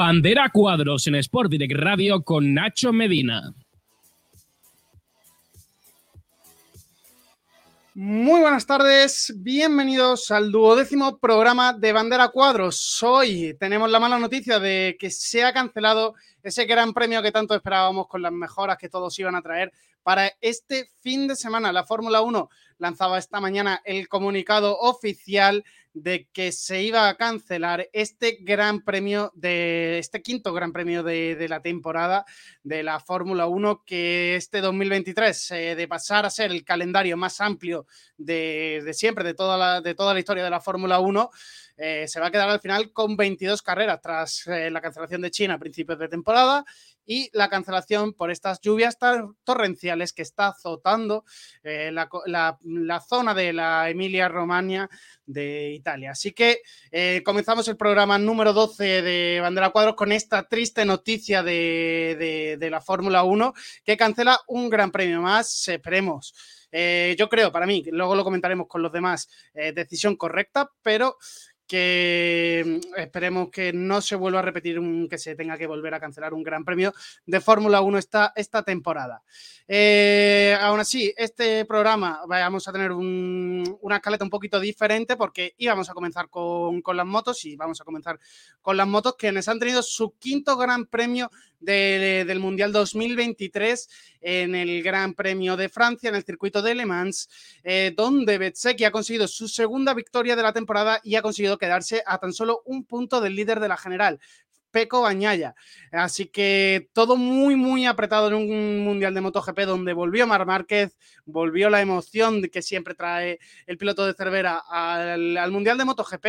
[0.00, 3.52] Bandera Cuadros en Sport Direct Radio con Nacho Medina.
[7.92, 13.02] Muy buenas tardes, bienvenidos al duodécimo programa de Bandera Cuadros.
[13.02, 17.54] Hoy tenemos la mala noticia de que se ha cancelado ese gran premio que tanto
[17.54, 19.70] esperábamos con las mejoras que todos iban a traer
[20.02, 21.72] para este fin de semana.
[21.72, 22.48] La Fórmula 1
[22.80, 29.32] lanzaba esta mañana el comunicado oficial de que se iba a cancelar este gran premio
[29.34, 32.24] de este quinto gran premio de, la temporada
[32.62, 37.40] de la Fórmula 1 que este 2023 eh, de pasar a ser el calendario más
[37.40, 37.86] amplio
[38.16, 41.30] de, siempre de toda la, de toda la historia de la Fórmula 1
[41.76, 45.30] eh, se va a quedar al final con 22 carreras tras eh, la cancelación de
[45.30, 46.64] China a principios de temporada
[47.10, 48.96] y la cancelación por estas lluvias
[49.42, 51.24] torrenciales que está azotando
[51.64, 54.88] eh, la, zona de la Emilia-Romagna
[55.26, 56.12] de Italia.
[56.12, 56.60] Así que
[57.24, 62.80] comenzamos el programa número 12 de Bandera Cuadros con esta triste noticia de, de la
[62.80, 63.54] Fórmula 1
[63.84, 65.66] que cancela un gran premio más.
[65.66, 66.32] Esperemos.
[66.70, 71.16] yo creo, para mí, luego lo comentaremos con los demás, decisión correcta, pero
[71.70, 76.00] que mm, esperemos que no se vuelva a repetir que se tenga que volver a
[76.00, 76.92] cancelar un gran premio
[77.24, 79.22] de Fórmula 1 esta, esta temporada.
[79.72, 85.88] Eh, aún así, este programa vamos a tener una escaleta un poquito diferente porque íbamos
[85.88, 88.18] a comenzar con, las motos y vamos a comenzar
[88.60, 93.88] con las motos que han tenido su quinto gran premio del Mundial 2023
[94.22, 97.28] en el Gran Premio de Francia, en el circuito de Le Mans,
[97.62, 102.02] eh, donde Betseki ha conseguido su segunda victoria de la temporada y ha conseguido quedarse
[102.04, 104.18] a tan solo un punto del líder de la general.
[104.72, 105.54] Peco Bañaya.
[105.92, 110.96] Así que todo muy, muy apretado en un Mundial de MotoGP donde volvió Mar Márquez,
[111.24, 116.26] volvió la emoción que siempre trae el piloto de Cervera al, al Mundial de MotoGP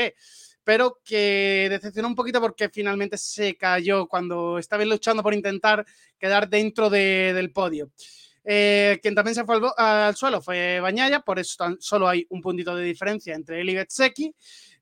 [0.64, 5.86] pero que decepcionó un poquito porque finalmente se cayó cuando estaba luchando por intentar
[6.20, 7.90] quedar dentro del podio.
[8.44, 12.76] Eh, quien también se fue al, suelo fue Bañaya, por eso solo hay un puntito
[12.76, 14.34] de diferencia entre él y Betseki.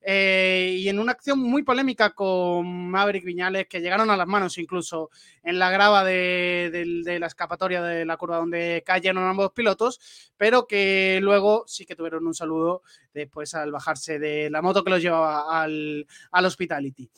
[0.02, 4.58] Eh, y en una acción muy polémica con Maverick Viñales, que llegaron a las manos
[4.58, 5.10] incluso
[5.44, 10.00] en la grava de, la escapatoria de la curva donde cayeron ambos pilotos,
[10.38, 12.82] pero que luego sí que tuvieron un saludo
[13.14, 17.10] después al bajarse de la moto que los llevaba al Hospitality.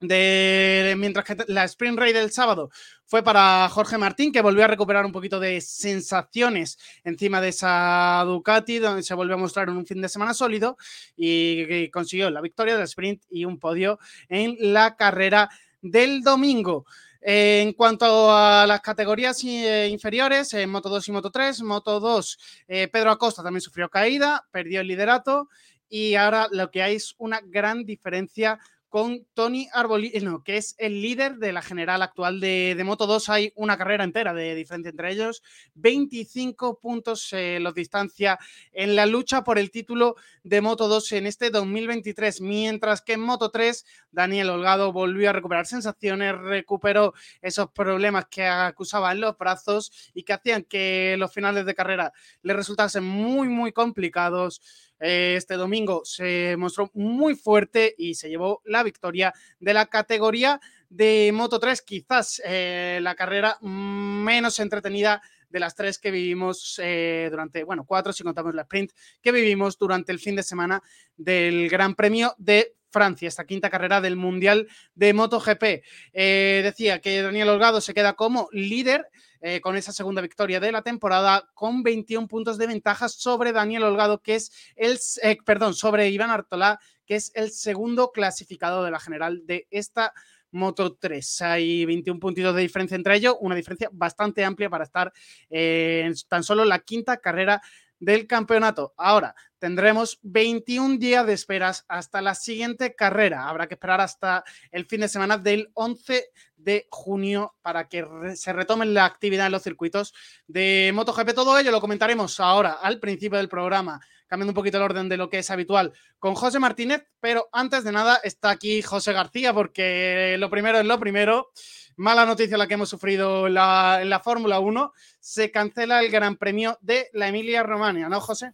[0.00, 2.70] De, mientras que la Sprint Raid del sábado
[3.04, 8.22] fue para Jorge Martín, que volvió a recuperar un poquito de sensaciones encima de esa
[8.24, 10.76] Ducati, donde se volvió a mostrar un fin de semana sólido
[11.16, 13.98] y, consiguió la victoria del sprint y un podio
[14.28, 15.48] en la carrera
[15.82, 16.84] del domingo.
[17.20, 22.38] en cuanto a las categorías eh, inferiores, en Moto 2 y Moto 3, Moto 2,
[22.68, 25.48] eh, Pedro Acosta también sufrió caída, perdió el liderato
[25.88, 31.02] y ahora lo que hay es una gran diferencia con Tony Arbolino, que es el
[31.02, 33.28] líder de la general actual de, Moto 2.
[33.28, 35.42] Hay una carrera entera de diferencia entre ellos.
[35.74, 38.38] 25 puntos eh, los distancia
[38.72, 42.40] en la lucha por el título de Moto 2 en este 2023.
[42.40, 47.12] Mientras que en Moto 3, Daniel Holgado volvió a recuperar sensaciones, recuperó
[47.42, 52.12] esos problemas que acusaba en los brazos y que hacían que los finales de carrera
[52.42, 58.82] le resultasen muy, muy complicados este domingo se mostró muy fuerte y se llevó la
[58.82, 65.74] victoria de la categoría de Moto 3, quizás eh, la carrera menos entretenida de las
[65.74, 68.92] tres que vivimos eh, durante, bueno, cuatro si contamos la sprint,
[69.22, 70.82] que vivimos durante el fin de semana
[71.16, 75.82] del Gran Premio de Francia, esta quinta carrera del Mundial de MotoGP.
[76.12, 79.08] Eh, decía que Daniel Holgado se queda como líder
[79.40, 83.84] eh, con esa segunda victoria de la temporada, con 21 puntos de ventaja sobre Daniel
[83.84, 88.90] Holgado, que es el, eh, perdón, sobre Iván Artolá, que es el segundo clasificado de
[88.90, 90.12] la general de esta
[90.50, 91.42] Moto 3.
[91.42, 95.12] Hay 21 puntitos de diferencia entre ellos, una diferencia bastante amplia para estar
[95.50, 97.60] en tan solo la quinta carrera
[98.00, 98.94] del campeonato.
[98.96, 103.48] Ahora, tendremos 21 días de esperas hasta la siguiente carrera.
[103.48, 108.52] Habrá que esperar hasta el fin de semana del 11 de junio para que se
[108.52, 110.14] retome la actividad en los circuitos
[110.46, 111.34] de MotoGP.
[111.34, 115.16] Todo ello lo comentaremos ahora al principio del programa, cambiando un poquito el orden de
[115.16, 119.52] lo que es habitual con José Martínez, pero antes de nada está aquí José García
[119.52, 121.50] porque lo primero es lo primero.
[121.96, 124.92] Mala noticia la que hemos sufrido en la, Fórmula 1.
[125.18, 128.52] Se cancela el Gran Premio de la Emilia-Romagna, ¿no, José?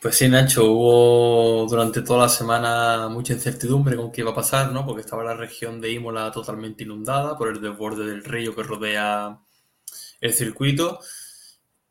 [0.00, 4.72] Pues sí, Nacho, hubo durante toda la semana mucha incertidumbre con qué iba a pasar,
[4.72, 4.86] ¿no?
[4.86, 9.40] Porque estaba la región de Imola totalmente inundada por el desborde del río que rodea
[10.20, 11.00] el circuito.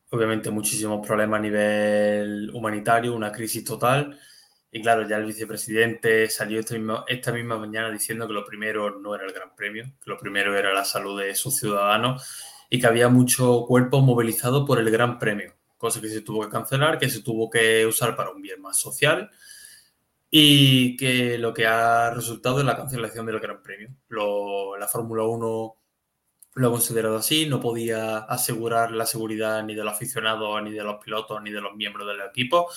[0.10, 4.18] Obviamente muchísimos problemas a nivel humanitario, una crisis total.
[4.72, 9.00] Y claro, ya el vicepresidente salió esta misma, esta misma mañana diciendo que lo primero
[9.00, 12.24] no era el Gran Premio, que lo primero era la salud de sus ciudadanos
[12.70, 16.50] y que había mucho cuerpo movilizado por el Gran Premio, cosa que se tuvo que
[16.50, 19.30] cancelar, que se tuvo que usar para un bien más social
[20.30, 23.90] y que lo que ha resultado es la cancelación del Gran Premio.
[24.80, 25.76] la Fórmula 1
[26.58, 30.84] lo ha considerado así, no podía asegurar la seguridad ni de los aficionados, ni de
[30.84, 32.68] los pilotos, ni de los miembros del equipo.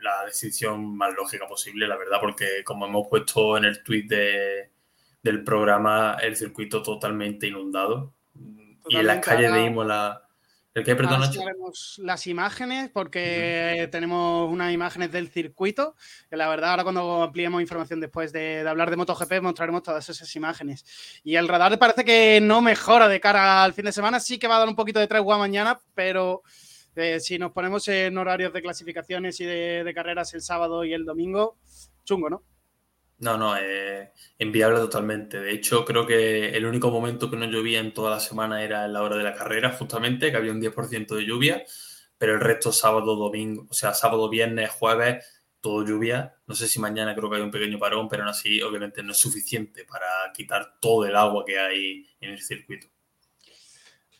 [0.00, 4.08] La decisión más lógica posible, la verdad, porque como hemos puesto en el tweet
[5.22, 8.14] del programa, el circuito totalmente inundado.
[8.88, 10.25] y en las calles de Imola
[10.76, 11.22] ¿El qué, perdón,
[12.00, 15.96] las imágenes porque tenemos unas imágenes del circuito.
[16.28, 20.36] Que la verdad, ahora cuando ampliemos información después de, hablar de MotoGP, mostraremos todas esas
[20.36, 20.84] imágenes.
[21.24, 24.20] Y el radar parece que no mejora de cara al fin de semana.
[24.20, 26.42] Sí que va a dar un poquito de tregua mañana, pero
[26.94, 31.06] eh, si nos ponemos en horarios de clasificaciones y de carreras el sábado y el
[31.06, 31.56] domingo,
[32.04, 32.42] chungo, ¿no?
[33.18, 35.40] No, no, es enviable totalmente.
[35.40, 38.84] De hecho, creo que el único momento que no llovía en toda la semana era
[38.84, 41.64] en la hora de la carrera, justamente, que había un 10% de lluvia,
[42.18, 45.24] pero el resto sábado, domingo, o sea, sábado, viernes, jueves,
[45.60, 46.36] todo lluvia.
[46.46, 49.12] No sé si mañana creo que hay un pequeño parón, pero aún así, obviamente, no
[49.12, 52.88] es suficiente para quitar todo el agua que hay en el circuito.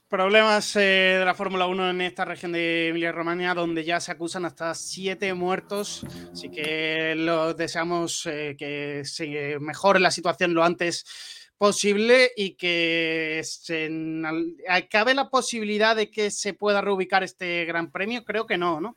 [0.09, 4.45] Problemas eh, de la Fórmula 1 en esta región de Emilia-Romagna, donde ya se acusan
[4.45, 6.07] hasta siete muertos.
[6.33, 11.05] Así que lo deseamos eh, que se mejore la situación lo antes
[11.59, 13.91] posible y que se,
[14.89, 18.25] cabe la posibilidad de que se pueda reubicar este Gran Premio.
[18.25, 18.97] Creo que no, ¿no?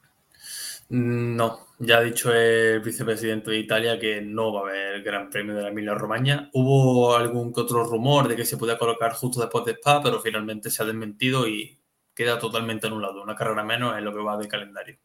[0.90, 5.30] Mm, no, ya ha dicho el vicepresidente de Italia que no va a haber Gran
[5.30, 6.50] Premio de la Emilia Romagna.
[6.54, 10.20] Hubo algún que otro rumor de que se podía colocar justo después de Spa, pero
[10.20, 11.80] finalmente se ha desmentido y
[12.16, 13.22] queda totalmente anulado.
[13.22, 14.98] Una carrera menos en lo que va de calendario.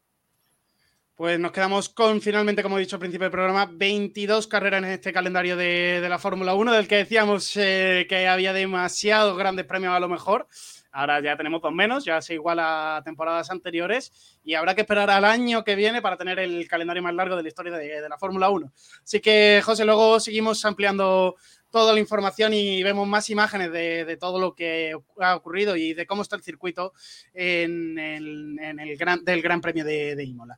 [1.14, 4.90] Pues nos quedamos con, finalmente, como he dicho al principio del programa, 22 carreras en
[4.90, 9.94] este calendario de, la Fórmula 1, del que decíamos eh, que había demasiados grandes premios
[9.94, 10.48] a lo mejor.
[10.96, 14.12] Ahora ya tenemos dos menos, ya se iguala a temporadas anteriores
[14.44, 17.42] y habrá que esperar al año que viene para tener el calendario más largo de
[17.42, 18.72] la historia de, la Fórmula 1.
[19.02, 21.34] Así que, José, luego seguimos ampliando
[21.68, 26.06] toda la información y vemos más imágenes de, todo lo que ha ocurrido y de
[26.06, 26.92] cómo está el circuito
[27.32, 30.56] en el, gran, del Gran Premio de, Imola.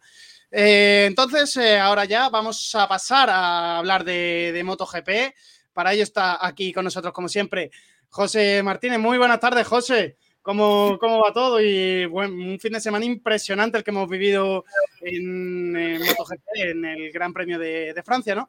[0.50, 5.34] Eh, entonces, eh, ahora ya vamos a pasar a hablar de, de MotoGP.
[5.72, 7.70] Para ello está aquí con nosotros, como siempre,
[8.10, 8.98] José Martínez.
[8.98, 13.78] Muy buenas tardes, José cómo, cómo va todo y bueno, un fin de semana impresionante
[13.78, 14.64] el que hemos vivido
[15.00, 18.48] en, MotoGP, en el Gran Premio de, Francia, ¿no?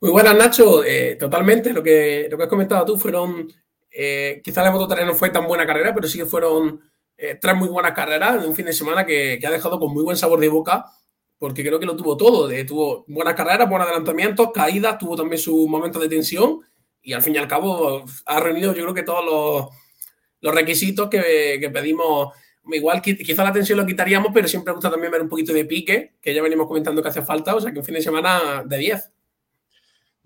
[0.00, 0.84] Muy buenas, Nacho.
[0.84, 1.72] Eh, totalmente.
[1.72, 3.50] Lo que, lo que has comentado tú fueron,
[3.90, 6.82] eh, quizás la Moto 3 no fue tan buena carrera, pero sí que fueron
[7.16, 10.04] eh, tres muy buenas carreras de un fin de semana que, ha dejado con muy
[10.04, 10.84] buen sabor de boca,
[11.38, 12.50] porque creo que lo tuvo todo.
[12.66, 16.60] tuvo buenas carreras, buenos adelantamientos, caídas, tuvo también su momento de tensión
[17.02, 19.87] y al fin y al cabo ha reunido yo creo que todos los
[20.40, 22.34] los requisitos que, pedimos.
[22.70, 26.16] Igual quizá la tensión lo quitaríamos, pero siempre gusta también ver un poquito de pique,
[26.20, 28.76] que ya venimos comentando que hace falta, o sea que un fin de semana de
[28.76, 29.10] 10.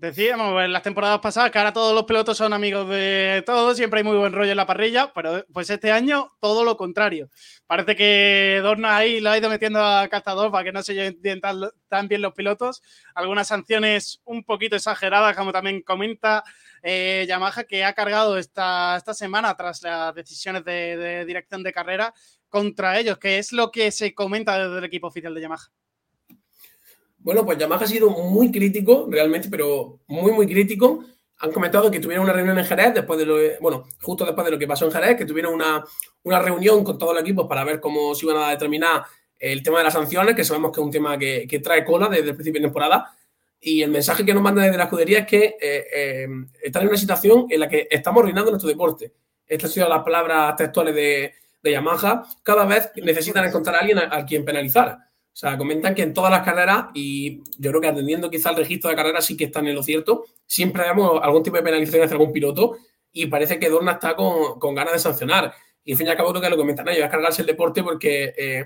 [0.03, 3.99] Decíamos en las temporadas pasadas que ahora todos los pilotos son amigos de todos, siempre
[3.99, 7.29] hay muy buen rollo en la parrilla, pero pues este año todo lo contrario.
[7.67, 11.39] Parece que Dorna ahí lo ha ido metiendo a cazador para que no se lleven
[11.39, 12.81] tan, bien los pilotos.
[13.15, 16.43] Algunas sanciones un poquito exageradas, como también comenta
[16.83, 22.13] eh, Yamaha, que ha cargado esta, esta semana tras las decisiones de, dirección de carrera
[22.49, 25.71] contra ellos, que es lo que se comenta desde el equipo oficial de Yamaha.
[27.17, 31.05] Bueno, pues Yamaha ha sido muy crítico, realmente, pero muy, muy crítico.
[31.37, 34.51] Han comentado que tuvieron una reunión en Jerez después de lo bueno, justo después de
[34.51, 35.83] lo que pasó en Jerez, que tuvieron una,
[36.23, 39.03] una reunión con todo el equipo para ver cómo se iban a determinar
[39.43, 42.29] el tema de las sanciones, que sabemos que es un tema que, trae cola desde
[42.29, 43.13] el principio de temporada.
[43.65, 46.27] Y el mensaje que nos manda desde la escudería es que eh, eh,
[46.61, 49.13] están en una situación en la que estamos arruinando nuestro deporte.
[49.47, 52.27] Estas han sido las palabras textuales de, de Yamaha.
[52.43, 54.97] Cada vez necesitan encontrar a alguien a quien penalizar.
[55.33, 58.57] O sea, comentan que en todas las carreras, y yo creo que atendiendo quizá al
[58.57, 62.03] registro de carreras sí que están en lo cierto, siempre vemos algún tipo de penalización
[62.03, 62.77] hacia algún piloto
[63.13, 65.53] y parece que Dorna está con, ganas de sancionar.
[65.83, 67.81] Y en fin y al cabo, creo que lo comentan ellos, es cargarse el deporte
[67.81, 68.65] porque eh,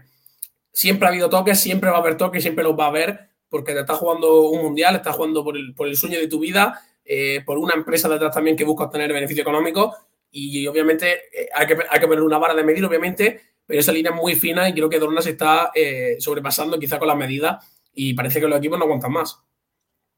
[0.74, 3.74] siempre ha habido toques, siempre va a haber toques, siempre los va a haber, porque
[3.74, 7.58] te estás jugando un mundial, estás jugando por el, sueño de tu vida, eh, por
[7.58, 9.96] una empresa detrás también que busca obtener beneficio económico
[10.32, 13.92] y obviamente eh, hay, que, hay que poner una vara de medir, obviamente, pero esa
[13.92, 17.18] línea es muy fina y creo que Dorna se está eh, sobrepasando quizá con las
[17.18, 19.40] medidas y parece que los equipos no aguantan más.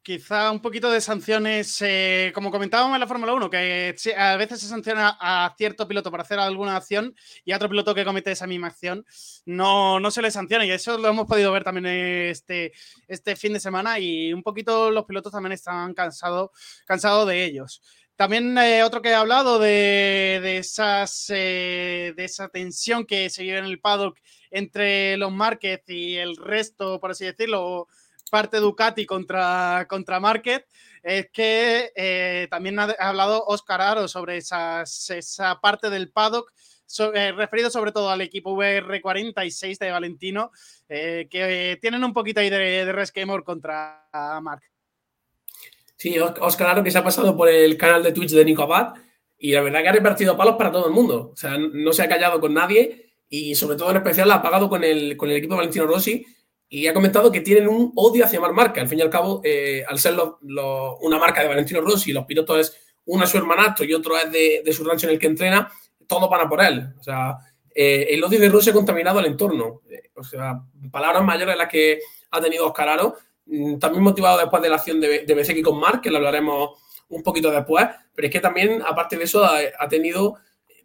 [0.02, 4.60] Quizá un poquito de sanciones, eh, como comentábamos en la Fórmula 1, que a veces
[4.60, 7.14] se sanciona a cierto piloto por hacer alguna acción
[7.44, 9.04] y a otro piloto que comete esa misma acción
[9.44, 10.64] no, no se le sanciona.
[10.64, 12.72] Y eso lo hemos podido ver también este,
[13.08, 16.50] este fin de semana y un poquito los pilotos también están cansados
[16.86, 17.82] cansado de ellos.
[18.16, 23.56] También eh, otro que he hablado de, esas, eh, de esa tensión que se vive
[23.56, 24.18] en el paddock
[24.50, 27.88] entre los Márquez y el resto, por así decirlo,
[28.30, 30.64] parte Ducati contra, contra Márquez,
[31.02, 36.52] es que eh, también ha, hablado Oscar Aro sobre esas, esa parte del paddock,
[37.12, 40.50] referido sobre todo al equipo VR46 de Valentino,
[40.88, 44.08] que tienen un poquito ahí de, de resquemor contra
[44.42, 44.70] Marc.
[46.00, 48.94] Sí, Oscar Aro que se ha pasado por el canal de Twitch de Nico Abad
[49.38, 51.32] y la verdad que ha repartido palos para todo el mundo.
[51.34, 54.70] O sea, no se ha callado con nadie y sobre todo en especial ha pagado
[54.70, 56.26] con el, con el equipo Valentino Rossi
[56.70, 58.80] y ha comentado que tienen un odio hacia Mar Marca.
[58.80, 62.58] Al fin y al cabo, eh, al ser una marca de Valentino Rossi, los pilotos
[62.58, 65.70] es uno es su hermanato y otro es de, su rancho en el que entrena,
[66.06, 66.94] todos van a por él.
[66.98, 67.36] O sea,
[67.74, 69.82] eh, el odio de Rossi ha contaminado el entorno.
[69.90, 71.98] Eh, o sea, palabras mayores las que
[72.30, 73.16] ha tenido Oscar Aro
[73.50, 76.70] Mm, también motivado después de la acción de, de con Mark, que lo hablaremos
[77.08, 77.84] un poquito después,
[78.14, 80.36] pero es que también, aparte de eso, ha, tenido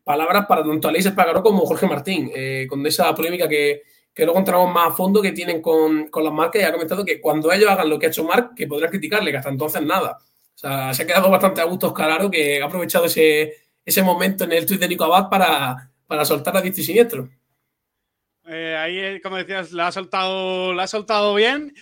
[0.04, 3.84] palabras para tanto Aleix Espargaró como Jorge Martín, eh, con esa polémica que,
[4.24, 7.52] luego entramos más a fondo que tienen con, las marcas y ha comentado que cuando
[7.52, 10.18] ellos hagan lo que ha hecho Mark, que podrán criticarle, que hasta entonces nada.
[10.20, 13.54] O sea, se ha quedado bastante a gusto Oscar que ha aprovechado ese,
[13.84, 17.30] ese momento en el tuit de Nico Abad para, para soltar a diestro y siniestro.
[18.48, 21.74] Eh, ahí, como decías, la ha soltado, la ha soltado bien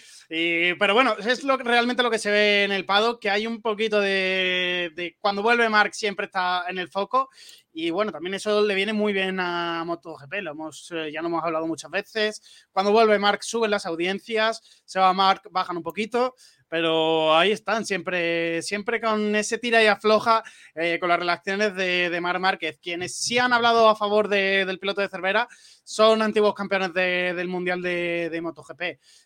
[0.79, 3.61] pero bueno, es lo, realmente lo que se ve en el Pado, que hay un
[3.61, 7.29] poquito de, Cuando vuelve Mark siempre está en el foco.
[7.73, 11.27] Y bueno, también eso le viene muy bien a MotoGP, lo hemos, eh, ya lo
[11.27, 12.67] hemos hablado muchas veces.
[12.71, 16.35] Cuando vuelve Mark suben las audiencias, se va Mark, bajan un poquito
[16.73, 22.09] pero ahí están, siempre, siempre con ese tira y afloja eh, con las relaciones de,
[22.09, 22.79] de Mar Márquez.
[22.81, 25.47] Quienes sí han hablado a favor del piloto de Cervera
[25.83, 28.81] son antiguos campeones del Mundial de, MotoGP,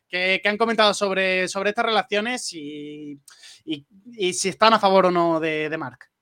[0.10, 3.22] que, han comentado sobre, estas relaciones y,
[4.34, 6.17] si están a favor o no de, de Marc.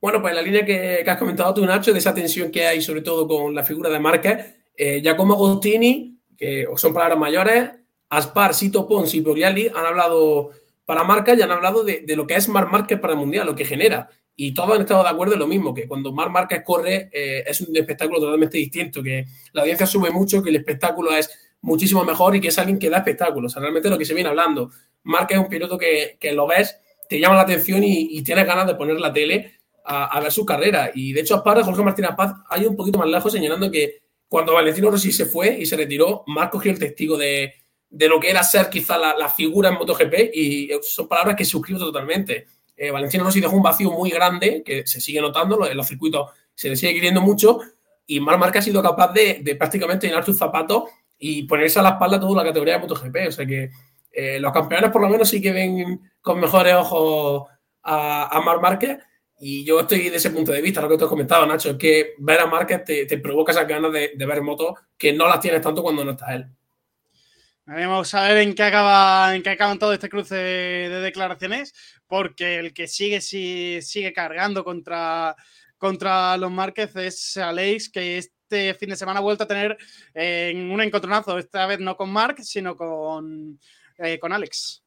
[0.00, 3.02] Bueno, pues la línea que, has comentado tú, Nacho, de esa tensión que hay sobre
[3.02, 7.70] todo con la figura de Márquez, eh, Giacomo Agostini, que son palabras mayores,
[8.08, 10.50] Aspar, Sito Pons y Bogliali han hablado
[10.84, 13.54] para marca y han hablado de, lo que es Mar Márquez para el Mundial, lo
[13.54, 14.08] que genera.
[14.34, 17.44] Y todos han estado de acuerdo en lo mismo, que cuando Mar Márquez corre eh,
[17.46, 21.30] es un espectáculo totalmente distinto, que la audiencia sube mucho, que el espectáculo es
[21.60, 23.46] muchísimo mejor y que es alguien que da espectáculo.
[23.46, 24.70] O sea, realmente lo que se viene hablando.
[25.04, 26.76] Márquez es un piloto que, lo ves,
[27.08, 30.90] te llama la atención y, tienes ganas de poner la tele a, ver su carrera.
[30.94, 34.54] Y de hecho, Aspar, Jorge Martínez Paz, hay un poquito más lejos señalando que cuando
[34.54, 37.52] Valentino Rossi se fue y se retiró, Mar cogió el testigo de,
[37.90, 41.80] de lo que era ser quizá la, figura en MotoGP y son palabras que suscribo
[41.80, 42.46] totalmente.
[42.76, 46.30] Eh, Valentino Rossi dejó un vacío muy grande que se sigue notando, en los circuitos
[46.54, 47.58] se le sigue queriendo mucho
[48.06, 50.84] y Mar Marca ha sido capaz de, prácticamente llenar sus zapatos
[51.18, 53.16] y ponerse a la espalda toda la categoría de MotoGP.
[53.28, 53.70] O sea que
[54.12, 57.48] eh, los campeones por lo menos sí que ven con mejores ojos
[57.82, 58.98] a, a Mar Márquez
[59.42, 61.76] y yo estoy de ese punto de vista, lo que te he comentado, Nacho, es
[61.76, 65.62] que ver a Márquez te, provoca esas ganas de, ver motos que no las tienes
[65.62, 66.46] tanto cuando no está él.
[67.64, 71.72] Vamos a ver en qué acaba, en qué acaban todo este cruce de, declaraciones,
[72.06, 75.34] porque el que sigue, sigue cargando contra,
[75.78, 79.78] contra los Márquez es Alex, que este fin de semana ha vuelto a tener
[80.12, 83.58] en un encontronazo, esta vez no con Mark, sino con,
[83.96, 84.82] eh, con Alex.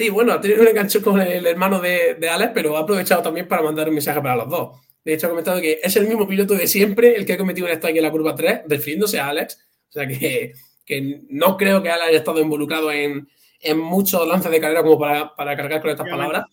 [0.00, 3.20] Sí, bueno, ha tenido un enganche con el hermano de, de, Alex, pero ha aprovechado
[3.20, 4.80] también para mandar un mensaje para los dos.
[5.04, 7.66] De hecho, ha comentado que es el mismo piloto de siempre el que ha cometido
[7.66, 9.58] un strike en la curva 3, refiriéndose a Alex.
[9.90, 10.54] O sea que
[10.90, 13.28] que no creo que él haya estado involucrado en,
[13.76, 16.46] muchos lances de carrera como para, cargar con estas palabras.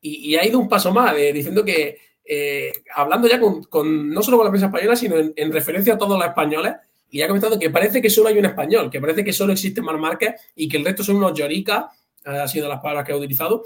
[0.00, 4.46] Y, ha ido un paso más, diciendo que, eh, hablando ya con, no solo con
[4.46, 6.74] la prensa española, sino en, referencia a todos los españoles,
[7.10, 9.82] y ha comentado que parece que solo hay un español, que parece que solo existe
[9.82, 11.86] Mar Márquez y que el resto son unos lloricas,
[12.28, 13.64] ha sido las palabras que ha utilizado.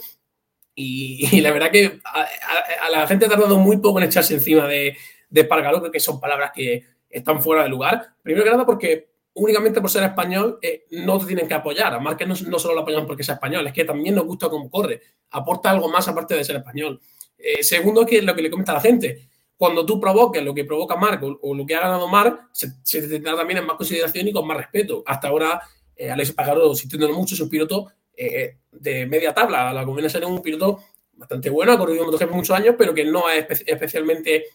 [0.75, 4.97] Y, la verdad que a, la gente ha tardado muy poco en echarse encima de,
[5.29, 8.15] de Pargalo, que son palabras que están fuera de lugar.
[8.23, 11.95] Primero que nada porque únicamente por ser español eh, no te tienen que apoyar.
[11.95, 14.49] A Márquez no, no, solo lo apoyan porque es español, es que también nos gusta
[14.49, 15.01] cómo corre.
[15.31, 17.01] Aporta algo más aparte de ser español.
[17.39, 19.29] Eh, segundo, que es lo que le comenta a la gente.
[19.57, 23.09] Cuando tú provoques lo que provoca Marc o, lo que ha ganado Marc, se, te
[23.09, 25.03] tendrá también en más consideración y con más respeto.
[25.07, 25.61] Hasta ahora,
[25.95, 27.93] eh, Alex Pagaro, sintiéndolo mucho, es un piloto
[28.27, 29.73] eh, de media tabla.
[29.73, 30.83] La conviene ser un piloto
[31.15, 34.47] bastante bueno, ha corrido MotoGP muchos años, pero que no es especialmente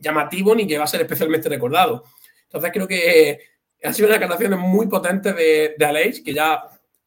[0.00, 2.04] llamativo ni que va a ser especialmente recordado.
[2.44, 3.40] Entonces creo que
[3.82, 6.64] ha sido una declaración muy potente de, de Aleix, que ya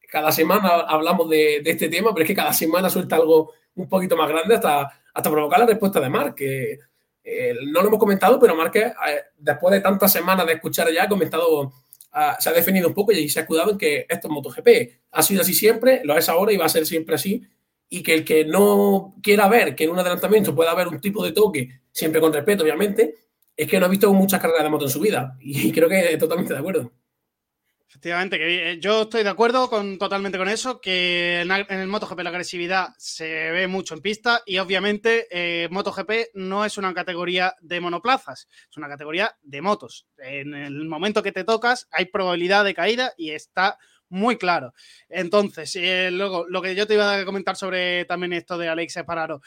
[0.08, 4.16] cada semana hablamos de, este tema, pero es que cada semana suelta algo un poquito
[4.16, 6.78] más grande hasta, hasta provocar la respuesta de Mark, que
[7.22, 8.92] eh, no lo hemos comentado, pero Mark, eh,
[9.36, 11.72] después de tantas semanas de escuchar ya, ha comentado,
[12.12, 14.68] ah, se ha definido un poco y se ha escudado en que esto es MotoGP.
[15.12, 17.42] Ha sido así siempre, lo es ahora y va a ser siempre así.
[17.88, 21.24] Y que el que no quiera ver que en un adelantamiento pueda haber un tipo
[21.24, 23.14] de toque, siempre con respeto, obviamente,
[23.56, 25.36] es que no ha visto muchas carreras de moto en su vida.
[25.40, 26.92] Y creo que totalmente de acuerdo.
[27.98, 32.20] Efectivamente, que eh, yo estoy de acuerdo con, totalmente con eso, que en, el MotoGP
[32.20, 37.56] la agresividad se ve mucho en pista y obviamente eh, MotoGP no es una categoría
[37.60, 40.06] de monoplazas, es una categoría de motos.
[40.16, 43.76] En el momento que te tocas hay probabilidad de caída y está
[44.08, 44.74] muy claro.
[45.08, 48.96] Entonces, eh, luego, lo que yo te iba a comentar sobre también esto de Alex
[48.96, 49.40] Espararo,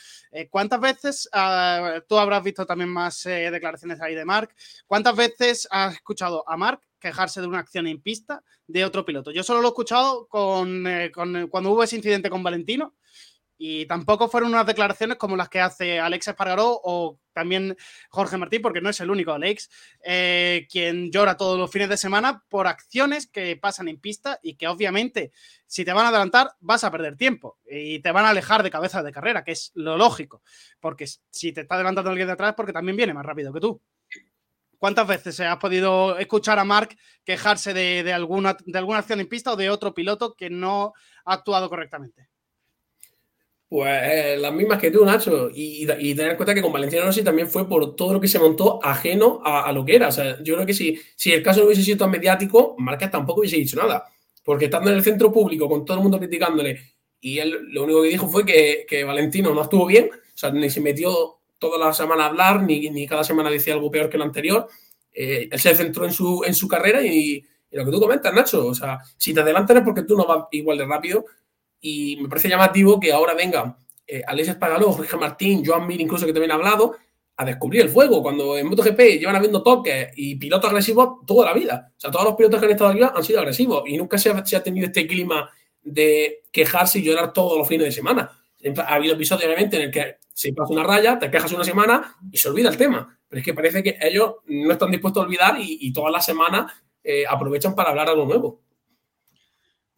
[0.49, 4.53] ¿cuántas veces, ah, tú habrás visto también más declaraciones ahí de Mark,
[4.87, 9.31] cuántas veces has escuchado a Mark quejarse de una acción en pista de otro piloto.
[9.31, 12.95] Yo solo lo he escuchado con, eh, cuando hubo ese incidente con Valentino
[13.63, 17.77] y tampoco fueron unas declaraciones como las que hace Alex Espargaró o también
[18.09, 19.69] Jorge Martín, porque no es el único Alex,
[20.03, 24.55] eh, quien llora todos los fines de semana por acciones que pasan en pista y
[24.55, 25.31] que obviamente
[25.67, 28.71] si te van a adelantar vas a perder tiempo y te van a alejar de
[28.71, 30.41] cabeza de carrera, que es lo lógico,
[30.79, 33.79] porque si te está adelantando alguien de atrás, porque también viene más rápido que tú.
[34.81, 39.53] ¿Cuántas veces has podido escuchar a Mark quejarse de, alguna, de alguna acción en pista
[39.53, 42.29] o de otro piloto que no ha actuado correctamente?
[43.69, 45.51] Pues eh, las mismas que tú, Nacho.
[45.53, 48.39] Y, tener en cuenta que con Valenciano Rossi también fue por todo lo que se
[48.39, 50.07] montó ajeno a, lo que era.
[50.07, 53.11] O sea, yo creo que si, si el caso no hubiese sido tan mediático, Marquez
[53.11, 54.07] tampoco hubiese dicho nada.
[54.43, 58.01] Porque estando en el centro público, con todo el mundo criticándole, y él lo único
[58.01, 61.77] que dijo fue que, que Valentino no estuvo bien, o sea, ni se metió toda
[61.77, 64.67] la semana hablar, ni, ni cada semana decía algo peor que lo anterior.
[65.13, 68.65] Eh, él se centró en su, en su carrera y, lo que tú comentas, Nacho,
[68.65, 71.23] o sea, si te adelantas es porque tú no vas igual de rápido
[71.79, 76.25] y me parece llamativo que ahora vengan eh, Alexis Pagaló, Jorge Martín, Joan Mir, incluso
[76.25, 76.97] que también ha hablado,
[77.37, 81.53] a descubrir el fuego, cuando en MotoGP llevan habiendo toques y pilotos agresivos toda la
[81.53, 81.91] vida.
[81.95, 84.31] O sea, todos los pilotos que han estado aquí han sido agresivos y nunca se
[84.31, 85.49] ha, se ha tenido este clima
[85.81, 88.29] de quejarse y llorar todos los fines de semana.
[88.85, 92.15] Ha habido episodios, obviamente, en el que se pasa una raya, te quejas una semana
[92.31, 93.15] y se olvida el tema.
[93.27, 96.71] Pero es que parece que ellos no están dispuestos a olvidar y, todas las semanas
[97.03, 98.61] eh, aprovechan para hablar algo nuevo.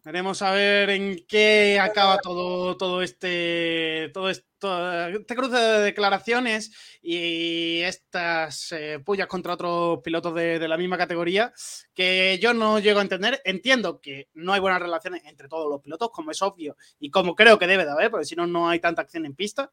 [0.02, 7.80] Queremos saber en qué acaba todo, todo este todo esto, este cruce de declaraciones y
[7.80, 11.54] estas eh, pullas contra otros pilotos de, la misma categoría
[11.94, 13.40] que yo no llego a entender.
[13.46, 17.34] Entiendo que no hay buenas relaciones entre todos los pilotos, como es obvio y como
[17.34, 19.72] creo que debe de haber, porque si no, no hay tanta acción en pista.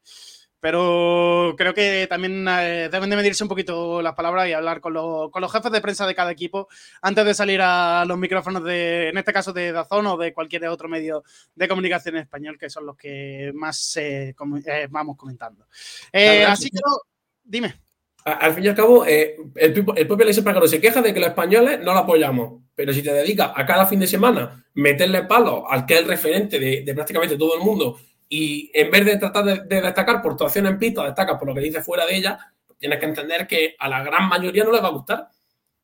[0.62, 4.94] Pero creo que también eh, deben de medirse un poquito las palabras y hablar con,
[5.28, 6.68] con, los jefes de prensa de cada equipo
[7.02, 10.68] antes de salir a los micrófonos de, en este caso, de Dazón o de cualquier
[10.68, 11.24] otro medio
[11.56, 14.36] de comunicación en español, que son los que más eh,
[14.88, 15.66] vamos comentando.
[16.12, 16.78] Eh, así que,
[17.42, 17.74] dime.
[18.24, 21.30] Al fin y al cabo, el, el, propio Alexis Pragaro se queja de que los
[21.30, 25.68] españoles no lo apoyamos, pero si te dedicas a cada fin de semana meterle palo
[25.68, 27.98] al que es el referente de, de prácticamente todo el mundo
[28.34, 31.54] y en vez de tratar de, destacar por tu acción en pista, destacas por lo
[31.54, 32.38] que dice fuera de ella,
[32.78, 35.28] tienes que entender que a la gran mayoría no les va a gustar.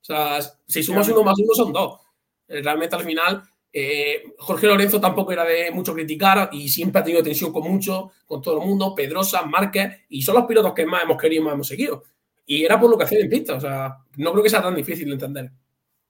[0.00, 2.00] O sea, si sumas uno más uno son dos.
[2.48, 7.04] Eh, realmente al final, eh, Jorge Lorenzo tampoco era de mucho criticar y siempre ha
[7.04, 10.86] tenido tensión con mucho, con todo el mundo, Pedrosa, Márquez, y son los pilotos que
[10.86, 12.04] más hemos querido y más hemos seguido.
[12.46, 13.56] Y era por lo que hacían en pista.
[13.56, 15.50] O sea, no creo que sea tan difícil de entender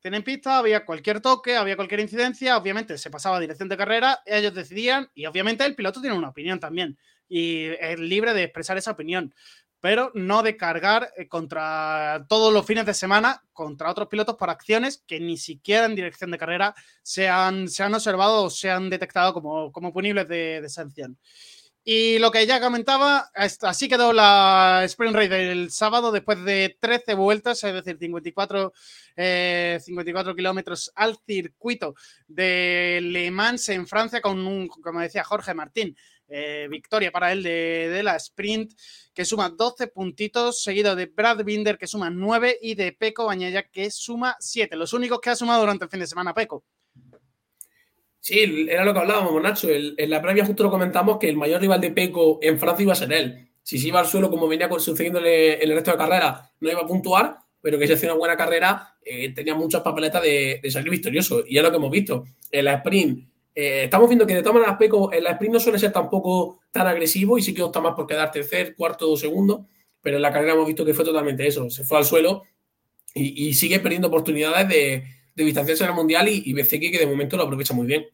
[0.00, 4.20] tienen pista, había cualquier toque, había cualquier incidencia, obviamente se pasaba a dirección de carrera,
[4.26, 8.78] ellos decidían y obviamente el piloto tiene una opinión también y es libre de expresar
[8.78, 9.34] esa opinión,
[9.80, 14.50] pero no de cargar eh, contra todos los fines de semana contra otros pilotos por
[14.50, 19.32] acciones que ni siquiera en dirección de carrera se han, observado o se han detectado
[19.34, 21.18] como, como punibles de, de sanción.
[21.90, 27.14] Y lo que ya comentaba, así quedó la Sprint Race del sábado después de 13
[27.14, 28.74] vueltas, es decir, 54,
[29.16, 31.94] 54 eh, kilómetros al circuito
[32.27, 35.96] de Le Mans en Francia con un, como decía Jorge Martín,
[36.29, 38.74] eh, victoria para él de, la sprint,
[39.14, 43.62] que suma 12 puntitos, seguido de Brad Binder, que suma 9, y de Peco Bañaya,
[43.62, 44.77] que suma 7.
[44.77, 46.64] Los únicos que ha sumado durante el fin de semana, Peco.
[48.28, 49.68] Sí, era lo que hablábamos, Nacho.
[49.70, 52.92] en la previa justo lo comentamos que el mayor rival de Peco en Francia iba
[52.92, 53.48] a ser él.
[53.62, 56.82] Si se iba al suelo, como venía sucediéndole en el resto de carrera, no iba
[56.82, 60.90] a puntuar, pero que si hacía una buena carrera, eh, tenía muchas papeletas de, salir
[60.90, 61.42] victorioso.
[61.48, 62.26] Y es lo que hemos visto.
[62.52, 65.60] En la sprint, eh, estamos viendo que de todas maneras Peco en la sprint no
[65.60, 69.16] suele ser tampoco tan agresivo y sí que opta más por quedar tercer, cuarto o
[69.16, 69.68] segundo,
[70.02, 71.70] pero en la carrera hemos visto que fue totalmente eso.
[71.70, 72.42] Se fue al suelo
[73.14, 76.54] y, sigue perdiendo oportunidades de, de distanciarse en el Mundial y, y
[76.90, 78.04] que de momento lo aprovecha muy bien.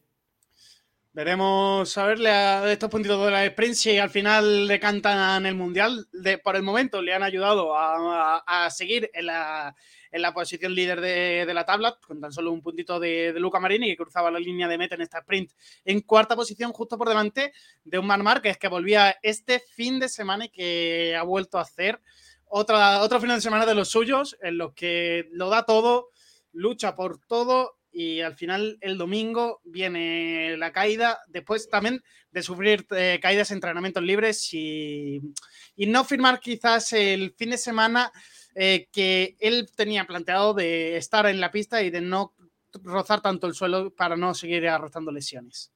[1.15, 5.55] Veremos a verle a estos puntitos de la sprint si al final le cantan el
[5.55, 6.09] mundial.
[6.11, 9.73] De, por el momento le han ayudado a, a, seguir en la,
[10.11, 13.61] en la, posición líder de, de, la tabla, con tan solo un puntito de, Luca
[13.61, 15.53] Marini, que cruzaba la línea de meta en esta sprint
[15.85, 17.53] en cuarta posición, justo por delante
[17.85, 21.61] de un Mar Márquez que volvía este fin de semana y que ha vuelto a
[21.61, 22.01] hacer
[22.43, 26.09] otra, otro fin de semana de los suyos, en los que lo da todo,
[26.51, 32.85] lucha por todo y al final el domingo viene la caída, después también de sufrir
[32.91, 35.21] eh, caídas en entrenamientos libres y,
[35.77, 38.11] y, no firmar quizás el fin de semana
[38.53, 42.33] eh, que él tenía planteado de estar en la pista y de no
[42.83, 45.71] rozar tanto el suelo para no seguir arrastrando lesiones.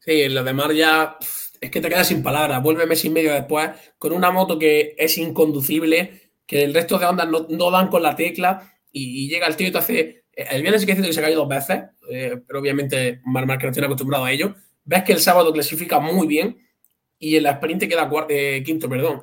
[0.00, 1.16] Sí, lo demás ya
[1.58, 2.62] es que te quedas sin palabras.
[2.62, 7.06] Vuelve mes y medio después con una moto que es inconducible, que el resto de
[7.06, 10.25] ondas no, no dan con la tecla y, y llega el tío y te hace
[10.36, 13.68] el viernes sí que es que se cayó dos veces, eh, pero obviamente Mar Márquez
[13.68, 14.54] no tiene acostumbrado a ello.
[14.84, 16.58] Ves que el sábado clasifica muy bien
[17.18, 19.22] y en la sprint queda eh, quinto, perdón.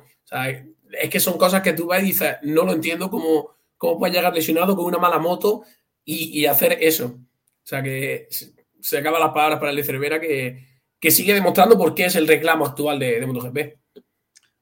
[0.90, 4.14] Es que son cosas que tú ves y dices, no lo entiendo cómo, cómo puedes
[4.14, 5.62] llegar lesionado con una mala moto
[6.04, 7.16] y, y hacer eso.
[7.16, 8.28] O sea, que
[8.80, 10.66] se acaban las palabras para el de Cervera que,
[10.98, 13.83] que sigue demostrando por qué es el reclamo actual de, de MotoGP.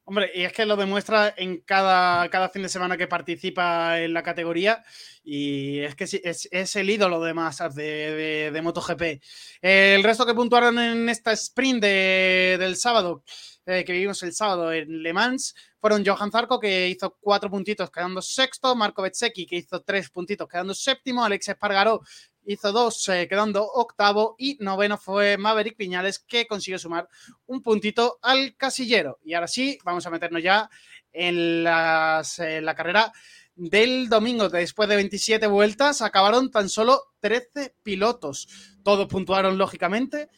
[0.05, 4.13] Hombre, y es que lo demuestra en cada, cada fin de semana que participa en
[4.13, 4.83] la categoría
[5.23, 9.23] y es que es, es el ídolo de masas de, de, MotoGP.
[9.61, 13.23] El resto que puntuaron en esta sprint de, del sábado,
[13.65, 17.89] eh, que vivimos el sábado en Le Mans, fueron Johan Zarco, que hizo cuatro puntitos
[17.91, 22.03] quedando sexto, Marco Bezzecchi, que hizo tres puntitos quedando séptimo, Alex Espargaró
[22.47, 27.09] hizo dos eh, quedando octavo y noveno fue Maverick Piñales que consiguió sumar
[27.47, 29.19] un puntito al casillero.
[29.25, 30.69] Y ahora sí, vamos a meternos ya
[31.13, 33.13] en, las, en la carrera
[33.55, 34.49] del domingo.
[34.49, 38.49] Después de 27 vueltas acabaron tan solo 13 pilotos.
[38.83, 40.29] Todos puntuaron lógicamente,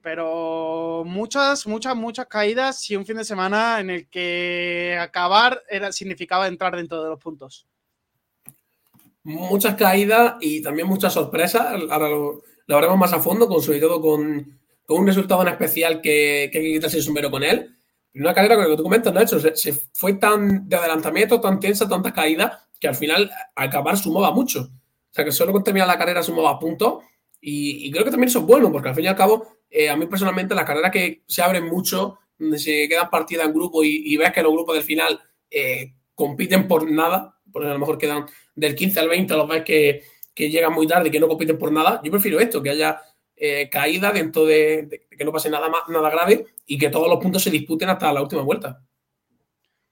[0.00, 5.92] pero muchas, muchas, muchas caídas y un fin de semana en el que acabar era,
[5.92, 7.66] significaba entrar dentro de los puntos
[9.24, 11.66] muchas caídas y también muchas sorpresas.
[11.90, 15.48] Ahora lo, lo veremos más a fondo, con, sobre todo con, con, un resultado en
[15.48, 17.76] especial que, que hay que quitarse el sombrero con él.
[18.14, 21.58] Una carrera con lo que tú comentas, Nacho, se, se, fue tan de adelantamiento, tan
[21.58, 24.60] tensa, tantas caídas, que al final al acabar sumaba mucho.
[24.60, 27.02] O sea, que solo con terminar la carrera sumaba puntos.
[27.40, 29.90] Y, y, creo que también eso es bueno, porque al fin y al cabo, eh,
[29.90, 33.84] a mí personalmente las carreras que se abren mucho, donde se quedan partidas en grupo
[33.84, 37.78] y, y ves que los grupos del final eh, compiten por nada, porque a lo
[37.78, 40.02] mejor quedan del 15 al 20 los ves que,
[40.34, 42.00] que llegan muy tarde y que no compiten por nada.
[42.02, 43.00] Yo prefiero esto, que haya
[43.36, 47.08] eh, caída dentro de, de, que no pase nada, más, nada grave y que todos
[47.08, 48.82] los puntos se disputen hasta la última vuelta.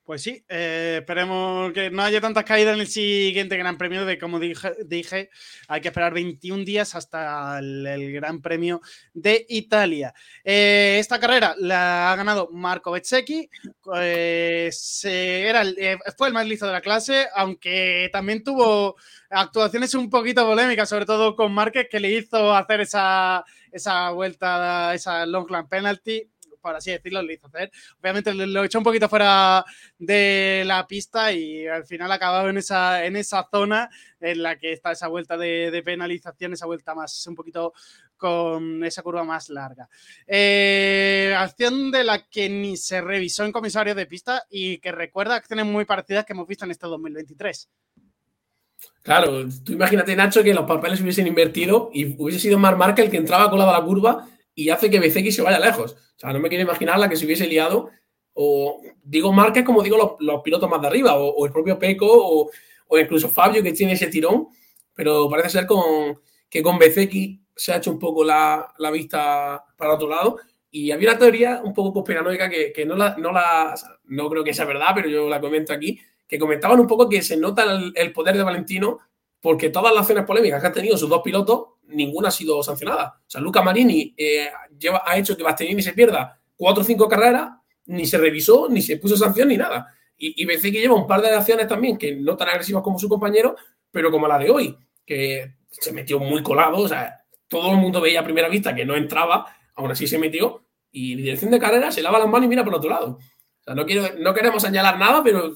[0.05, 4.19] Pues sí, eh, esperemos que no haya tantas caídas en el siguiente Gran Premio, de
[4.19, 5.31] como dije, dije
[5.69, 8.81] hay que esperar 21 días hasta el, Gran Premio
[9.15, 10.13] de Italia.
[10.43, 13.49] Eh, esta carrera la ha ganado Marco Bezzecchi,
[13.95, 18.97] eh, se, era eh, fue el más listo de la clase, aunque también tuvo
[19.31, 24.95] actuaciones un poquito polémicas, sobre todo con Márquez, que le hizo hacer esa, esa vuelta,
[24.95, 26.32] esa Longland penalty
[26.63, 27.71] por así decirlo, lo hizo hacer.
[28.01, 29.65] Obviamente lo echó un poquito fuera
[29.99, 34.73] de la pista y al final acabado en esa, en esa zona en la que
[34.73, 37.75] está esa vuelta de, de penalización, esa vuelta más un poquito
[38.23, 39.89] con esa curva más larga.
[40.29, 45.35] Eh, acción de la que ni se revisó en comisario de pista y que recuerda
[45.35, 47.69] acciones muy parecidas que hemos visto en este 2023.
[49.03, 53.11] Claro, tú imagínate, Nacho, que los papeles hubiesen invertido y hubiese sido Mar Marca el
[53.11, 55.93] que entraba colado a la curva y hace que BCX se vaya lejos.
[55.93, 57.91] O sea, no me quiero imaginar la que se hubiese liado.
[58.35, 61.79] O digo Márquez como digo los, los pilotos más de arriba, o, o el propio
[61.79, 62.51] Peco, o,
[62.89, 64.49] o, incluso Fabio que tiene ese tirón.
[64.95, 69.65] Pero parece ser con, que con BCX se ha hecho un poco la, la vista
[69.77, 70.39] para otro lado.
[70.71, 73.75] Y había una teoría un poco conspiranoica que, que no, la, no la.
[74.05, 75.99] No creo que sea verdad, pero yo la comento aquí.
[76.27, 78.99] Que comentaban un poco que se nota el, el poder de Valentino
[79.43, 83.21] porque todas las acciones polémicas que han tenido sus dos pilotos, ninguna ha sido sancionada.
[83.27, 87.09] O sea, Luca Marini eh, lleva, ha hecho que Bastianini se pierda cuatro o cinco
[87.09, 87.51] carreras,
[87.87, 89.95] ni se revisó, ni se puso sanción, ni nada.
[90.17, 93.09] Y, y que lleva un par de acciones también, que no tan agresivas como su
[93.09, 93.57] compañero,
[93.91, 98.01] pero como la de hoy, que se metió muy colado, o sea, todo el mundo
[98.01, 101.91] veía a primera vista que no entraba, aún así se metió, y dirección de carrera
[101.91, 103.19] se lava las manos y mira por otro lado.
[103.19, 105.55] O sea, no, quiero, no queremos señalar nada, pero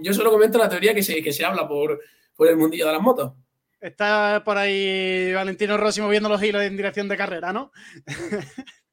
[0.00, 2.00] yo solo comento la teoría que se, que se habla por,
[2.34, 3.32] por el mundillo de las motos.
[3.80, 7.72] Está por ahí Valentino Rossi moviendo los hilos en dirección de carrera, ¿no?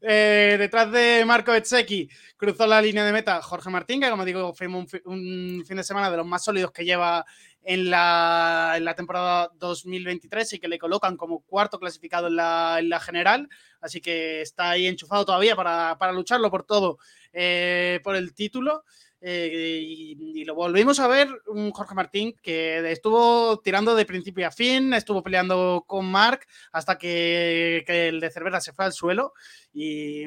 [0.00, 4.54] Eh, detrás de Marco Etseki cruzó la línea de meta Jorge Martín, que como digo,
[4.54, 7.24] fue un, fin de semana de los más sólidos que lleva
[7.62, 12.76] en la, en la, temporada 2023 y que le colocan como cuarto clasificado en la,
[12.78, 13.48] en la general.
[13.80, 16.98] Así que está ahí enchufado todavía para, para lucharlo por todo,
[17.32, 18.84] eh, por el título.
[19.26, 24.92] Y, lo volvimos a ver un Jorge Martín que estuvo tirando de principio a fin,
[24.92, 29.32] estuvo peleando con Marc hasta que, el de Cervera se fue al suelo.
[29.72, 30.24] Y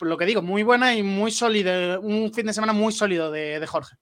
[0.00, 3.66] lo que digo, muy buena y muy sólido, un fin de semana muy sólido de,
[3.66, 3.96] Jorge.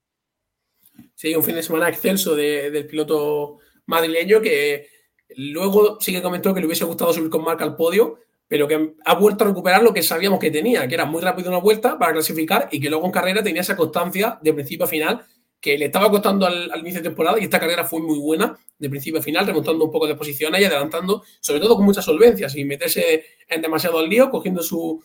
[1.14, 4.88] Sí, un fin de semana excelso del piloto madrileño que
[5.36, 8.20] luego sí que comentó que le hubiese gustado subir con Marc al podio,
[8.54, 11.48] pero que ha vuelto a recuperar lo que sabíamos que tenía, que era muy rápido
[11.48, 14.86] una vuelta para clasificar y que luego en carrera tenía esa constancia de principio a
[14.86, 15.26] final
[15.60, 18.88] que le estaba costando al, inicio de temporada y esta carrera fue muy buena de
[18.88, 22.48] principio a final, remontando un poco de posiciones y adelantando, sobre todo con mucha solvencia,
[22.48, 25.02] sin meterse en demasiado al lío, cogiendo su,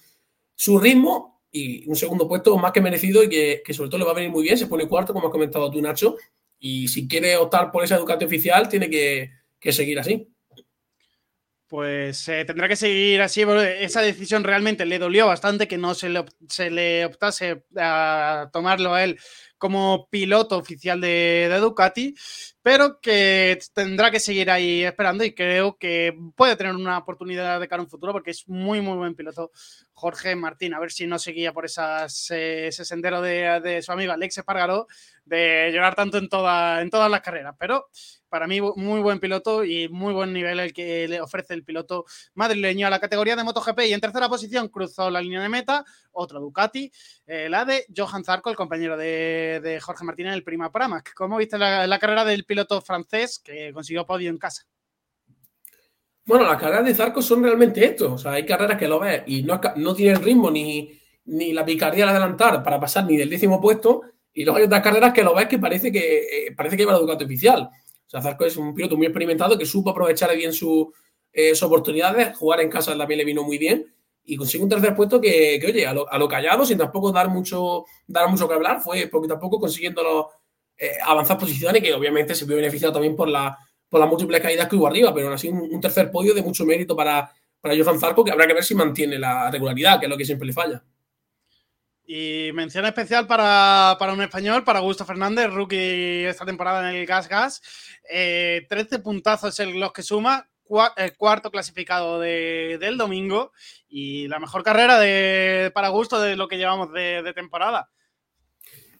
[0.80, 4.14] ritmo y un segundo puesto más que merecido y que, sobre todo le va a
[4.14, 6.18] venir muy bien, se pone cuarto, como has comentado tú, Nacho,
[6.60, 9.32] y si quiere optar por esa educación oficial, tiene que
[9.72, 10.28] seguir así
[11.70, 13.44] pues eh, tendrá que seguir así.
[13.80, 18.94] Esa decisión realmente le dolió bastante que no se le, se le optase a tomarlo
[18.94, 19.20] a él
[19.60, 22.16] como piloto oficial de, de, Ducati,
[22.64, 27.68] pero que tendrá que seguir ahí esperando y creo que puede tener una oportunidad de
[27.68, 29.52] cara a un futuro porque es muy, muy buen piloto
[30.00, 30.74] Jorge Martín.
[30.74, 34.38] A ver si no seguía por esas, eh, ese sendero de, de, su amigo Alex
[34.38, 34.88] Espargaró
[35.26, 37.90] de llorar tanto en, toda, en todas las carreras, pero
[38.30, 42.06] para mí muy buen piloto y muy buen nivel el que le ofrece el piloto
[42.36, 43.82] madrileño a la categoría de MotoGP.
[43.88, 46.92] Y en tercera posición cruzó la línea de meta, otro Ducati,
[47.26, 51.14] eh, la de Johan Zarco, el compañero de, Jorge Martín en el Prima Pramac.
[51.14, 54.66] ¿Cómo viste la, carrera del piloto francés que consiguió podio en casa?
[56.30, 58.14] Bueno, las carreras de Zarco son realmente esto.
[58.14, 60.92] O sea, hay carreras que lo ves y no, no tienen ritmo ni,
[61.26, 64.04] ni la picardía al adelantar para pasar ni del décimo puesto.
[64.32, 66.94] Y luego hay otras carreras que lo ves que parece que eh, parece que lleva
[66.94, 67.72] la Ducati oficial.
[67.72, 70.54] O sea, Zarco es un piloto muy experimentado que supo aprovechar bien eh,
[71.56, 73.92] sus oportunidades, jugar en casa también le vino muy bien
[74.24, 78.30] y consigue un tercer puesto que, oye, a lo, callado, sin tampoco dar mucho, dar
[78.30, 80.30] mucho que hablar, fue poquito a poco consiguiendo
[80.78, 83.58] eh, avanzar posiciones que obviamente se vio beneficiado también por, la,
[83.90, 86.66] por las múltiples caídas que hubo arriba, pero aún así un, tercer podio de mucho
[86.66, 90.10] mérito para, para Johan Zarco que habrá que ver si mantiene la regularidad, que es
[90.10, 90.84] lo que siempre le falla.
[92.12, 97.30] Y mención especial para, un español, para Augusto Fernández, rookie esta temporada en el Gas
[97.30, 97.62] Gas.
[98.10, 100.50] Eh, 13 puntazos en los que suma,
[100.98, 103.52] el cuarto clasificado del domingo
[103.88, 107.90] y la mejor carrera de, para Augusto de lo que llevamos de, temporada.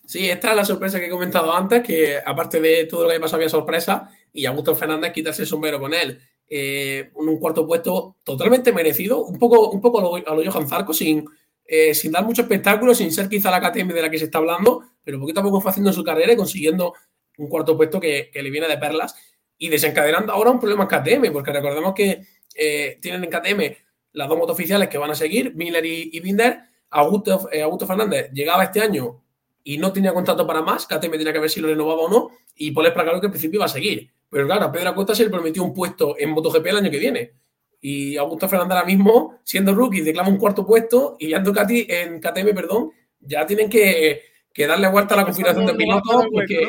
[0.06, 3.20] Sí, esta es la sorpresa que he comentado antes, que aparte de todo lo que
[3.20, 6.20] pasado había sorpresa y Augusto Fernández quitarse el sombrero con él.
[6.48, 11.26] Eh, un cuarto puesto totalmente merecido, un poco, un poco a lo, Johan Zarco, sin,
[11.66, 14.40] eh, sin dar mucho espectáculo, sin ser quizá la KTM de la que se está
[14.40, 16.94] hablando, pero poquito a poco fue haciendo su carrera y consiguiendo
[17.38, 19.16] un cuarto puesto que, le viene de perlas
[19.58, 22.22] y desencadenando ahora un problema en KTM, porque recordemos que
[22.56, 23.78] eh, tienen en KTM
[24.14, 26.60] las dos motos oficiales que van a seguir, Miller y, Binder.
[26.92, 29.22] Augusto, eh, Augusto Fernández llegaba este año
[29.64, 32.32] y no tenía contrato para más, KTM tenía que ver si lo renovaba o no,
[32.56, 34.12] y Paul Espargaro que en principio iba a seguir.
[34.30, 37.00] Pero claro, a Pedro Acosta se le prometió un puesto en MotoGP el año que
[37.00, 37.34] viene.
[37.82, 42.54] Y Augusto Fernández ahora mismo, siendo rookie, declama un cuarto puesto y ya en, KTM,
[42.54, 44.22] perdón, ya tienen que,
[44.68, 46.68] darle vuelta a la configuración de pilotos porque...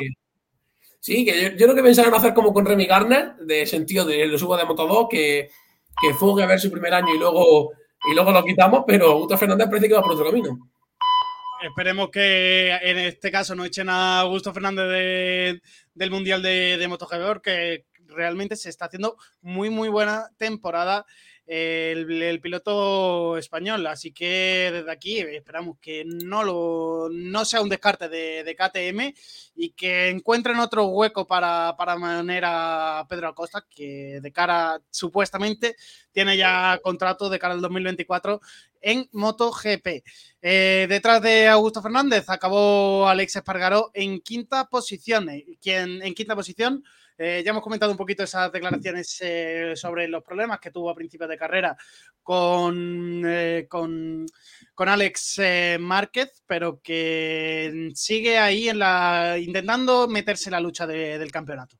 [1.02, 4.26] Sí, que yo, yo, creo que pensaron hacer como con Remy Garner, de sentido de
[4.26, 5.48] lo subo de Moto 2, que,
[6.00, 7.72] que fue a ver su primer año y luego,
[8.10, 10.58] y luego lo quitamos, pero Augusto Fernández parece que va por otro camino.
[11.62, 15.60] Esperemos que en este caso no echen a Augusto Fernández
[15.94, 21.06] del Mundial de, de MotoGP, que realmente se está haciendo muy, muy buena temporada
[21.50, 23.84] el, piloto español.
[23.86, 29.12] Así que desde aquí esperamos que no, lo, no sea un descarte de, KTM
[29.56, 35.76] y que encuentren otro hueco para, para a Pedro Acosta, que de cara, supuestamente,
[36.12, 38.40] tiene ya contrato de cara al 2024
[38.80, 40.04] en MotoGP.
[40.42, 45.28] Eh, detrás de Augusto Fernández acabó Alex Espargaró en quinta posición.
[45.60, 46.84] Quien en quinta posición
[47.22, 50.94] eh, ya hemos comentado un poquito esas declaraciones eh, sobre los problemas que tuvo a
[50.94, 51.76] principios de carrera
[52.22, 54.24] con, eh, con,
[54.74, 55.42] Alex
[55.80, 58.70] Márquez, pero que sigue ahí
[59.38, 61.76] intentando meterse en la lucha del campeonato.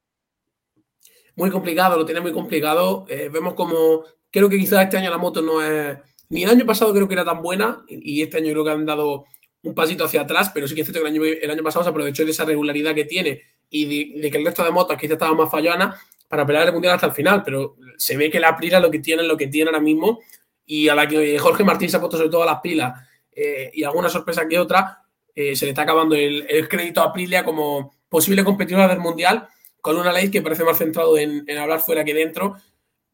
[1.37, 3.07] Muy complicado, lo tiene muy complicado.
[3.07, 5.96] vemos como, creo que quizás este año la moto no es,
[6.29, 8.85] ni el año pasado creo que era tan buena y este año creo que han
[8.85, 9.24] dado
[9.62, 11.83] un pasito hacia atrás, pero sí que es cierto que el año, el año pasado
[11.83, 15.12] se aprovechó de esa regularidad que tiene y de, que el resto de motos quizás
[15.12, 18.48] estaban más fallonas para pelear el mundial hasta el final, pero se ve que la
[18.48, 20.20] Aprilia lo que tiene, lo que tiene ahora mismo
[20.66, 23.00] y a la que Jorge Martín se ha puesto sobre todo las pilas
[23.33, 25.02] eh, y alguna sorpresa que otra,
[25.35, 29.48] eh, se le está acabando el, crédito a Aprilia como posible competidora del Mundial
[29.80, 32.56] con una ley que parece más centrado en, hablar fuera que dentro,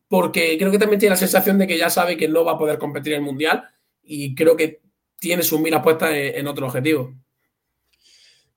[0.08, 2.58] porque creo que también tiene la sensación de que ya sabe que no va a
[2.58, 3.62] poder competir en el Mundial
[4.02, 4.80] y creo que
[5.18, 7.14] tiene sus miras puestas en otro objetivo.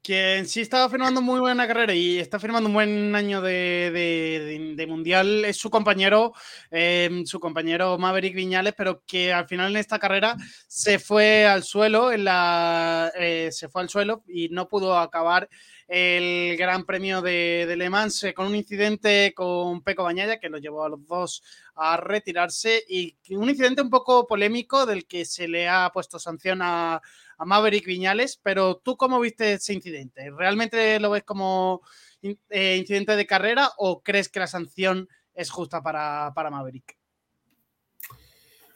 [0.02, 5.44] Quien sí estaba firmando muy buena carrera y está firmando un buen año de, mundial
[5.44, 6.32] es su compañero,
[6.72, 11.64] em, su compañero Maverick Viñales, pero que al final en esta carrera se fue al
[11.64, 15.50] suelo, en la, eh, se fue al suelo y no pudo acabar
[15.90, 20.60] el Gran Premio de, Le Mans eh, con un incidente con Peco Bañaya que lo
[20.60, 21.44] llevó a los dos
[21.76, 26.62] a retirarse y un incidente un poco polémico del que se le ha puesto sanción
[26.62, 27.02] a
[27.40, 30.30] a Maverick Viñales, pero ¿tú cómo viste ese incidente?
[30.38, 31.82] ¿Realmente lo ves como
[32.22, 36.98] eh, incidente de carrera o crees que la sanción es justa para, Maverick?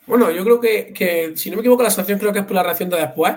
[0.07, 2.63] Bueno, yo creo que, si no me equivoco, la sanción creo que es por la
[2.63, 3.35] reacción de después,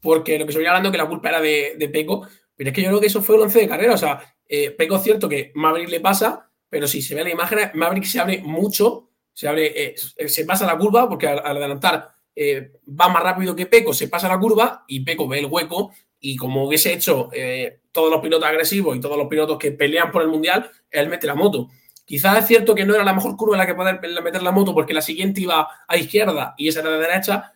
[0.00, 2.82] porque lo que se venía hablando que la culpa era de, Peco, pero es que
[2.82, 3.94] yo creo que eso fue un once de carrera.
[3.94, 7.30] O sea, eh, Peco es cierto que Maverick le pasa, pero si se ve la
[7.30, 12.15] imagen, Maverick se abre mucho, se abre, eh, se pasa la curva, porque al adelantar
[12.38, 15.92] eh, va más rápido que Peco, se pasa la curva y Peco ve el hueco
[16.20, 20.12] y como hubiese hecho eh, todos los pilotos agresivos y todos los pilotos que pelean
[20.12, 21.70] por el mundial, él mete la moto.
[22.04, 24.52] Quizás es cierto que no era la mejor curva en la que poder meter la
[24.52, 27.54] moto porque la siguiente iba a izquierda y esa era de derecha,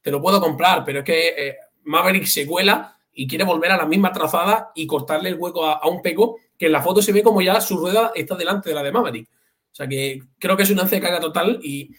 [0.00, 3.76] te lo puedo comprar, pero es que eh, Maverick se cuela y quiere volver a
[3.76, 7.12] la misma trazada y cortarle el hueco a, un Peco que en la foto se
[7.12, 9.28] ve como ya su rueda está delante de la de Maverick.
[9.28, 11.90] O sea que creo que es una de total y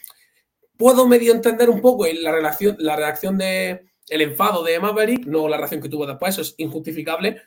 [0.84, 5.48] puedo medio entender un poco la, relación, la reacción de el enfado de Maverick, no
[5.48, 7.42] la reacción que tuvo después, eso es injustificable,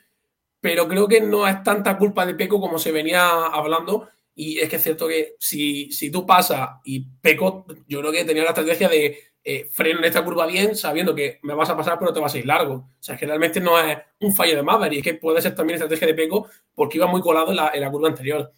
[0.59, 4.09] pero creo que no es tanta culpa de Peco como se venía hablando.
[4.33, 8.25] Y es que es cierto que si, si tú pasas y Peco, yo creo que
[8.25, 11.77] tenía la estrategia de eh, freno en esta curva bien, sabiendo que me vas a
[11.77, 12.73] pasar, pero te vas a ir largo.
[12.73, 15.53] O sea, es que realmente no es un fallo de Maverick, es que puede ser
[15.53, 18.51] también estrategia de Peco porque iba muy colado en la, en la curva anterior.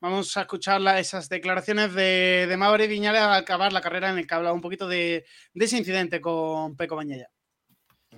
[0.00, 4.28] Vamos a escuchar esas declaraciones de, de Maverick Viñales al acabar la carrera en el
[4.28, 7.28] que hablaba un poquito de, ese incidente con Peco Bañella.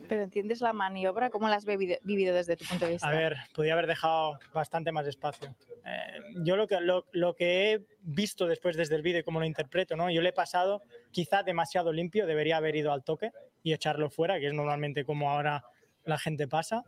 [0.07, 3.09] Pero entiendes la maniobra, ¿cómo la has vivido, desde tu punto de vista?
[3.09, 5.57] A ver, podía haber dejado bastante más espacio.
[5.87, 9.41] Eh, yo lo que, lo, lo, que he visto después desde el vídeo y cómo
[9.41, 10.11] lo interpreto, ¿no?
[10.11, 13.31] Yo le he pasado quizá demasiado limpio, debería haber ido al toque
[13.63, 15.65] y echarlo fuera, que es normalmente como ahora
[16.05, 16.85] la gente pasa.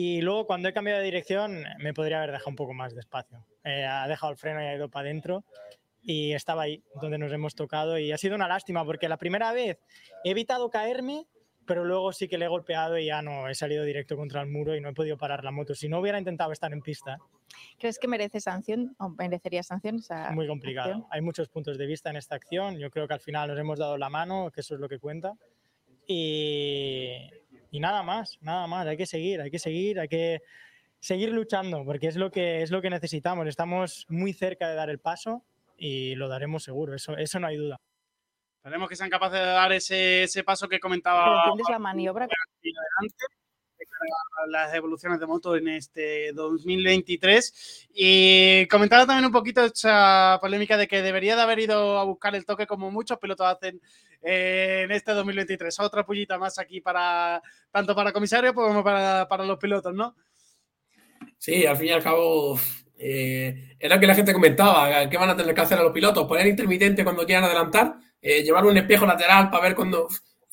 [0.00, 3.00] Y luego cuando he cambiado de dirección me podría haber dejado un poco más de
[3.00, 3.44] espacio.
[3.64, 5.44] Eh, ha dejado el freno y ha ido para adentro
[6.00, 9.50] y estaba ahí donde nos hemos tocado y ha sido una lástima porque la primera
[9.50, 9.80] vez
[10.22, 11.26] he evitado caerme,
[11.66, 14.46] pero luego sí que le he golpeado y ya no he salido directo contra el
[14.46, 15.74] muro y no he podido parar la moto.
[15.74, 17.18] Si no hubiera intentado estar en pista.
[17.76, 20.00] ¿Crees que merece sanción o merecería sanción?
[20.30, 21.08] Muy complicado.
[21.10, 22.78] Hay muchos puntos de vista en esta acción.
[22.78, 25.00] Yo creo que al final nos hemos dado la mano, que eso es lo que
[25.00, 25.34] cuenta.
[26.06, 27.18] Y,
[27.70, 30.42] y nada más, nada más, hay que seguir, hay que seguir, hay que
[31.00, 33.46] seguir luchando, porque es lo que, es lo que necesitamos.
[33.46, 35.42] Estamos muy cerca de dar el paso
[35.76, 37.80] y lo daremos seguro, eso, eso no hay duda.
[38.56, 41.44] Esperemos que sean capaces de dar ese, ese paso que comentaba.
[41.44, 42.26] entiendes la maniobra?
[44.48, 50.86] Las evoluciones de moto en este 2023 y comentaba también un poquito esa polémica de
[50.86, 53.80] que debería de haber ido a buscar el toque como muchos pilotos hacen
[54.22, 55.80] eh, en este 2023.
[55.80, 60.14] Otra pullita más aquí para tanto para comisario como para, los pilotos, ¿no?
[61.36, 62.58] Sí, al fin y al cabo
[62.96, 66.26] eh, era que la gente comentaba, ¿qué van a tener que hacer a los pilotos?
[66.26, 70.08] Poner intermitente cuando quieran adelantar, eh, llevar un espejo lateral para ver cuando...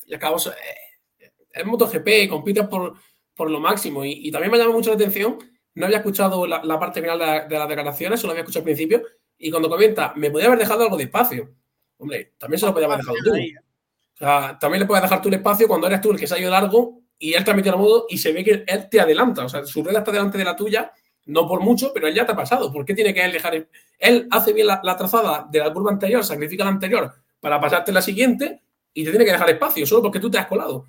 [0.08, 2.94] Y al cabo, es MotoGP, compites por,
[3.36, 4.04] por lo máximo.
[4.04, 5.38] Y, también me llama mucho la atención,
[5.74, 7.18] no había escuchado la, parte final
[7.48, 9.02] de, las declaraciones, solo había escuchado al principio,
[9.38, 11.50] y cuando comenta, me podía haber dejado algo de espacio.
[11.98, 13.30] Hombre, también se lo podía haber dejado tú.
[13.30, 16.34] O sea, también le puedes dejar tú el espacio cuando eres tú el que se
[16.34, 19.44] ha ido largo y él transmite la modo y se ve que él te adelanta.
[19.44, 20.90] O sea, su rueda está delante de la tuya,
[21.26, 22.72] no por mucho, pero él ya te ha pasado.
[22.72, 23.66] ¿Por qué tiene que él dejar?
[23.98, 27.92] Él hace bien la, la trazada de la curva anterior, sacrifica la anterior para pasarte
[27.92, 28.62] la siguiente
[28.94, 30.86] y te tiene que dejar espacio, solo porque tú te has colado.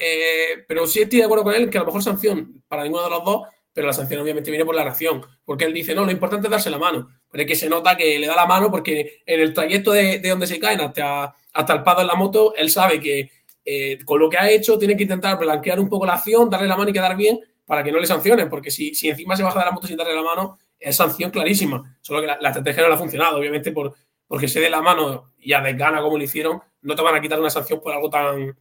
[0.00, 3.04] Eh, pero sí estoy de acuerdo con él que a lo mejor sanción para ninguno
[3.04, 6.04] de los dos, pero la sanción obviamente viene por la reacción, porque él dice, no,
[6.04, 8.46] lo importante es darse la mano, pero es que se nota que le da la
[8.46, 12.14] mano porque en el trayecto de, donde se caen hasta, hasta el pado en la
[12.14, 13.30] moto, él sabe que
[13.64, 16.68] eh, con lo que ha hecho tiene que intentar blanquear un poco la acción, darle
[16.68, 19.42] la mano y quedar bien para que no le sancionen, porque si, si encima se
[19.42, 22.82] baja de la moto sin darle la mano, es sanción clarísima, solo que la, estrategia
[22.82, 23.94] no le ha funcionado, obviamente por,
[24.26, 27.20] porque se dé la mano y a desgana como lo hicieron, no te van a
[27.20, 28.56] quitar una sanción por algo tan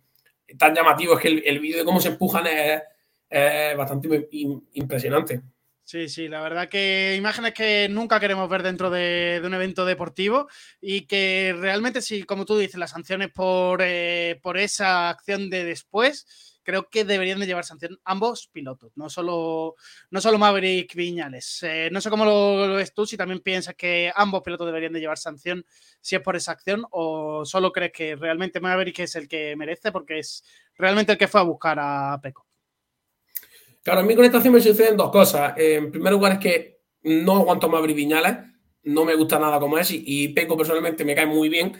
[0.58, 1.16] tan llamativo.
[1.16, 2.82] Es que el, vídeo de cómo se empujan es,
[3.78, 4.28] bastante
[4.74, 5.42] impresionante.
[5.84, 10.48] Sí, sí, la verdad que imágenes que nunca queremos ver dentro de, un evento deportivo
[10.80, 15.66] y que realmente, sí, como tú dices, las sanciones por, eh, por esa acción de
[15.66, 19.76] después, creo que deberían de llevar sanción ambos pilotos, no solo,
[20.10, 21.64] no solo Maverick Viñales.
[21.64, 25.02] Eh, no sé cómo lo, ves tú, si también piensas que ambos pilotos deberían de
[25.02, 25.66] llevar sanción
[26.00, 29.92] si es por esa acción o solo crees que realmente Maverick es el que merece
[29.92, 30.46] porque es
[30.76, 32.48] realmente el que fue a buscar a Peco.
[33.84, 35.54] Claro, en mi conectación me suceden dos cosas.
[35.58, 38.38] En primer lugar es que no aguanto a Maverick Viñales,
[38.84, 41.74] no me gusta nada como es y, y personalmente me cae muy bien.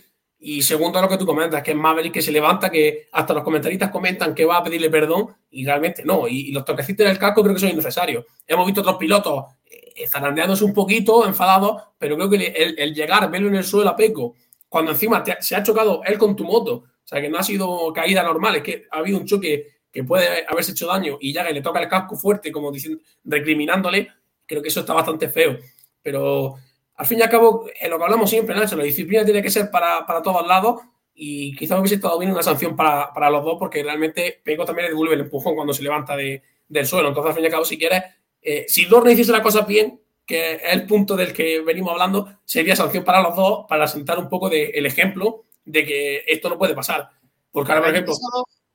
[0.44, 3.44] Y segundo, lo que tú comentas, que es Maverick que se levanta, que hasta los
[3.44, 6.28] comentaristas comentan que va a pedirle perdón y realmente no.
[6.28, 8.26] Y, los toquecitos del casco creo que son innecesarios.
[8.48, 13.30] Hemos visto otros pilotos eh, zarandeándose un poquito, enfadados, pero creo que el, el, llegar,
[13.30, 14.34] verlo en el suelo a Peco,
[14.68, 17.94] cuando encima se ha chocado él con tu moto, o sea, que no ha sido
[17.94, 21.46] caída normal, es que ha habido un choque que puede haberse hecho daño y ya
[21.46, 24.08] que le toca el casco fuerte, como diciendo, recriminándole,
[24.48, 25.60] creo que eso está bastante feo.
[26.02, 26.56] Pero
[26.96, 29.50] al fin y al cabo, en lo que hablamos siempre, Nacho, la disciplina tiene que
[29.50, 30.82] ser para, para todos lados
[31.14, 34.86] y quizás hubiese estado bien una sanción para, para, los dos porque realmente Peco también
[34.86, 37.10] le devuelve el empujón cuando se levanta de, del suelo.
[37.10, 38.04] Entonces, al fin y al cabo, si quieres,
[38.42, 42.40] eh, si Dorne hiciese las cosas bien, que es el punto del que venimos hablando,
[42.46, 46.50] sería sanción para los dos para sentar un poco de, el ejemplo de que esto
[46.50, 47.10] no puede pasar.
[47.52, 48.14] Porque ahora, por ejemplo...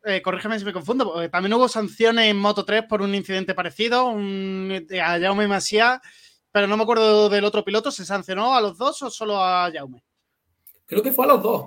[0.05, 4.07] Eh, corrígeme si me confundo, también hubo sanciones en Moto 3 por un incidente parecido,
[4.07, 5.49] un, a Jaume
[6.57, 9.71] pero no me acuerdo del otro piloto, ¿se sancionó a los dos o solo a
[9.71, 10.03] Jaume?
[10.87, 11.67] Creo que fue a los dos.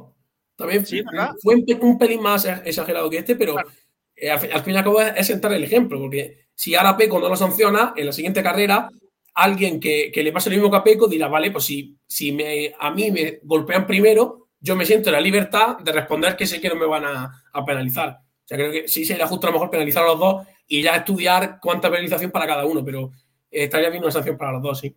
[0.55, 1.03] También sí,
[1.43, 3.69] fue un, un, pelín más exagerado que este, pero claro.
[4.15, 6.97] eh, al, al, fin y al cabo es, es, sentar el ejemplo, porque si ahora
[6.97, 8.89] Peco no lo sanciona, en la siguiente carrera,
[9.35, 12.31] alguien que, que le pase lo mismo que a Peco dirá, vale, pues si, si
[12.31, 16.47] me, a mí me golpean primero, yo me siento en la libertad de responder que
[16.47, 18.09] sé que no me van a, a penalizar.
[18.09, 20.81] O sea, creo que sí sería justo a lo mejor penalizar a los dos y
[20.81, 23.11] ya estudiar cuánta penalización para cada uno, pero
[23.51, 24.95] estaría bien una sanción para los dos, sí.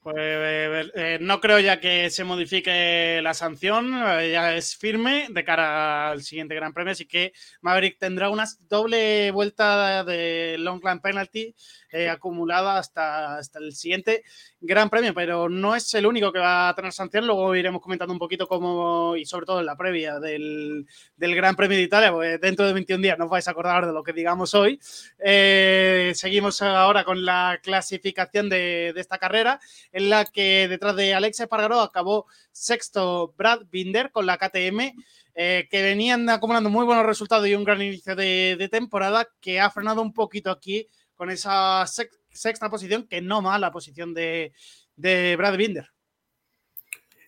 [0.00, 5.26] Pues eh, eh, no creo ya que se modifique la sanción, eh, ya es firme
[5.28, 10.80] de cara al siguiente Gran Premio, así que Maverick tendrá una doble vuelta de long
[11.02, 11.54] penalty
[11.90, 14.24] eh, acumulada hasta, hasta el siguiente
[14.60, 18.12] Gran Premio, pero no es el único que va a tener sanción, luego iremos comentando
[18.12, 20.86] un poquito cómo, y sobre todo en la previa del,
[21.16, 23.86] del Gran Premio de Italia, pues dentro de 21 días no os vais a acordar
[23.86, 24.80] de lo que digamos hoy.
[25.18, 29.60] Eh, seguimos ahora con la clasificación de, de, esta carrera,
[29.92, 34.94] en la que detrás de Alexa Espargaró acabó sexto Brad Binder con la KTM.
[35.40, 39.60] Eh, que venían acumulando muy buenos resultados y un gran inicio de, de temporada que
[39.60, 40.88] ha frenado un poquito aquí
[41.18, 41.84] con esa
[42.30, 44.52] sexta posición, que no mala posición de,
[44.94, 45.90] de Brad Binder.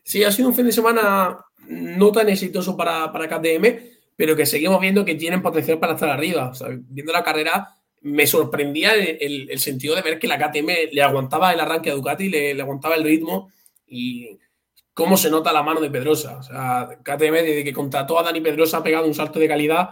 [0.04, 3.66] Sí, ha sido un fin de semana no tan exitoso para, para KTM,
[4.14, 6.52] pero que seguimos viendo que tienen potencial para estar arriba.
[6.52, 7.68] O viendo la carrera,
[8.02, 12.28] me sorprendía el, sentido de ver que la KTM le aguantaba el arranque a Ducati,
[12.28, 13.50] le, aguantaba el ritmo
[13.88, 14.38] y
[14.94, 16.40] cómo se nota la mano de Pedrosa.
[17.02, 19.90] KTM, desde que contrató a Dani Pedrosa, ha pegado un salto de calidad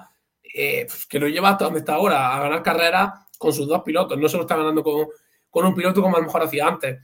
[0.55, 4.18] eh, que lo lleva hasta donde está ahora, a ganar carreras con sus dos pilotos.
[4.18, 5.07] No se lo está ganando con,
[5.49, 6.99] con un piloto como a lo mejor hacía antes.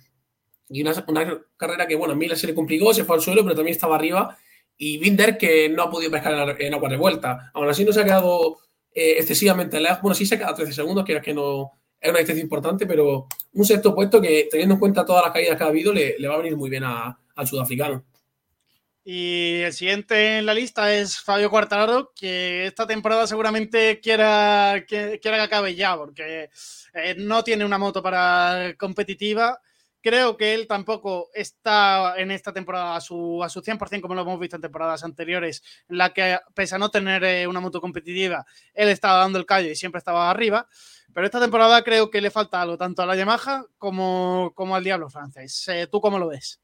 [0.68, 3.43] Y una, una, carrera que, bueno, a Miller se le complicó, se fue al suelo,
[3.43, 4.37] pero también estaba arriba.
[4.76, 7.51] Y Binder que no ha podido pescar en, en agua revuelta.
[7.55, 8.59] Aún así no se ha quedado
[8.93, 10.03] eh, excesivamente lejos.
[10.03, 12.87] Bueno, sí se ha quedado 13 segundos, que es que no es una distancia importante,
[12.87, 16.16] pero un sexto puesto que, teniendo en cuenta todas las caídas que ha habido, le,
[16.18, 18.05] le va a venir muy bien al sudafricano.
[19.07, 25.20] Y el siguiente en la lista es Fabio Quartararo, que esta temporada seguramente quiera que,
[25.20, 26.48] quiera que acabe ya, porque
[26.94, 29.61] eh, no tiene una moto para competitiva.
[30.00, 34.22] Creo que él tampoco está en esta temporada a su, a su 100%, como lo
[34.22, 37.82] hemos visto en temporadas anteriores, en la que, pese a no tener eh, una moto
[37.82, 40.66] competitiva, él estaba dando el callo y siempre estaba arriba.
[41.12, 44.84] Pero esta temporada creo que le falta algo, tanto a la Yamaha como, como al
[44.84, 45.68] Diablo francés.
[45.68, 46.63] Eh, ¿Tú cómo lo ves?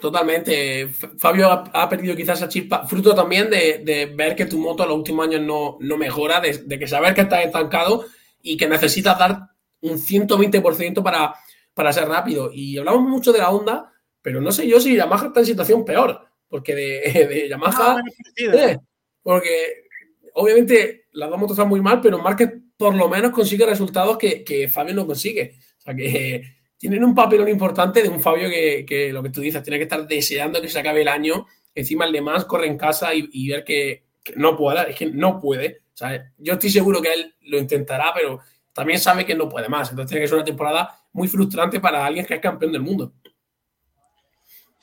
[0.00, 0.88] Totalmente.
[1.18, 4.82] Fabio ha, ha, perdido quizás esa chispa, fruto también de, de, ver que tu moto
[4.82, 8.04] en los últimos años no, no mejora, de, de, que saber que estás estancado
[8.42, 9.48] y que necesitas dar
[9.80, 11.34] un 120% para,
[11.72, 12.50] para ser rápido.
[12.52, 15.84] Y hablamos mucho de la Honda, pero no sé yo si Yamaha está en situación
[15.84, 17.96] peor, porque de, de Yamaha...
[18.36, 18.78] Eh,
[19.22, 19.86] porque
[20.34, 24.44] obviamente las dos motos están muy mal, pero Márquez por lo menos consigue resultados que,
[24.44, 25.56] que Fabio no consigue.
[25.78, 26.42] O sea que
[26.78, 30.06] tienen un papelón importante de un Fabio que, lo que tú dices, tiene que estar
[30.06, 31.46] deseando que se acabe el año.
[31.74, 34.04] Encima el demás corre en casa y, ver que,
[34.36, 35.82] no puede, es que no puede.
[35.94, 38.40] Sea, yo estoy seguro que él lo intentará, pero
[38.72, 39.90] también sabe que no puede más.
[39.90, 43.12] Entonces tiene que ser una temporada muy frustrante para alguien que es campeón del mundo.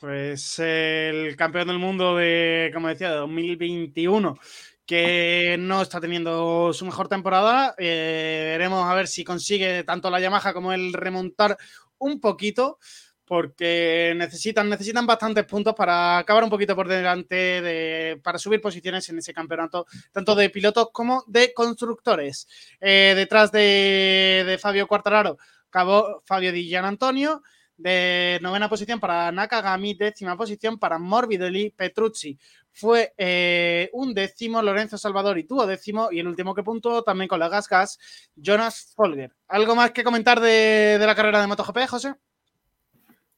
[0.00, 4.36] Pues el campeón del mundo de, como decía, de 2021
[4.86, 7.74] que no está teniendo su mejor temporada.
[7.78, 11.56] Eh, veremos a ver si consigue tanto la Yamaha como el remontar
[12.04, 12.78] un poquito,
[13.26, 19.08] porque necesitan, necesitan bastantes puntos para acabar un poquito por delante, de, para subir posiciones
[19.08, 22.46] en ese campeonato, tanto de pilotos como de constructores.
[22.80, 25.38] Eh, detrás de, de Fabio Quartararo,
[25.68, 27.42] acabó Fabio Di Gian Antonio
[27.76, 32.38] de novena posición para Nakagami, décima posición para Morbidelli, Petrucci
[32.74, 37.28] fue eh, un décimo, Lorenzo Salvador y tuvo décimo, y el último que puntuó también
[37.28, 37.98] con la Gas Gas,
[38.36, 39.32] Jonas Folger.
[39.48, 42.14] ¿Algo más que comentar de, la carrera de MotoGP, José?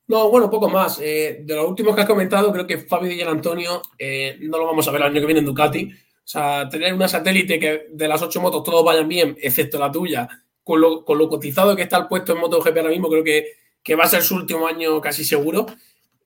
[0.08, 1.00] No, bueno, poco más.
[1.00, 4.66] Eh, de los últimos que has comentado, creo que Fabio Di Antonio eh, no lo
[4.66, 5.92] vamos a ver el año que viene en Ducati.
[5.92, 9.92] O sea, tener una satélite que de las ocho motos todos vayan bien, excepto la
[9.92, 10.28] tuya,
[10.64, 13.66] con lo, con lo cotizado que está el puesto en MotoGP ahora mismo, creo que
[13.86, 15.64] que va a ser su último año casi seguro.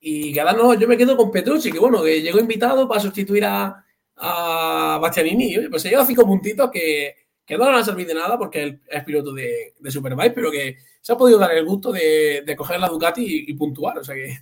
[0.03, 3.85] Y no, yo me quedo con Petrucci, que bueno, que llegó invitado para sustituir a,
[4.15, 5.69] a Bastianini.
[5.69, 8.81] pues se lleva cinco puntitos que, que, no van a servir de nada porque él
[8.89, 12.55] es piloto de, de Superbike, pero que se ha podido dar el gusto de, de
[12.55, 13.99] coger la Ducati y, puntuar.
[13.99, 14.39] O sea que,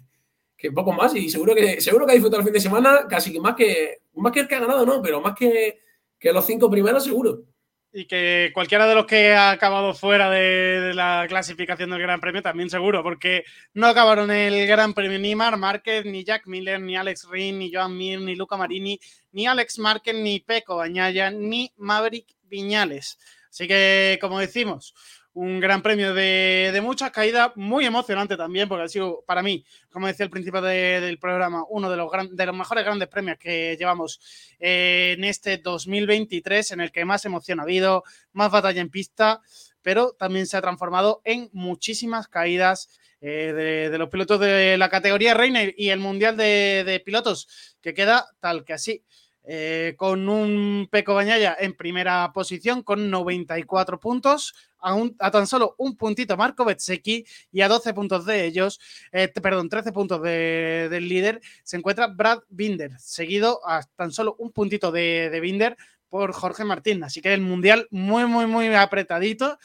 [0.56, 1.14] que, poco más.
[1.14, 4.32] Y seguro que seguro que ha disfrutado el fin de semana casi más que más
[4.32, 5.82] que el que ha ganado, no, pero más que,
[6.18, 7.44] que los cinco primeros, seguro
[7.92, 12.42] y que cualquiera de los que ha acabado fuera de, la clasificación del Gran Premio
[12.42, 16.96] también seguro, porque no acabaron el Gran Premio ni Mar Márquez, ni Jack Miller, ni
[16.96, 19.00] Alex Rin, ni Joan Mir, ni Luca Marini,
[19.32, 23.18] ni Alex Márquez, ni Peco Bañaya, ni Maverick Viñales.
[23.50, 24.94] Así que, como decimos,
[25.40, 30.08] un gran premio de, muchas caídas, muy emocionante también, porque ha sido para mí, como
[30.08, 34.20] decía al principio del programa, uno de los, de los mejores grandes premios que llevamos
[34.60, 39.40] eh, en este 2023, en el que más emoción ha habido, más batalla en pista,
[39.82, 42.90] pero también se ha transformado en muchísimas caídas.
[43.22, 48.30] Eh, de, los pilotos de la categoría reina y el mundial de pilotos, que queda
[48.40, 49.04] tal que así.
[49.52, 55.98] Eh, con un Peco Bañaya en primera posición con 94 puntos, a, tan solo un
[55.98, 58.80] puntito Marco Bezzecchi y a 12 puntos de ellos,
[59.12, 64.52] eh, perdón, 13 puntos del líder, se encuentra Brad Binder, seguido a tan solo un
[64.52, 65.76] puntito de, Binder
[66.10, 67.04] por Jorge Martín.
[67.04, 69.58] Así que el Mundial muy, muy, muy apretadito.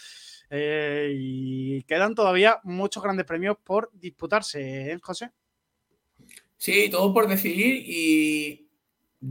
[0.49, 5.31] Eh, y quedan todavía muchos grandes premios por disputarse, José?
[6.57, 8.64] Sí, todo por decidir y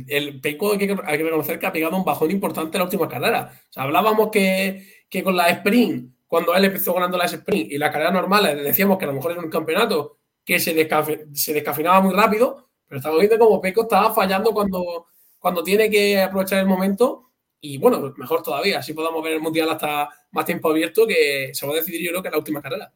[0.08, 3.62] el Peco hay que, reconocer que ha pegado un bajón importante en la última carrera.
[3.76, 8.64] hablábamos que, con la sprint, cuando él empezó ganando las sprint y la carrera normal,
[8.64, 10.90] decíamos que a lo mejor era un campeonato que se,
[11.34, 15.08] se descafinaba muy rápido, pero estamos viendo como Peco estaba fallando cuando,
[15.40, 17.32] cuando tiene que aprovechar el momento.
[17.62, 21.66] Y bueno, mejor todavía, así podamos ver el mundial hasta más tiempo abierto, que se
[21.66, 22.94] va a decidir yo creo que en la última carrera.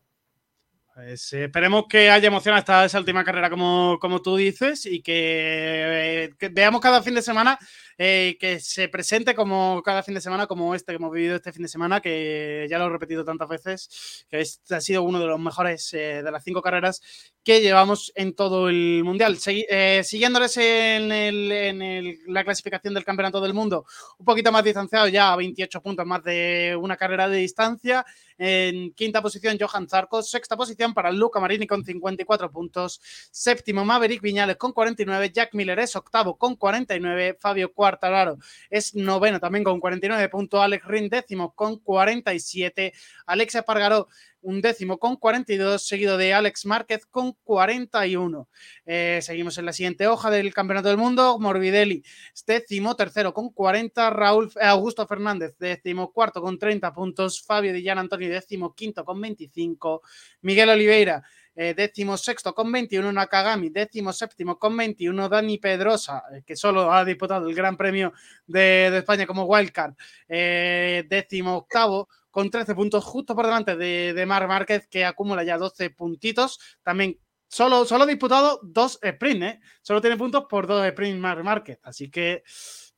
[0.97, 5.03] Pues, eh, esperemos que haya emoción hasta esa última carrera, como, como tú dices, y
[5.03, 7.59] que, eh, que veamos cada fin de semana
[7.97, 11.51] eh, que se presente como cada fin de semana, como este que hemos vivido este
[11.51, 15.19] fin de semana, que ya lo he repetido tantas veces, que este ha sido uno
[15.19, 17.01] de los mejores eh, de las cinco carreras
[17.43, 19.37] que llevamos en todo el mundial.
[19.47, 23.85] Eh, siguiéndoles en, en la clasificación del Campeonato del Mundo,
[24.19, 28.05] un poquito más distanciado, ya a 28 puntos más de una carrera de distancia.
[28.37, 30.21] En quinta posición, Johan Zarco.
[30.21, 33.01] Sexta posición para Luca Marini con 54 puntos.
[33.31, 35.31] Séptimo, Maverick Viñales con 49.
[35.33, 37.37] Jack Miller es octavo con 49.
[37.39, 38.37] Fabio Quartararo
[38.69, 40.59] es noveno también con 49 puntos.
[40.59, 42.93] Alex Rin décimo con 47.
[43.25, 44.07] Alexa Pargaró
[44.41, 48.47] un décimo con 42, seguido de Alex Márquez con 41.
[48.85, 51.39] Eh, seguimos en la siguiente hoja del Campeonato del Mundo.
[51.39, 52.03] Morbidelli,
[52.45, 54.09] décimo tercero con 40.
[54.09, 57.41] Raúl eh, Augusto Fernández, décimo cuarto con 30 puntos.
[57.41, 60.01] Fabio Di Antonio, décimo quinto con 25.
[60.41, 61.23] Miguel Oliveira,
[61.59, 66.91] eh, décimo sexto con 21, Nakagami, décimo séptimo con 21, Dani Pedrosa, eh, que solo
[66.91, 68.13] ha disputado el Gran Premio
[68.45, 69.95] de, España como wildcard,
[70.29, 75.57] eh, décimo octavo con 13 puntos, justo por delante de, de Márquez, que acumula ya
[75.57, 77.17] 12 puntitos, también
[77.49, 79.59] Solo, solo ha disputado dos sprints, ¿eh?
[79.81, 81.79] Solo tiene puntos por dos sprints Mar Márquez.
[81.81, 82.43] Así que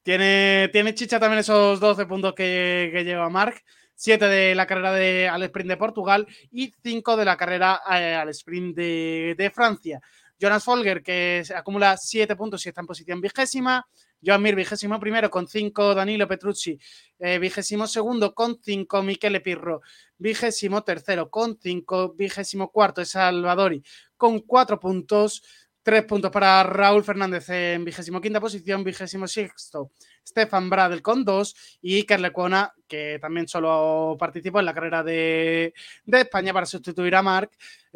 [0.02, 3.64] tiene, tiene chicha también esos 12 puntos que, que lleva Marc.
[4.00, 8.16] 7 de la carrera de, al sprint de Portugal y 5 de la carrera eh,
[8.16, 10.00] al sprint de, Francia.
[10.40, 13.86] Jonas Folger, que acumula 7 puntos y está en posición vigésima.
[14.26, 15.96] Joan Mir, vigésimo primero con 5.
[15.96, 16.80] Danilo Petrucci,
[17.20, 19.04] eh, vigésimo segundo con 5.
[19.04, 19.82] Michele Pirro,
[20.18, 22.14] vigésimo tercero con 5.
[22.14, 23.84] Vigésimo cuarto es Salvadori
[24.16, 25.44] con 4 puntos.
[25.84, 29.92] 3 puntos para Raúl Fernández en vigésimo quinta posición, vigésimo sexto
[30.26, 35.74] Stefan Bradel con dos y Iker Lecuona, que también solo participó en la carrera de,
[36.06, 37.52] España para sustituir a Marc,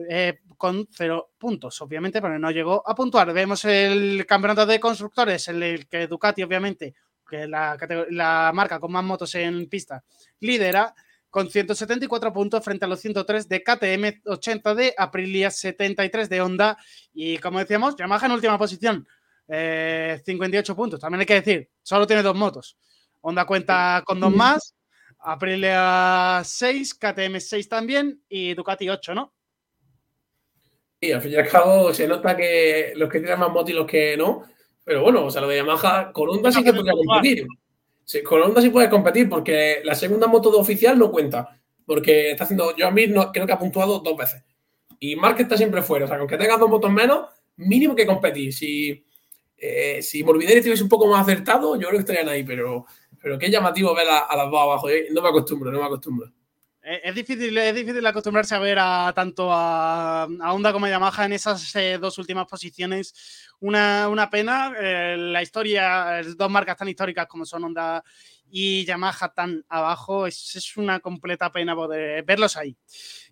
[0.10, 3.34] eh, con cero puntos, obviamente, pero no llegó a puntuar.
[3.34, 6.94] Vemos el campeonato de constructores, en el que Ducati, obviamente,
[7.28, 7.78] que la,
[8.10, 10.04] la marca con más motos en pista,
[10.40, 10.94] lidera
[11.34, 16.78] con 174 puntos frente a los 103 de KTM, 80 de Aprilia, 73 de Honda
[17.12, 19.08] y como decíamos, Yamaha en última posición,
[20.24, 21.00] 58 eh, puntos.
[21.00, 22.78] También hay que decir, solo tiene dos motos.
[23.22, 24.76] Honda cuenta con dos más,
[25.20, 29.34] Aprilia 6, KTM 6 también y Ducati 8, ¿no?
[31.00, 33.74] Y al fin y al cabo se nota que los que tienen más motos y
[33.74, 34.44] los que no.
[34.84, 37.48] Pero bueno, o sea, lo de Yamaha con Honda sí que podría competir.
[38.06, 41.60] Sí, con Honda sí puede competir porque la segunda moto de oficial no cuenta.
[41.86, 44.44] Porque está haciendo, yo a mí no, creo que ha puntuado dos veces.
[45.00, 46.06] Y Márquez está siempre fuera.
[46.06, 47.28] O sea, aunque tenga dos motos menos,
[47.58, 48.54] mínimo que competir.
[48.54, 49.06] Si,
[49.66, 52.44] eh, si Morbidelli estuviese un poco más acertado, yo creo que estarían ahí.
[52.44, 52.86] Pero,
[53.22, 54.90] pero qué llamativo ver a, las dos abajo.
[54.90, 55.08] ¿eh?
[55.12, 56.32] No me acostumbro, no me acostumbro.
[56.82, 61.32] Es difícil, es difícil acostumbrarse a ver a tanto a, Honda como a Yamaha en
[61.32, 63.48] esas eh, dos últimas posiciones.
[63.62, 64.74] Una, una pena.
[64.78, 68.04] Eh, la historia, dos marcas tan históricas como son Honda
[68.56, 72.78] y Yamaha tan abajo, es, una completa pena poder verlos ahí.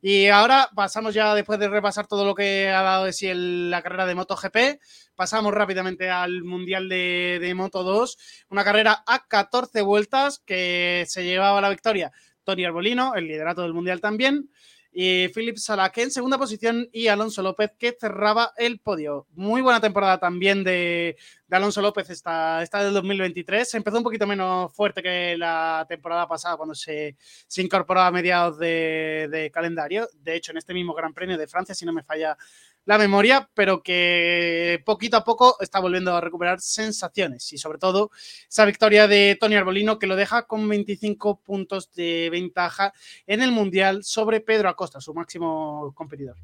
[0.01, 3.83] Y ahora pasamos ya, después de repasar todo lo que ha dado de sí la
[3.83, 4.81] carrera de MotoGP,
[5.13, 8.17] pasamos rápidamente al Mundial de, de Moto 2,
[8.49, 12.11] una carrera a 14 vueltas que se llevaba la victoria
[12.43, 14.49] Tony Arbolino, el liderato del Mundial también,
[14.93, 15.57] y Philip
[15.93, 19.25] que en segunda posición y Alonso López que cerraba el podio.
[19.33, 21.15] Muy buena temporada también de,
[21.49, 23.73] Alonso López esta, esta del 2023.
[23.75, 27.15] Empezó un poquito menos fuerte que la temporada pasada cuando se,
[27.47, 30.09] se incorporó a mediados de, de, calendario.
[30.13, 32.37] De hecho, en este mismo Gran Premio de Francia, si no me falla
[32.85, 38.11] la memoria, pero que poquito a poco está volviendo a recuperar sensaciones y sobre todo
[38.49, 42.93] esa victoria de Tony Arbolino que lo deja con 25 puntos de ventaja
[43.27, 46.37] en el Mundial sobre Pedro Acosta, su máximo competidor.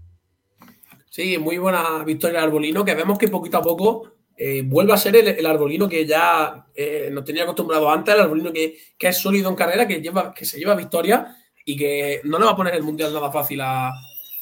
[1.09, 4.97] Sí, muy buena victoria de Arbolino, que vemos que poquito a poco eh, vuelve a
[4.97, 9.49] ser el, Arbolino que ya eh, nos tenía acostumbrado antes, el Arbolino que, es sólido
[9.49, 11.35] en carrera, que, lleva, que se lleva victoria
[11.65, 13.91] y que no le va a poner el Mundial nada fácil a,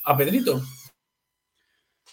[0.03, 0.61] a Pedrito.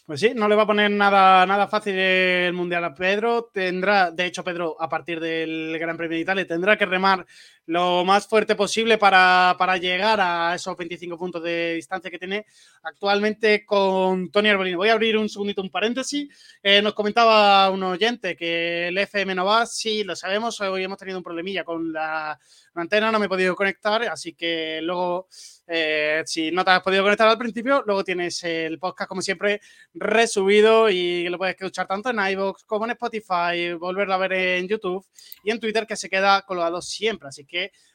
[0.04, 3.50] Pues sí, no le va a poner nada, nada fácil el Mundial a Pedro.
[3.52, 7.24] Tendrá, de hecho, Pedro, a partir del Gran Premio de Italia, tendrá que remar
[7.66, 12.46] lo más fuerte posible para, llegar a esos 25 puntos de distancia que tiene
[12.82, 14.78] actualmente con Tony Arbolino.
[14.78, 16.28] Voy a abrir un segundito, un paréntesis.
[16.62, 19.66] Eh, nos comentaba un oyente que el FM no va.
[19.66, 20.60] Sí, lo sabemos.
[20.60, 22.38] Hoy hemos tenido un problemilla con la,
[22.74, 25.28] la antena, no me he podido conectar, así que luego
[25.66, 29.60] eh, si no te has podido conectar al principio, luego tienes el podcast, como siempre,
[29.94, 34.68] resubido y lo puedes escuchar tanto en iVoox como en Spotify, volverlo a ver en
[34.68, 35.06] YouTube
[35.44, 37.28] y en Twitter, que se queda colgado siempre.
[37.28, 37.51] Así que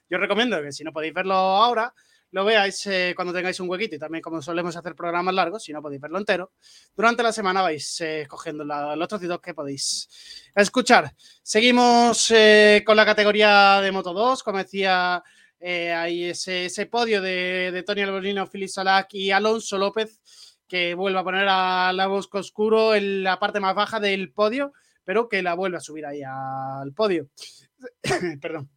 [0.10, 1.93] yo recomiendo que si no podéis verlo ahora,
[2.32, 5.72] lo veáis eh, cuando tengáis un huequito y también como solemos hacer programas largos, si
[5.72, 6.51] no podéis verlo entero,
[6.95, 11.12] durante la semana vais eh, escogiendo los trocitos que podéis escuchar.
[11.41, 12.34] Seguimos
[12.86, 15.24] con la categoría de Moto 2, como decía
[15.60, 20.22] eh, hay ese, podio de, Tony Alborino, Filipe Salac y Alonso López,
[20.68, 24.74] que vuelve a poner a la Bosco Oscuro en la parte más baja del podio,
[25.03, 27.30] pero que la vuelve a subir ahí al podio.
[28.41, 28.70] Perdón.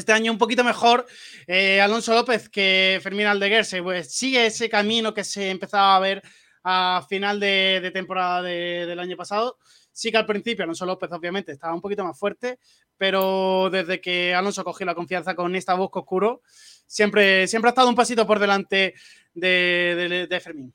[0.00, 1.04] Este año un poquito mejor
[1.46, 6.22] eh, Alonso López que Fermín Aldeguer, pues sigue ese camino que se empezaba a ver
[6.64, 9.58] a final de, temporada del año pasado.
[9.92, 12.58] Sí que al principio Alonso López obviamente estaba un poquito más fuerte,
[12.96, 16.40] pero desde que Alonso cogió la confianza con esta voz oscuro,
[16.86, 18.94] siempre, siempre ha estado un pasito por delante
[19.34, 20.72] de, Fermín.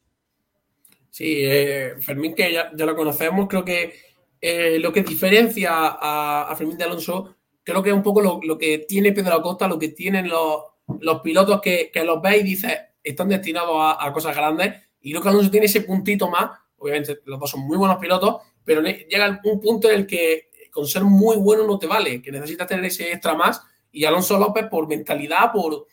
[1.10, 3.92] Sí, eh, Fermín que ya, lo conocemos, creo que
[4.40, 8.80] eh, lo que diferencia a, Fermín de Alonso, creo que es un poco lo, que
[8.88, 13.76] tiene Pedro Acosta, lo que tienen los, pilotos que, los veis y dices están destinados
[13.76, 14.74] a, cosas grandes.
[15.02, 16.52] Y que Alonso tiene ese puntito más.
[16.78, 20.88] Obviamente, los dos son muy buenos pilotos, pero llega un punto en el que con
[20.88, 23.62] ser muy bueno no te vale, que necesitas tener ese extra más.
[23.92, 25.88] Y Alonso López, por mentalidad, por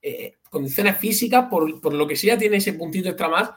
[0.00, 3.50] eh, condiciones físicas, por, lo que sea, tiene ese puntito extra más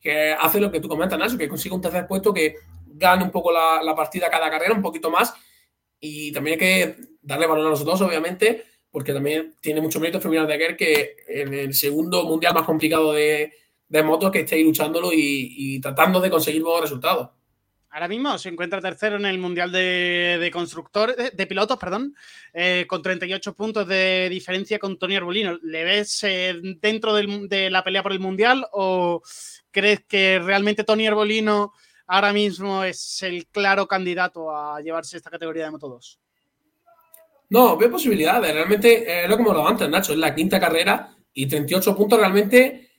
[0.00, 2.54] que hace lo que tú comentas, Nacho, que consiga un tercer puesto, que
[2.86, 5.34] gane un poco la, partida cada carrera, un poquito más.
[6.00, 10.18] Y también hay que darle valor a los dos, obviamente, porque también tiene mucho mérito
[10.18, 13.52] de que en el segundo mundial más complicado de,
[13.88, 17.30] de motos que esté luchándolo y, tratando de conseguir buenos resultados.
[17.90, 22.14] Ahora mismo se encuentra tercero en el Mundial de, Constructores, de, Pilotos, perdón,
[22.52, 25.58] eh, con 38 puntos de diferencia con Tony Arbolino.
[25.62, 29.22] ¿Le ves eh, dentro de la pelea por el Mundial o
[29.70, 31.72] crees que realmente Tony Arbolino
[32.08, 36.20] ahora mismo es el claro candidato a llevarse esta categoría de Moto 2?
[37.50, 38.52] No, veo posibilidades.
[38.52, 42.90] Realmente, eh, lo como lo antes, Nacho, es la quinta carrera y 38 puntos realmente,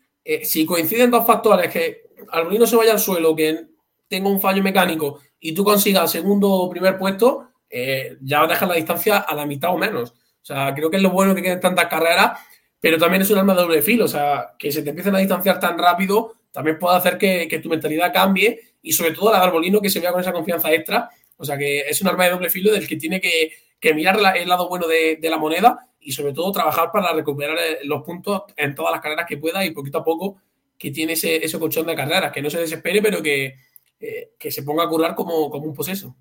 [0.44, 3.68] si coinciden dos factores, que Arbolino se vaya al suelo, que
[4.08, 8.76] tenga un fallo mecánico y tú consigas segundo o primer puesto, eh, ya deja la
[8.76, 10.12] distancia a la mitad o menos.
[10.12, 12.40] O sea, creo que es lo bueno que queden tantas carreras,
[12.80, 14.06] pero también es un arma de doble filo.
[14.06, 17.70] O sea, que se te empiecen a distanciar tan rápido también puede hacer que, tu
[17.70, 21.10] mentalidad cambie y sobre todo la de Arbolino que se vea con esa confianza extra.
[21.38, 23.54] O sea, que es un arma de doble filo del que tiene que,
[23.94, 28.04] mirar el lado bueno de, la moneda y sobre todo trabajar para recuperar eh, los
[28.04, 30.42] puntos en todas las carreras que pueda y poquito a poco
[30.78, 33.56] que tiene ese, ese colchón de carreras, que no se desespere, pero que,
[34.00, 36.16] eh, que se ponga a currar como, como un poseso.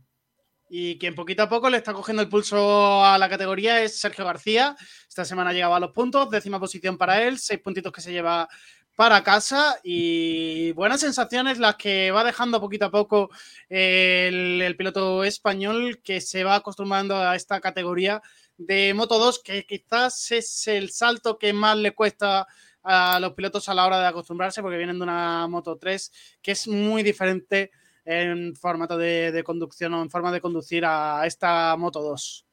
[0.68, 4.24] Y quien poquito a poco le está cogiendo el pulso a la categoría es Sergio
[4.24, 4.76] García.
[5.09, 8.48] Esta semana llegaba a los puntos, décima posición para él, seis puntitos que se lleva
[8.99, 13.30] para casa y buenas sensaciones las que va dejando poquito a poco
[13.68, 18.20] el, piloto español que se va acostumbrando a esta categoría
[18.57, 22.49] de Moto 2, que quizás es el salto que más le cuesta
[22.82, 26.11] a los pilotos a la hora de acostumbrarse, porque vienen de una Moto 3
[26.42, 27.70] que es muy diferente
[28.05, 32.46] en formato de, conducción o en forma de conducir a esta Moto 2.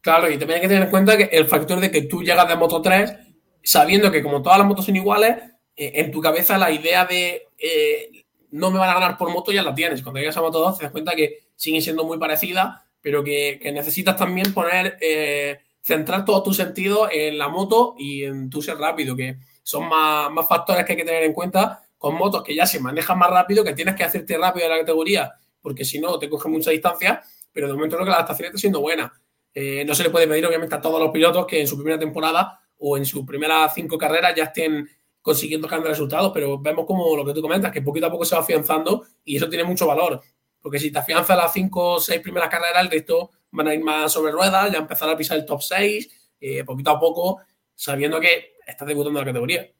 [0.00, 2.48] Claro, y también hay que tener en cuenta que el factor de que tú llegas
[2.48, 3.31] de Moto 3
[3.62, 5.36] sabiendo que como todas las motos son iguales,
[5.76, 9.52] eh, en tu cabeza la idea de eh, no me van a ganar por moto
[9.52, 10.02] ya la tienes.
[10.02, 13.60] Cuando llegas a Moto 2 te das cuenta que siguen siendo muy parecidas, pero que,
[13.72, 18.76] necesitas también poner, eh, centrar todo tu sentido en la moto y en tu ser
[18.76, 22.54] rápido, que son más, más factores que hay que tener en cuenta con motos que
[22.54, 25.98] ya se manejan más rápido, que tienes que hacerte rápido en la categoría, porque si
[25.98, 29.12] no te coge mucha distancia, pero de momento creo que la adaptación está siendo buena.
[29.54, 32.61] No se le puede pedir, obviamente, a todos los pilotos que en su primera temporada
[32.84, 34.88] o en sus primeras cinco carreras ya estén
[35.20, 38.34] consiguiendo grandes resultados, pero vemos como lo que tú comentas, que poquito a poco se
[38.34, 40.20] va afianzando y eso tiene mucho valor.
[40.60, 43.84] Porque si te afianzas las cinco o seis primeras carreras, el resto van a ir
[43.84, 46.08] más sobre ruedas, ya empezar a pisar el top 6,
[46.40, 47.40] eh, poquito a poco,
[47.74, 49.70] sabiendo que estás debutando en la categoría.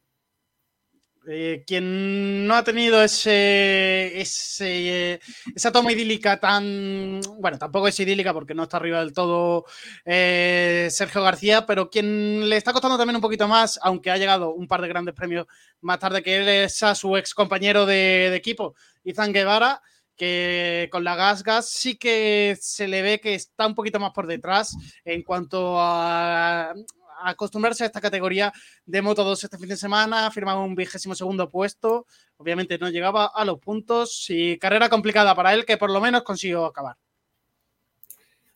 [1.29, 5.21] Eh, quien no ha tenido ese, ese,
[5.55, 7.21] esa toma idílica tan.
[7.39, 9.65] Bueno, tampoco es idílica porque no está arriba del todo
[10.05, 14.53] eh, Sergio García, pero quien le está costando también un poquito más, aunque ha llegado
[14.53, 15.47] un par de grandes premios
[15.81, 19.81] más tarde que él, es a su ex compañero de, de equipo, Izan Guevara,
[20.17, 24.11] que con la Gas Gas sí que se le ve que está un poquito más
[24.13, 26.75] por detrás en cuanto a
[27.23, 28.53] acostumbrarse a esta categoría
[28.87, 32.07] de Moto 2 este fin de semana, firmaba un vigésimo segundo puesto,
[32.37, 36.23] obviamente no llegaba a los puntos y carrera complicada para él que por lo menos
[36.23, 36.97] consiguió acabar.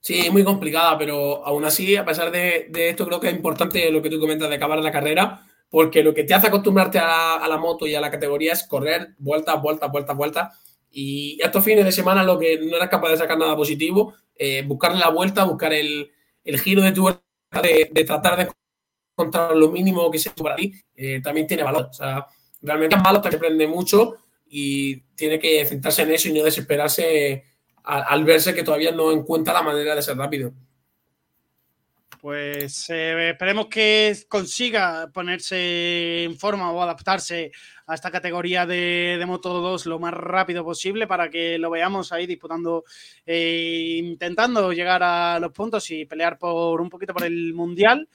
[0.07, 4.01] Sí, muy complicada, pero aún así, a pesar de, esto, creo que es importante lo
[4.01, 7.57] que tú comentas de acabar la carrera, porque lo que te hace acostumbrarte a, la
[7.57, 10.59] moto y a la categoría es correr vueltas, vueltas, vueltas, vueltas.
[10.93, 14.63] Y estos fines de semana lo que no eras capaz de sacar nada positivo, eh,
[14.65, 16.13] buscarle la vuelta, buscar el,
[16.45, 17.09] el giro de tu
[17.51, 18.51] de, tratar de
[19.17, 21.89] encontrar lo mínimo que se por ahí, eh, también tiene valor.
[21.91, 22.27] O sea,
[22.63, 24.17] realmente es malo, te prende mucho
[24.49, 27.45] y tiene que centrarse en eso y no desesperarse
[27.85, 30.53] al, verse que todavía no encuentra la manera de ser rápido.
[32.27, 37.53] Pues eh, esperemos que consiga ponerse en forma o adaptarse
[37.87, 42.27] a esta categoría de, Moto 2 lo más rápido posible para que lo veamos ahí
[42.27, 42.83] disputando,
[43.25, 48.09] eh, intentando llegar a los puntos y pelear por un poquito por el Mundial.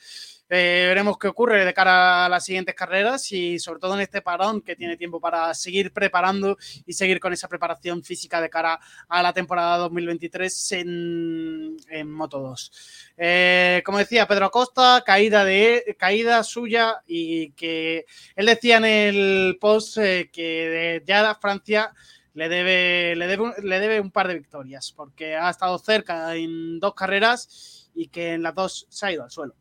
[0.53, 4.21] Eh, veremos qué ocurre de cara a las siguientes carreras y sobre todo en este
[4.21, 8.77] parón que tiene tiempo para seguir preparando y seguir con esa preparación física de cara
[9.07, 12.71] a la temporada 2023 en, en Moto 2.
[13.15, 19.57] Eh, como decía Pedro Acosta, caída, de, caída suya y que él decía en el
[19.57, 21.93] post eh, que ya Francia
[22.33, 26.77] le debe, le, debe, le debe un par de victorias porque ha estado cerca en
[26.81, 29.60] dos carreras y que en las dos se ha ido al suelo.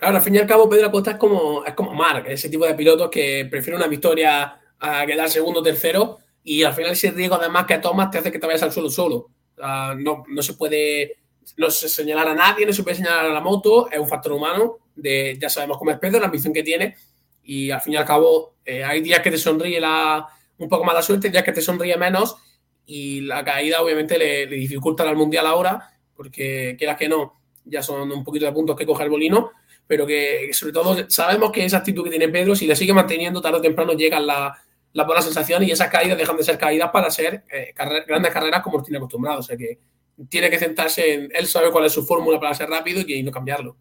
[0.00, 2.64] Claro, al fin y al cabo, Pedro Acosta es como, es como Mark, ese tipo
[2.64, 7.10] de pilotos que prefiere una victoria a quedar segundo o tercero y al final ese
[7.10, 9.26] riesgo además que tomas te hace que te vayas al suelo solo.
[9.58, 11.18] no, no se puede
[11.58, 14.32] no se señalar a nadie, no se puede señalar a la moto, es un factor
[14.32, 16.96] humano, de, ya sabemos cómo es Pedro, la ambición que tiene
[17.42, 20.26] y al fin y al cabo eh, hay días que te sonríe la,
[20.56, 22.36] un poco más la suerte, días que te sonríe menos
[22.86, 27.82] y la caída obviamente le, le dificulta al Mundial ahora porque quieras que no, ya
[27.82, 29.50] son un poquito de puntos que coge el bolino
[29.90, 33.40] pero que, sobre todo sabemos que esa actitud que tiene Pedro, si le sigue manteniendo,
[33.40, 34.56] tarde o temprano llegan las
[34.92, 37.74] la buenas sensaciones y esas caídas dejan de ser caídas para ser eh,
[38.06, 39.40] grandes carreras como tiene acostumbrado.
[39.40, 39.80] O sea que
[40.28, 43.32] tiene que centrarse en él sabe cuál es su fórmula para ser rápido y no
[43.32, 43.76] cambiarlo.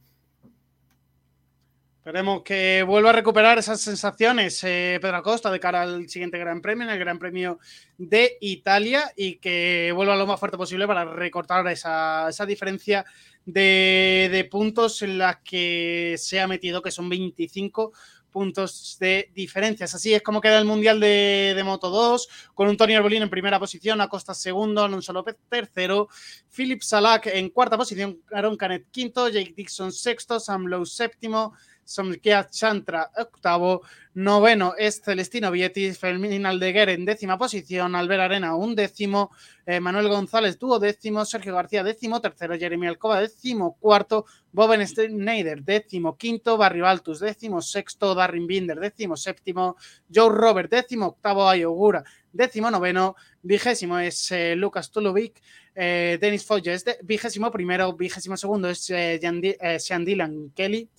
[2.00, 6.60] Esperemos que vuelva a recuperar esas sensaciones eh, Pedro Acosta de cara al siguiente Gran
[6.60, 7.60] Premio, en el Gran Premio
[8.00, 13.06] de Italia, y que vuelva lo más fuerte posible para recortar esa, esa diferencia
[13.46, 17.94] de, puntos en las que se ha metido, que son 25
[18.32, 19.96] puntos de diferencias.
[19.96, 23.30] Así es como queda el Mundial de, de Moto 2, con un Tony Arbolino en
[23.30, 26.10] primera posición, Acosta segundo, Alonso López tercero,
[26.56, 31.54] Philip Salak en cuarta posición, Aaron Canet quinto, Jake Dixon sexto, Sam Lowe séptimo,
[31.90, 33.82] Somkiat Chantra octavo,
[34.14, 39.32] noveno es Celestino Vietis, Fermín Aldeguer en décima posición, Albert Arena un décimo,
[39.66, 46.16] eh, Manuel González duodécimo, Sergio García décimo tercero, Jeremy Alcoba décimo cuarto, Boben Schneider décimo
[46.16, 49.76] quinto, Barry Baltus décimo sexto, Darren Binder décimo séptimo,
[50.14, 55.42] Joe Robert décimo octavo, Ayogura décimo noveno, vigésimo es eh, Lucas Tulovic,
[55.76, 59.20] eh, Denis Foya es de, vigésimo primero, vigésimo segundo es eh,
[59.80, 60.90] Sean Dylan Kelly,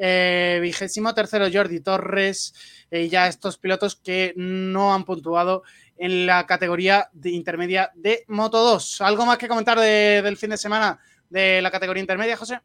[0.00, 2.54] eh, vigésimo tercero Jordi Torres
[2.90, 5.64] y eh, ya estos pilotos que no han puntuado
[5.96, 9.00] en la categoría de intermedia de Moto 2.
[9.00, 12.60] ¿Algo más que comentar de, del fin de semana de la categoría intermedia, José?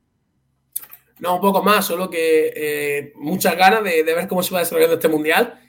[1.18, 4.60] No, un poco más, solo que eh, muchas ganas de, de, ver cómo se va
[4.60, 5.60] desarrollando este mundial.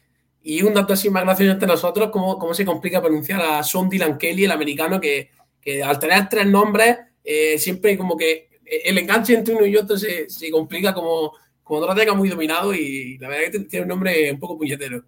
[0.42, 3.88] Y un dato así más gracioso entre nosotros, cómo, cómo se complica pronunciar a Sean
[3.88, 5.30] Dylan Kelly, el americano, que,
[5.64, 9.96] que al tener tres nombres, eh, siempre como que el enganche entre uno y otro
[9.96, 13.88] se, se complica como, como tenga muy dominado y la verdad es que tiene un
[13.88, 15.04] nombre un poco puñetero.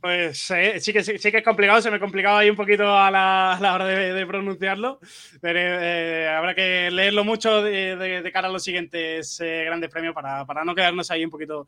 [0.00, 3.10] Pues eh, sí, que, sí, que es complicado, se me complicaba ahí un poquito a
[3.10, 5.00] la, a la hora de, pronunciarlo,
[5.40, 10.44] pero eh, habrá que leerlo mucho de, cara a los siguientes eh, grandes premios para,
[10.46, 11.66] para, no quedarnos ahí un poquito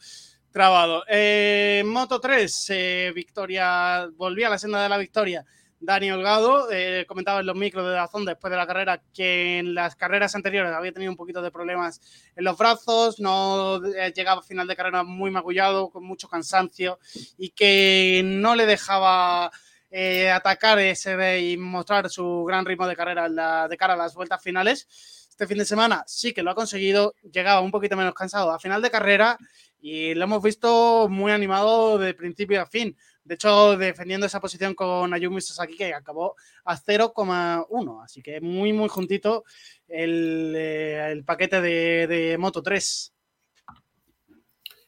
[0.52, 1.02] trabado.
[1.08, 5.44] Eh, Moto 3, victoria, volví a la senda de la victoria
[5.80, 6.70] Dani Holgado.
[6.70, 10.34] Eh, comentaba en los micros de Dazón después de la carrera que en las carreras
[10.34, 12.00] anteriores había tenido un poquito de problemas
[12.34, 16.98] en los brazos, no eh, llegaba a final de carrera muy magullado, con mucho cansancio
[17.36, 19.50] y que no le dejaba
[19.90, 24.14] eh, atacar ese y mostrar su gran ritmo de carrera la, de cara a las
[24.14, 24.86] vueltas finales.
[25.30, 28.58] Este fin de semana sí que lo ha conseguido, llegaba un poquito menos cansado a
[28.58, 29.38] final de carrera
[29.80, 32.96] y lo hemos visto muy animado de principio a fin.
[33.28, 38.02] De hecho, defendiendo esa posición con Ayumi Sasaki, que acabó a 0,1.
[38.02, 39.44] Así que muy, muy juntito
[39.86, 43.12] el, eh, el paquete de, Moto 3.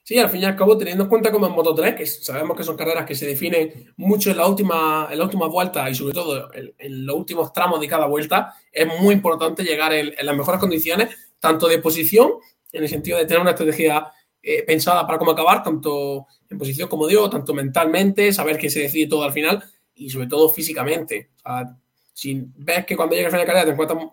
[0.02, 2.56] Sí, al fin y al cabo, teniendo en cuenta como en Moto 3, que sabemos
[2.56, 5.94] que son carreras que se definen mucho en la última, en la última vuelta y
[5.94, 10.24] sobre todo en, los últimos tramos de cada vuelta, es muy importante llegar en, en
[10.24, 12.32] las mejores condiciones, tanto de posición,
[12.72, 14.10] en el sentido de tener una estrategia
[14.42, 18.80] eh, pensada para cómo acabar, tanto en posición como digo, tanto mentalmente, saber que se
[18.80, 19.62] decide todo al final
[19.94, 21.30] y sobre todo físicamente.
[22.12, 24.04] Si ves que cuando llegas a final de carrera te encuentras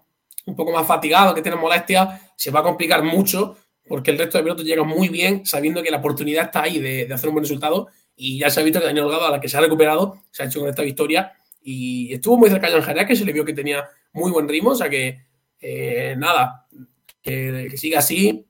[0.46, 3.58] un poco más fatigado, que tienes molestias, se va a complicar mucho
[3.88, 7.12] porque el resto de pilotos llegan muy bien sabiendo que la oportunidad está ahí de,
[7.12, 9.50] hacer un buen resultado y ya se ha visto que Daniel Holgado, a la que
[9.50, 13.08] se ha recuperado, se ha hecho con esta victoria y estuvo muy cerca de Jerez,
[13.08, 15.26] que se le vio que tenía muy buen ritmo, o sea que
[15.60, 16.68] eh, nada,
[17.22, 18.46] que, que siga así,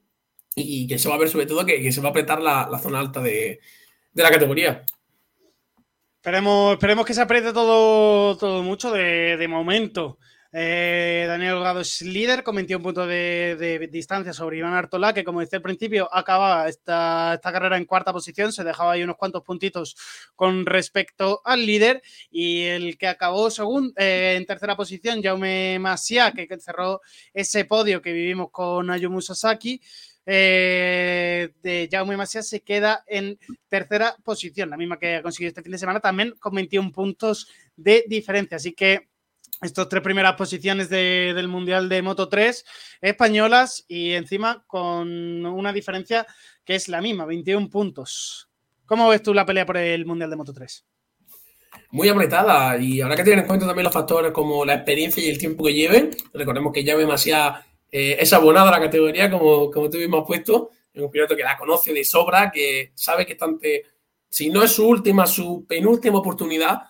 [0.56, 3.00] y que se va a ver sobre todo que, se va a apretar la zona
[3.00, 3.60] alta de,
[4.18, 4.84] de, la categoría.
[6.16, 10.18] Esperemos, esperemos que se apriete todo, todo mucho de, momento.
[10.52, 15.40] Eh, Daniel Holgado es líder con 21 puntos de, distancia sobre Iván Artola, que como
[15.40, 19.44] decía al principio, acababa esta, esta, carrera en cuarta posición, se dejaba ahí unos cuantos
[19.44, 19.96] puntitos
[20.36, 22.02] con respecto al líder,
[22.32, 27.02] y el que acabó segundo, eh, en tercera posición, Jaume Masia, que cerró
[27.34, 29.80] ese podio que vivimos con Ayumu Sasaki,
[30.30, 35.64] eh, de Jaume Macías se queda en tercera posición, la misma que ha conseguido este
[35.64, 37.48] fin de semana, también con 21 puntos
[37.78, 38.58] de diferencia.
[38.58, 39.08] Así que
[39.62, 42.66] estas tres primeras posiciones de, del Mundial de Moto 3
[43.00, 46.28] españolas y encima con una diferencia
[46.66, 48.50] que es la misma, 21 puntos.
[48.86, 50.86] ¿Cómo ves tú la pelea por el Mundial de Moto 3?
[51.92, 55.30] Muy apretada y habrá que tener en cuenta también los factores como la experiencia y
[55.30, 56.10] el tiempo que lleven.
[56.34, 60.72] Recordemos que Jaume Macías eh, es abonado a la categoría, como, como tú mismo puesto.
[60.94, 63.86] Es un piloto que la conoce de sobra, que sabe que está ante,
[64.30, 66.82] si no es su última, su penúltima oportunidad.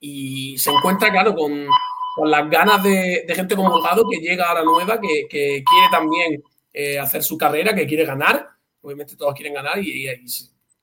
[0.00, 1.66] Y se encuentra, claro, con,
[2.14, 5.88] con las ganas de, gente como Holgado que llega a la nueva, que, que quiere
[5.90, 8.48] también eh, hacer su carrera, que quiere ganar.
[8.82, 10.06] Obviamente todos quieren ganar y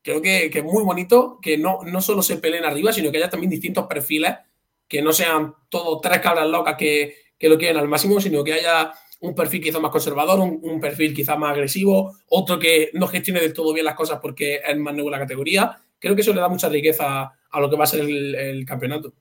[0.02, 3.18] creo que, que, es muy bonito que no, no solo se peleen arriba, sino que
[3.18, 4.36] haya también distintos perfiles,
[4.88, 8.54] que no sean todos tres cabras locas que, que lo quieren al máximo, sino que
[8.54, 8.94] haya
[9.26, 13.54] un perfil quizá más conservador, un, perfil quizá más agresivo, otro que no gestione del
[13.54, 15.78] todo bien las cosas porque es más nuevo la categoría.
[16.00, 19.14] Creo que eso le da mucha riqueza a lo que va a ser el, campeonato.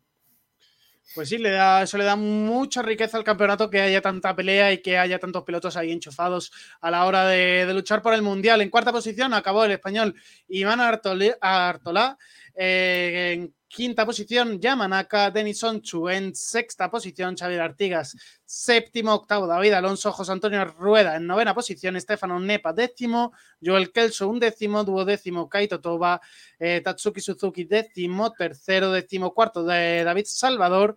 [1.14, 4.72] Pues sí, le da, eso le da mucha riqueza al campeonato que haya tanta pelea
[4.72, 6.50] y que haya tantos pilotos ahí enchufados
[6.80, 8.60] a la hora de, luchar por el Mundial.
[8.60, 10.14] En cuarta posición acabó el español
[10.48, 12.18] Iván Artolá
[12.56, 16.08] Eh, en quinta posición, Yamanaka, Denis Onchu.
[16.08, 18.16] En sexta posición, Xavier Artigas.
[18.44, 21.16] Séptimo, octavo, David Alonso, José Antonio Rueda.
[21.16, 22.72] En novena posición, Estefano Nepa.
[22.72, 24.28] Décimo, Joel Kelso.
[24.28, 26.20] Un décimo, duodécimo, Kaito Toba.
[26.58, 27.64] Eh, Tatsuki Suzuki.
[27.64, 30.94] Décimo, tercero, décimo cuarto, de David Salvador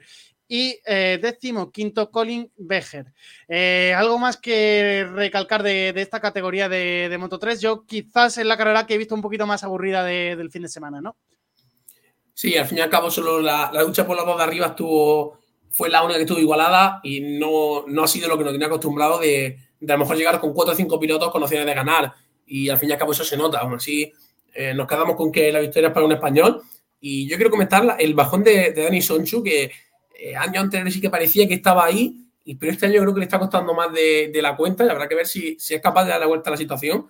[0.47, 3.11] y eh, décimo quinto Colin Becher.
[3.47, 8.55] Eh, algo más que recalcar de, esta categoría de, Moto 3, yo quizás es la
[8.55, 11.17] carrera que he visto un poquito más aburrida del fin de semana, ¿no?
[12.37, 15.39] Sí, al fin y al cabo solo la, lucha por la dos de arriba estuvo,
[15.71, 18.67] fue la única que estuvo igualada y no, no ha sido lo que nos tenía
[18.67, 21.73] acostumbrado de, de, a lo mejor llegar con cuatro o cinco pilotos con opciones de
[21.73, 22.13] ganar.
[22.45, 24.13] Y al fin y al cabo eso se nota, aún así
[24.53, 26.61] eh, nos quedamos con que la victoria es para un español.
[26.99, 29.71] Y yo quiero comentar el bajón de, de Dani Sonchu que
[30.13, 32.23] eh, años anteriores sí que parecía que estaba ahí,
[32.59, 35.15] pero este año creo que le está costando más de, la cuenta y habrá que
[35.15, 37.07] ver si, es capaz de dar la vuelta a la situación,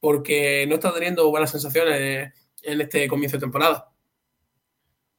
[0.00, 3.92] porque no está teniendo buenas sensaciones en este comienzo de temporada.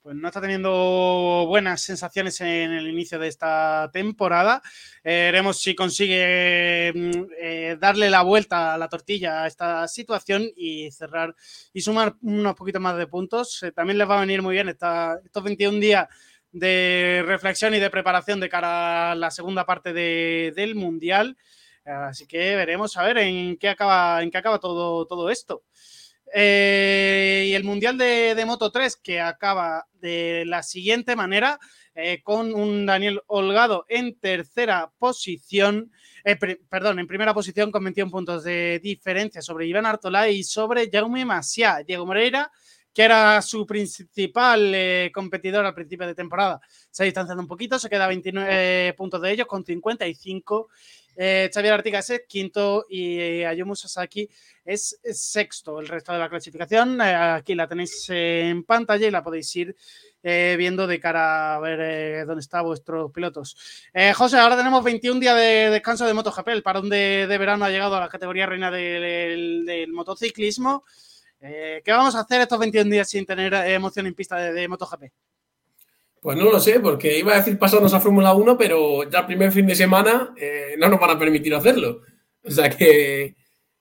[0.08, 4.62] Pues no está teniendo buenas sensaciones en el inicio de esta temporada.
[5.04, 10.50] Eh, veremos si consigue mm, eh, darle la vuelta a la tortilla a esta situación
[10.56, 11.36] y cerrar
[11.74, 13.66] y sumar unos poquitos más de puntos.
[13.76, 16.08] también les va a venir muy bien esta, estos 21 días
[16.54, 21.36] de reflexión y de preparación de cara a la segunda parte del Mundial.
[21.84, 25.64] Así que veremos a ver en qué acaba, en qué acaba todo, todo esto.
[26.34, 31.60] Eh, y el Mundial de, Moto 3 que acaba de la siguiente manera,
[31.96, 35.92] eh, con un Daniel Holgado en tercera posición,
[36.24, 36.36] eh,
[36.70, 41.26] perdón, en primera posición con 21 puntos de diferencia sobre Iván Artola y sobre Jaume
[41.26, 41.84] Masia.
[41.86, 42.52] Diego Moreira
[42.94, 44.76] que era su principal
[45.14, 46.60] competidor al principio de temporada.
[46.90, 50.68] Se ha distanciado un poquito, se queda 29 puntos de ellos con 55.
[51.20, 54.30] Eh, Xavier Artigas es quinto y eh, Ayumu Sasaki
[54.64, 55.80] es, sexto.
[55.80, 59.76] El resto de la clasificación, aquí la tenéis en pantalla y la podéis ir
[60.22, 63.56] viendo de cara a ver dónde están vuestros pilotos.
[64.14, 66.50] José, ahora tenemos 21 días de descanso de MotoGP.
[66.50, 70.84] El parón de, verano ha llegado a la categoría reina del motociclismo.
[71.40, 74.68] Eh, ¿Qué vamos a hacer estos 21 días sin tener eh, emoción en pista de,
[74.68, 75.04] MotoGP?
[76.28, 79.26] Pues no lo sé, porque iba a decir pasarnos a Fórmula 1, pero ya el
[79.28, 82.02] primer fin de semana eh, no nos van a permitir hacerlo.
[82.44, 83.38] O sea que,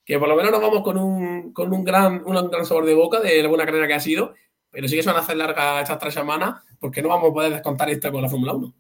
[0.06, 3.48] por lo menos nos vamos con un, gran, un gran sabor de boca de la
[3.48, 4.34] buena carrera que ha sido,
[4.70, 7.34] pero sí que se van a hacer largas estas tres semanas porque no vamos a
[7.34, 8.74] poder descontar esta con la Fórmula 1.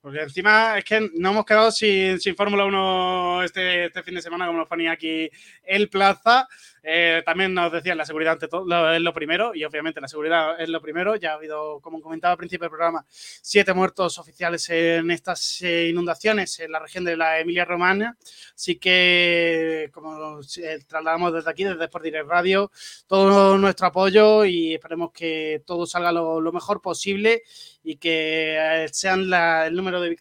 [0.00, 4.46] Porque encima es que no hemos quedado sin, Fórmula 1 este, este, fin de semana,
[4.46, 5.28] como nos ponía aquí
[5.62, 6.48] el Plaza.
[6.86, 10.60] Eh, también nos decían la seguridad ante todo es lo primero, y obviamente la seguridad
[10.60, 11.16] es lo primero.
[11.16, 15.88] Ya ha habido, como comentaba al principio del programa, siete muertos oficiales en estas eh,
[15.88, 18.18] inundaciones en la región de la Emilia-Romagna.
[18.54, 22.70] Así que, como eh, trasladamos desde aquí, desde Sport Direct Radio,
[23.06, 27.42] todo nuestro apoyo y esperemos que todo salga lo, lo mejor posible
[27.84, 30.16] y que sean el número de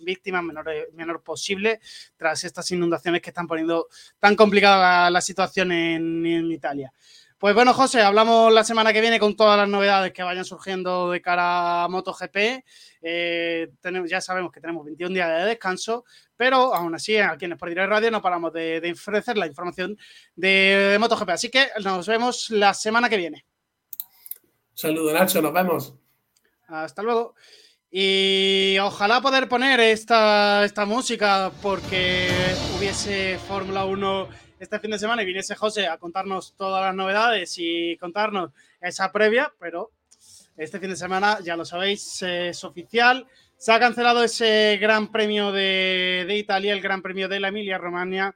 [0.00, 1.80] víctimas menor, menor, posible
[2.16, 3.88] tras estas inundaciones que están poniendo
[4.18, 6.92] tan complicada la situación en Italia.
[7.38, 11.12] Pues bueno, José, hablamos la semana que viene con todas las novedades que vayan surgiendo
[11.12, 12.64] de cara a MotoGP.
[13.00, 16.04] Eh, tenemos, ya sabemos que tenemos 21 días de descanso,
[16.36, 19.96] pero aún así, aquí en Sport Direct Radio no paramos de, ofrecer la información
[20.34, 21.30] de, MotoGP.
[21.30, 23.46] Así que nos vemos la semana que viene.
[24.74, 25.94] Saludos, Nacho, nos vemos.
[26.68, 27.34] Hasta luego.
[27.90, 32.28] Y ojalá poder poner esta, esta música porque
[32.76, 34.28] hubiese Fórmula 1
[34.60, 38.50] este fin de semana y viniese José a contarnos todas las novedades y contarnos
[38.80, 39.92] esa previa, pero
[40.56, 43.26] este fin de semana, ya lo sabéis, es oficial.
[43.56, 48.34] Se ha cancelado ese Gran Premio de, Italia, el Gran Premio de la Emilia-Romagna,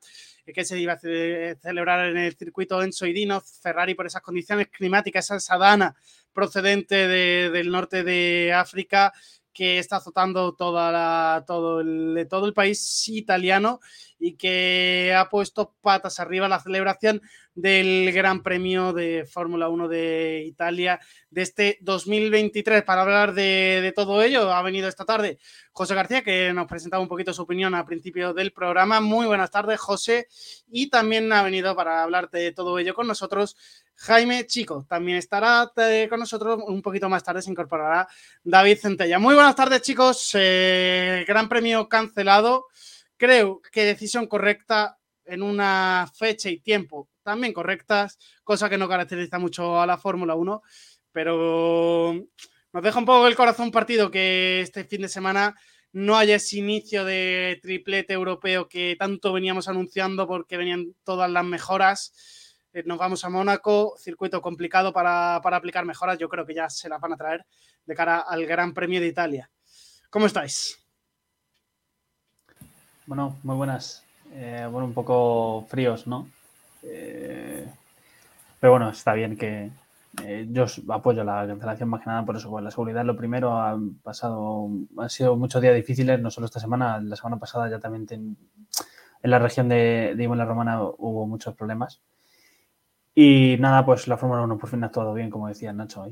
[0.52, 3.40] que se iba a celebrar en el circuito Enzo y Dino.
[3.40, 5.94] Ferrari, por esas condiciones climáticas, esa sadana
[6.32, 9.12] procedente del norte de África,
[9.52, 13.80] que está azotando toda todo, el, todo el país italiano
[14.18, 17.20] y que ha puesto patas arriba la celebración
[17.54, 21.00] del Gran Premio de Fórmula 1 de Italia
[21.30, 22.82] de este 2023.
[22.82, 25.38] Para hablar de, todo ello, ha venido esta tarde
[25.72, 29.00] José García, que nos presentaba un poquito su opinión al principio del programa.
[29.00, 30.28] Muy buenas tardes, José.
[30.68, 33.56] Y también ha venido para hablar de todo ello con nosotros
[33.96, 34.86] Jaime Chico.
[34.88, 38.08] También estará eh, con nosotros un poquito más tarde, se incorporará
[38.42, 39.18] David Centella.
[39.18, 40.30] Muy buenas tardes, chicos.
[40.34, 42.66] Eh, gran premio cancelado.
[43.16, 49.38] Creo que decisión correcta en una fecha y tiempo también correctas, cosa que no caracteriza
[49.38, 50.62] mucho a la Fórmula 1,
[51.12, 52.14] pero
[52.72, 55.54] nos deja un poco el corazón partido que este fin de semana
[55.92, 61.44] no haya ese inicio de triplete europeo que tanto veníamos anunciando porque venían todas las
[61.44, 62.14] mejoras.
[62.72, 66.88] eh, nos vamos a Mónaco, circuito complicado para, aplicar mejoras, yo creo que ya se
[66.88, 67.44] las van a traer
[67.84, 69.50] de cara al Gran Premio de Italia.
[70.08, 70.78] ¿Cómo estáis?
[73.04, 74.04] Bueno, muy buenas.
[74.32, 76.30] Eh, bueno, un poco fríos, ¿no?
[76.82, 77.66] Eh,
[78.60, 79.70] pero bueno, está bien que
[80.48, 83.58] yo apoyo la cancelación más que nada por eso, la seguridad lo primero.
[83.60, 84.68] Han pasado,
[84.98, 89.30] han sido muchos días difíciles, no solo esta semana, la semana pasada ya también en
[89.30, 92.02] la región de, de Romana hubo muchos problemas.
[93.14, 96.06] Y nada, pues la Fórmula 1 por fin ha actuado bien, como decía Nacho.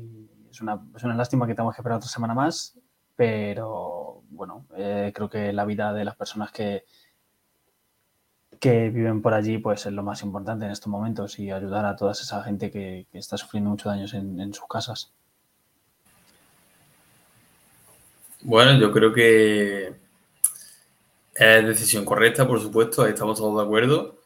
[0.49, 2.77] Es, una, es una lástima que tengamos que esperar otra semana más,
[3.15, 6.85] pero bueno, eh, creo que la vida de las personas que,
[8.61, 11.95] que viven por allí pues es lo más importante en estos momentos y ayudar a
[11.95, 15.11] toda esa gente que, está sufriendo muchos daños en, sus casas.
[18.43, 19.95] Bueno, yo creo que
[21.33, 24.19] es decisión correcta, por supuesto, ahí estamos todos de acuerdo,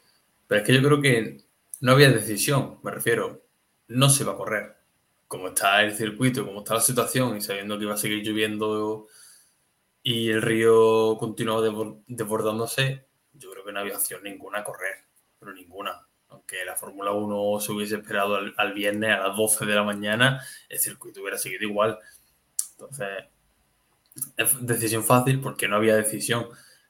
[0.48, 1.38] pero es que yo creo que
[1.80, 3.42] no había decisión, me refiero,
[3.88, 4.76] no se va a correr.
[5.30, 9.08] Como está el circuito, como está la situación y sabiendo que iba a seguir lloviendo
[10.04, 11.62] y el río continuaba
[12.08, 13.05] desbordándose,
[13.66, 15.05] que no había ninguna correr,
[15.39, 16.07] pero ninguna.
[16.30, 20.41] Aunque la Fórmula 1 se hubiese esperado al, viernes a las 12 de la mañana,
[20.70, 21.99] el circuito hubiera seguido igual.
[22.72, 23.26] Entonces,
[24.38, 26.47] es decisión fácil porque no había decisión,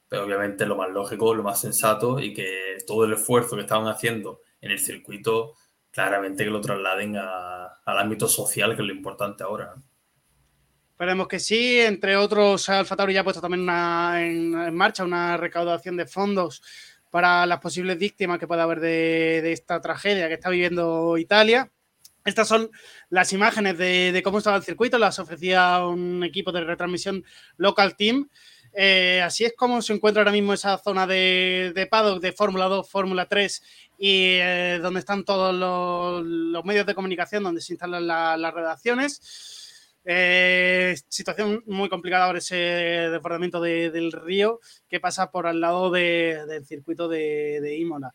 [0.07, 3.87] pero obviamente lo más lógico, lo más sensato y que todo el esfuerzo que estaban
[3.87, 5.53] haciendo en el circuito,
[5.91, 9.75] claramente que lo trasladen al ámbito social, que es lo importante ahora.
[10.95, 11.77] Esperemos que sí.
[11.77, 16.63] Entre otros, Alfa Tauri ya ha puesto también en, marcha una recaudación de fondos
[17.09, 21.69] para las posibles víctimas que pueda haber de, esta tragedia que está viviendo Italia.
[22.23, 22.71] Estas son
[23.09, 27.25] las imágenes de, de, cómo estaba el circuito, las ofrecía un equipo de retransmisión
[27.57, 28.29] Local Team.
[28.73, 32.65] Eh, así es como se encuentra ahora mismo esa zona de, de paddock de Fórmula
[32.65, 33.63] 2, Fórmula 3
[33.97, 39.54] y eh, donde están todos los, medios de comunicación, donde se instalan las redacciones.
[40.07, 46.65] Eh, situación muy complicada ahora ese desbordamiento del río que pasa por al lado del
[46.65, 48.13] circuito de, Imola.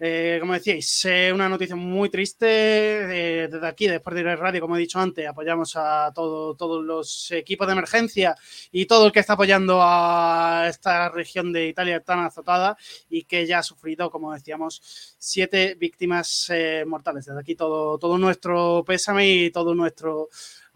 [0.00, 2.46] Eh, como decíais, una noticia muy triste.
[2.46, 7.30] Eh, desde aquí, después de radio, como he dicho antes, apoyamos a todo, todos los
[7.32, 8.34] equipos de emergencia
[8.70, 12.76] y todo el que está apoyando a esta región de Italia tan azotada
[13.10, 14.80] y que ya ha sufrido, como decíamos,
[15.18, 16.50] siete víctimas
[16.86, 17.26] mortales.
[17.26, 20.28] Desde aquí todo nuestro pésame y todo nuestro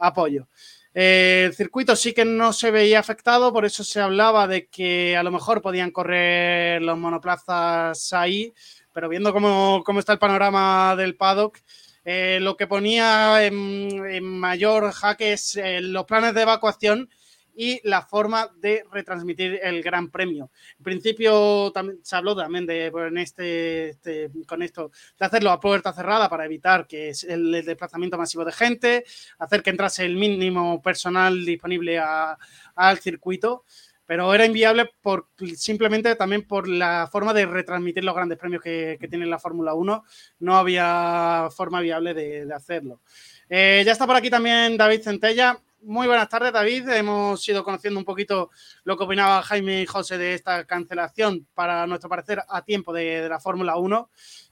[0.03, 0.49] apoyo.
[0.95, 5.23] el circuito sí que no se veía afectado, por eso se hablaba de que a
[5.23, 8.53] lo mejor podían correr los monoplazas ahí,
[8.93, 11.59] pero viendo cómo, está el panorama del paddock,
[12.05, 17.09] eh, lo que ponía en, mayor jaque es eh, los planes de evacuación
[17.55, 20.51] y la forma de retransmitir el Gran Premio.
[20.79, 25.61] En principio también se habló también de pues, este, este, con esto de hacerlo a
[25.61, 29.05] puerta cerrada para evitar que el, desplazamiento masivo de gente,
[29.39, 33.65] hacer que entrase el mínimo personal disponible al circuito
[34.13, 38.99] pero era inviable por, simplemente también por la forma de retransmitir los grandes premios que,
[39.09, 40.05] tiene la Fórmula 1.
[40.41, 43.01] No había forma viable de, hacerlo.
[43.49, 45.59] Eh, ya está por aquí también David Centella.
[45.83, 46.89] Muy buenas tardes, David.
[46.89, 48.51] Hemos ido conociendo un poquito
[48.85, 53.29] lo que opinaba Jaime y José de esta cancelación, para nuestro parecer, a tiempo de,
[53.29, 54.11] la Fórmula 1.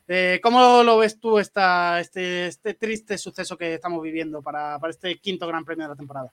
[0.08, 4.90] Eh, ¿Cómo lo ves tú esta, este, este, triste suceso que estamos viviendo para, para
[4.90, 6.32] este quinto Gran Premio de la temporada?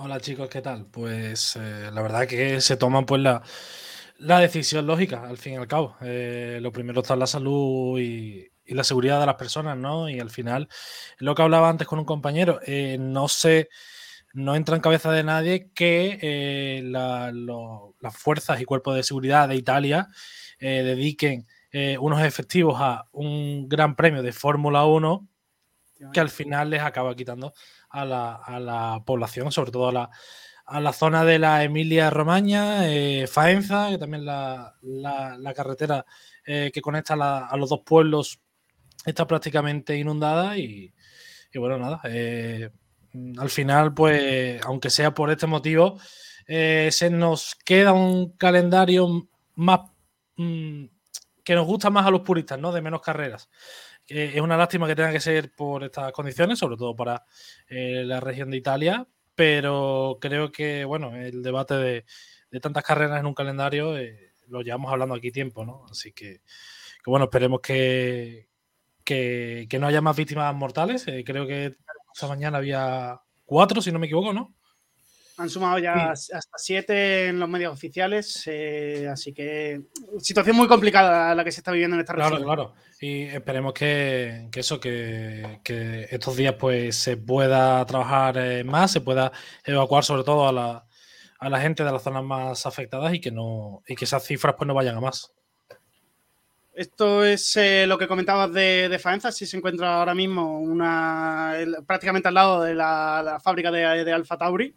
[0.00, 0.86] Hola chicos, ¿qué tal?
[0.86, 3.42] Pues eh, la verdad que se toma pues la,
[4.38, 5.96] decisión lógica, al fin y al cabo.
[6.02, 10.08] Eh, lo primero está la salud y, la seguridad de las personas, ¿no?
[10.08, 10.68] Y al final,
[11.18, 13.70] lo que hablaba antes con un compañero, eh, no sé,
[14.34, 20.08] no entra en cabeza de nadie que las fuerzas y cuerpos de seguridad de Italia
[20.60, 21.46] dediquen
[22.00, 25.28] unos efectivos a un gran premio de Fórmula 1
[26.12, 27.52] que al final les acaba quitando
[27.90, 30.10] a la, población, sobre todo a la,
[30.66, 36.04] a la zona de la Emilia Romagna, eh, Faenza, que también la, la, carretera
[36.44, 38.40] eh, que conecta a los dos pueblos
[39.04, 40.92] está prácticamente inundada y,
[41.54, 42.70] bueno, nada, eh,
[43.38, 45.98] al final, pues, aunque sea por este motivo,
[46.46, 49.80] se nos queda un calendario más
[50.36, 50.84] mm,
[51.44, 52.72] que nos gusta más a los puristas, ¿no?
[52.72, 53.48] De menos carreras
[54.08, 57.24] es una lástima que tenga que ser por estas condiciones, sobre todo para
[57.68, 62.04] eh, la región de Italia, pero creo que, bueno, el debate de,
[62.60, 65.84] tantas carreras en un calendario eh, lo llevamos hablando aquí tiempo, ¿no?
[65.90, 66.40] Así que,
[67.04, 68.48] bueno, esperemos que,
[69.04, 71.06] que, no haya más víctimas mortales.
[71.08, 71.76] Eh, creo que
[72.18, 74.52] esta mañana había cuatro, si no me equivoco, ¿no?
[75.36, 79.82] Han sumado ya hasta siete en los medios oficiales, eh, así que
[80.18, 82.48] situación muy complicada la que se está viviendo en esta claro, región.
[82.48, 88.64] Claro, Y esperemos que, que eso, que, que, estos días pues se pueda trabajar eh,
[88.64, 89.30] más, se pueda
[89.64, 90.86] evacuar sobre todo a la,
[91.38, 94.56] a la gente de las zonas más afectadas y que no y que esas cifras
[94.58, 95.32] pues no vayan a más.
[96.78, 102.28] Esto es eh, lo que comentabas de, Faenza, si se encuentra ahora mismo una, prácticamente
[102.28, 104.72] al lado de la, fábrica de, Alfa Tauri.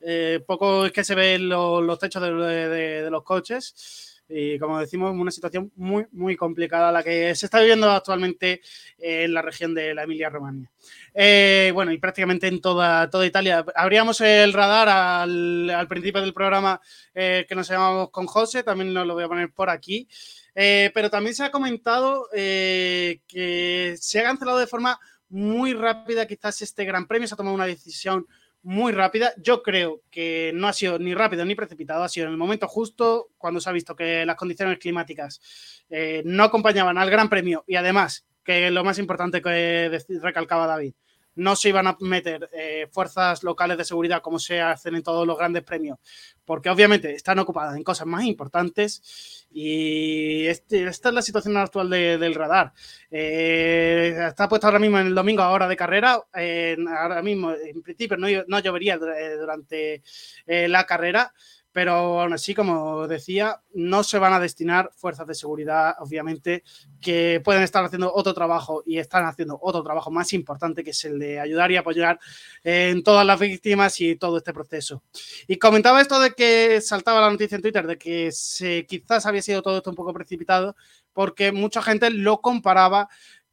[0.00, 5.12] Eh, poco es que se ven lo, los techos de, los coches y como decimos,
[5.12, 8.60] una situación muy, muy complicada la que se está viviendo actualmente
[8.96, 10.70] en la región de la Emilia-Romagna.
[11.12, 13.64] Eh, bueno, y prácticamente en toda, toda Italia.
[13.74, 16.80] Abríamos el radar al, al principio del programa
[17.12, 20.06] que nos llamamos con José, también nos lo voy a poner por aquí.
[20.54, 24.98] Eh, pero también se ha comentado eh, que se ha cancelado de forma
[25.28, 28.26] muy rápida quizás este Gran Premio, se ha tomado una decisión
[28.62, 29.32] muy rápida.
[29.38, 32.68] Yo creo que no ha sido ni rápido ni precipitado, ha sido en el momento
[32.68, 35.40] justo cuando se ha visto que las condiciones climáticas
[35.88, 40.94] eh, no acompañaban al Gran Premio y además, que lo más importante que recalcaba David,
[41.34, 45.26] no se iban a meter eh, fuerzas locales de seguridad como se hacen en todos
[45.26, 45.98] los grandes premios,
[46.44, 51.90] porque obviamente están ocupadas en cosas más importantes y este, esta es la situación actual
[51.90, 52.72] de, del radar.
[53.10, 57.52] Eh, está puesto ahora mismo en el domingo a hora de carrera, eh, ahora mismo
[57.52, 60.02] en principio no, no llovería durante
[60.46, 61.32] eh, la carrera,
[61.72, 66.64] pero aún así, como decía, no se van a destinar fuerzas de seguridad, obviamente,
[67.00, 71.04] que pueden estar haciendo otro trabajo y están haciendo otro trabajo más importante, que es
[71.04, 72.18] el de ayudar y apoyar
[72.64, 75.02] en todas las víctimas y todo este proceso.
[75.46, 79.42] Y comentaba esto de que saltaba la noticia en Twitter, de que se, quizás había
[79.42, 80.74] sido todo esto un poco precipitado,
[81.12, 83.08] porque mucha gente lo comparaba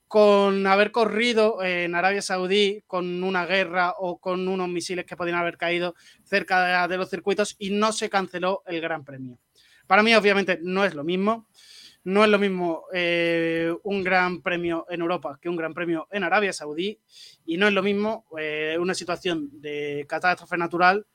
[0.08, 5.38] con haber corrido en Arabia Saudí con una guerra o con unos misiles que podían
[5.38, 9.38] haber caído cerca de, los circuitos y no se canceló el Gran Premio.
[9.86, 11.48] Para mí, obviamente, no es lo mismo.
[12.04, 16.24] No es lo mismo eh, un gran premio en Europa que un gran premio en
[16.24, 16.98] Arabia Saudí
[17.46, 21.06] y no es lo mismo eh, una situación de catástrofe natural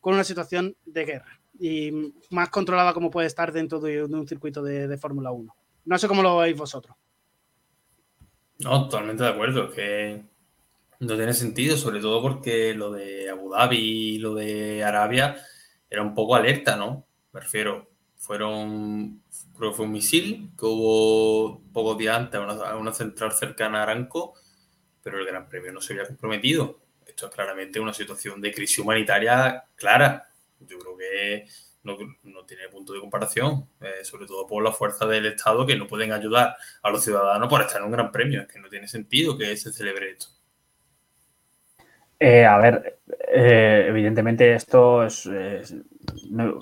[0.00, 4.26] con una situación de guerra y más controlada como puede estar dentro de, de un
[4.26, 5.54] circuito de, de Fórmula 1.
[5.84, 6.96] No sé cómo lo veis vosotros.
[8.60, 10.22] No, totalmente de acuerdo, que
[11.00, 15.36] no tiene sentido, sobre todo porque lo de Abu Dhabi y lo de Arabia
[15.88, 17.06] era un poco alerta, ¿no?
[17.32, 19.22] Me refiero, fueron,
[19.56, 23.80] creo que fue un misil que hubo pocos días antes a una, una central cercana
[23.80, 24.34] a Aranco,
[25.02, 26.80] pero el Gran Premio no se había comprometido.
[27.06, 30.28] Esto es claramente una situación de crisis humanitaria clara.
[30.60, 31.46] Yo creo que
[31.82, 35.76] no, no, tiene punto de comparación, eh, sobre todo por la fuerza del Estado que
[35.76, 38.42] no pueden ayudar a los ciudadanos por estar en un gran premio.
[38.42, 40.26] Es que no tiene sentido que se celebre esto.
[42.18, 43.00] Eh, a ver,
[43.32, 45.74] eh, evidentemente esto es, es
[46.30, 46.60] no,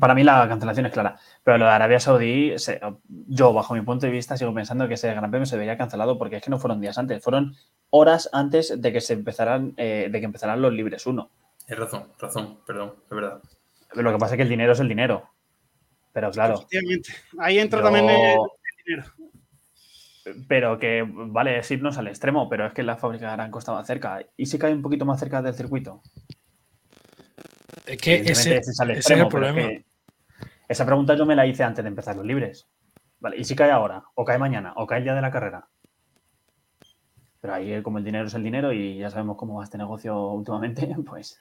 [0.00, 3.82] para mí la cancelación es clara, pero lo de Arabia Saudí, se, yo bajo mi
[3.82, 6.50] punto de vista sigo pensando que ese gran premio se debería cancelado porque es que
[6.50, 7.54] no fueron días antes, fueron
[7.90, 11.30] horas antes de que se empezaran, eh, de que empezaran los libres uno.
[11.66, 13.40] Es razón, razón, perdón, es verdad.
[13.96, 15.30] Lo que pasa es que el dinero es el dinero.
[16.12, 16.66] Pero claro.
[17.38, 17.84] Ahí entra yo...
[17.84, 18.38] también el,
[18.84, 19.12] dinero.
[20.48, 23.84] Pero que, vale, es irnos al extremo, pero es que la fábrica de Aranco estaba
[23.84, 24.24] cerca.
[24.36, 26.02] ¿Y si cae un poquito más cerca del circuito?
[27.86, 29.60] Es que ese, ese, es el, extremo, ese es el problema.
[29.60, 29.84] Es
[30.68, 32.66] esa pregunta yo me la hice antes de empezar los libres.
[33.20, 34.04] Vale, ¿y si cae ahora?
[34.14, 34.72] ¿O cae mañana?
[34.76, 35.68] ¿O cae el día de la carrera?
[37.40, 40.30] Pero ahí, como el dinero es el dinero y ya sabemos cómo va este negocio
[40.32, 41.38] últimamente, pues.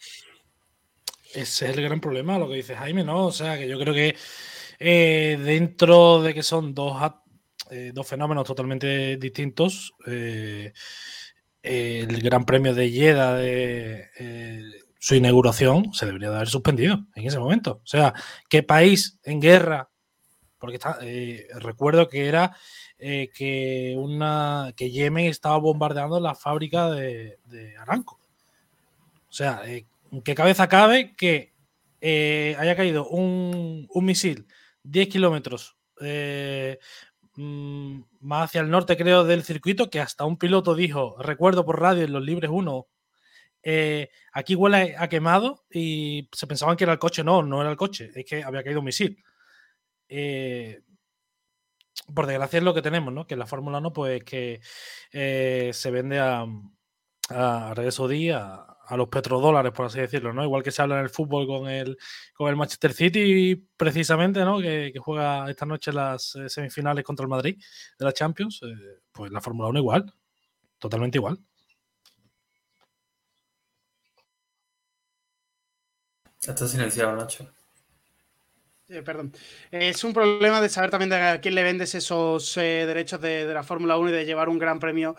[1.36, 3.26] Ese es el gran problema, lo que dice Jaime, ¿no?
[3.26, 4.16] O sea, que yo creo que
[4.80, 6.98] eh, dentro de que son dos,
[7.72, 10.72] eh, dos fenómenos totalmente distintos, eh,
[11.62, 17.38] el Gran Premio de Jeddah de su inauguración se debería de haber suspendido en ese
[17.38, 17.82] momento.
[17.84, 18.14] O sea,
[18.50, 19.90] ¿qué país en guerra?
[20.58, 20.80] Porque
[21.60, 22.56] recuerdo que era
[22.98, 28.20] que, una, que Yemen estaba bombardeando la fábrica de, de Aranco.
[29.28, 29.62] O sea,
[30.24, 31.54] ¿qué cabeza cabe que
[32.02, 34.48] eh, haya caído un, un, misil
[34.84, 36.78] 10 kilómetros eh,
[37.36, 41.82] mmm, más hacia el norte, creo, del circuito, que hasta un piloto dijo, recuerdo por
[41.82, 42.88] radio en los libres 1,
[43.64, 47.24] eh, aquí huele a quemado y se pensaban que era el coche.
[47.24, 49.24] No, no era el coche, es que había caído un misil.
[52.14, 53.26] Por desgracia es lo que tenemos, ¿no?
[53.26, 54.62] Que la Fórmula 1, pues que
[55.12, 56.46] se vende a,
[57.30, 60.44] a Arabia Saudí, a, los petrodólares, por así decirlo, ¿no?
[60.44, 61.98] Igual que se habla en el fútbol con el,
[62.36, 64.60] con el Manchester City, precisamente, ¿no?
[64.60, 67.60] Que, que juega esta noche las eh, semifinales contra el Madrid
[67.98, 70.14] de la Champions, eh, pues la Fórmula 1 igual,
[70.78, 71.40] totalmente igual.
[76.40, 77.55] Está silenciado, Nacho.
[79.04, 79.34] Perdón.
[79.72, 83.64] Es un problema de saber también a quién le vendes esos eh, derechos de, la
[83.64, 85.16] Fórmula 1 y de llevar un gran premio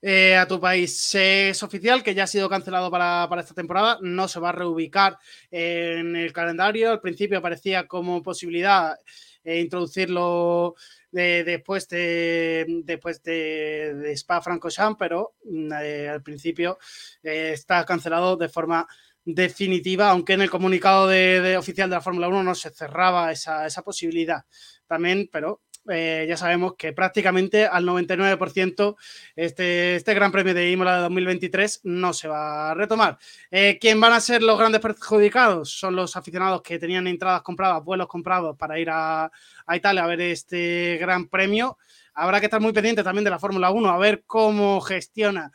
[0.00, 1.14] eh, a tu país.
[1.14, 5.18] es oficial que ya ha sido cancelado para, esta temporada, no se va a reubicar
[5.50, 6.90] en el calendario.
[6.90, 8.98] Al principio aparecía como posibilidad
[9.44, 10.74] introducirlo
[11.10, 16.78] después de después de, de Spa Francorchamps, pero mm, al principio
[17.22, 18.86] está cancelado de forma
[19.24, 23.82] definitiva, aunque en el comunicado de, oficial de la Fórmula 1 no se cerraba esa,
[23.84, 24.44] posibilidad
[24.86, 28.96] también, pero eh, ya sabemos que prácticamente al 99%
[29.34, 33.18] este, este Gran Premio de Imola de 2023 no se va a retomar.
[33.50, 35.70] Eh, ¿Quién van a ser los grandes perjudicados?
[35.70, 39.30] Son los aficionados que tenían entradas compradas, vuelos comprados para ir a,
[39.66, 41.78] a Italia a ver este Gran Premio.
[42.14, 45.50] Habrá que estar muy pendiente también de la Fórmula 1, a ver cómo gestiona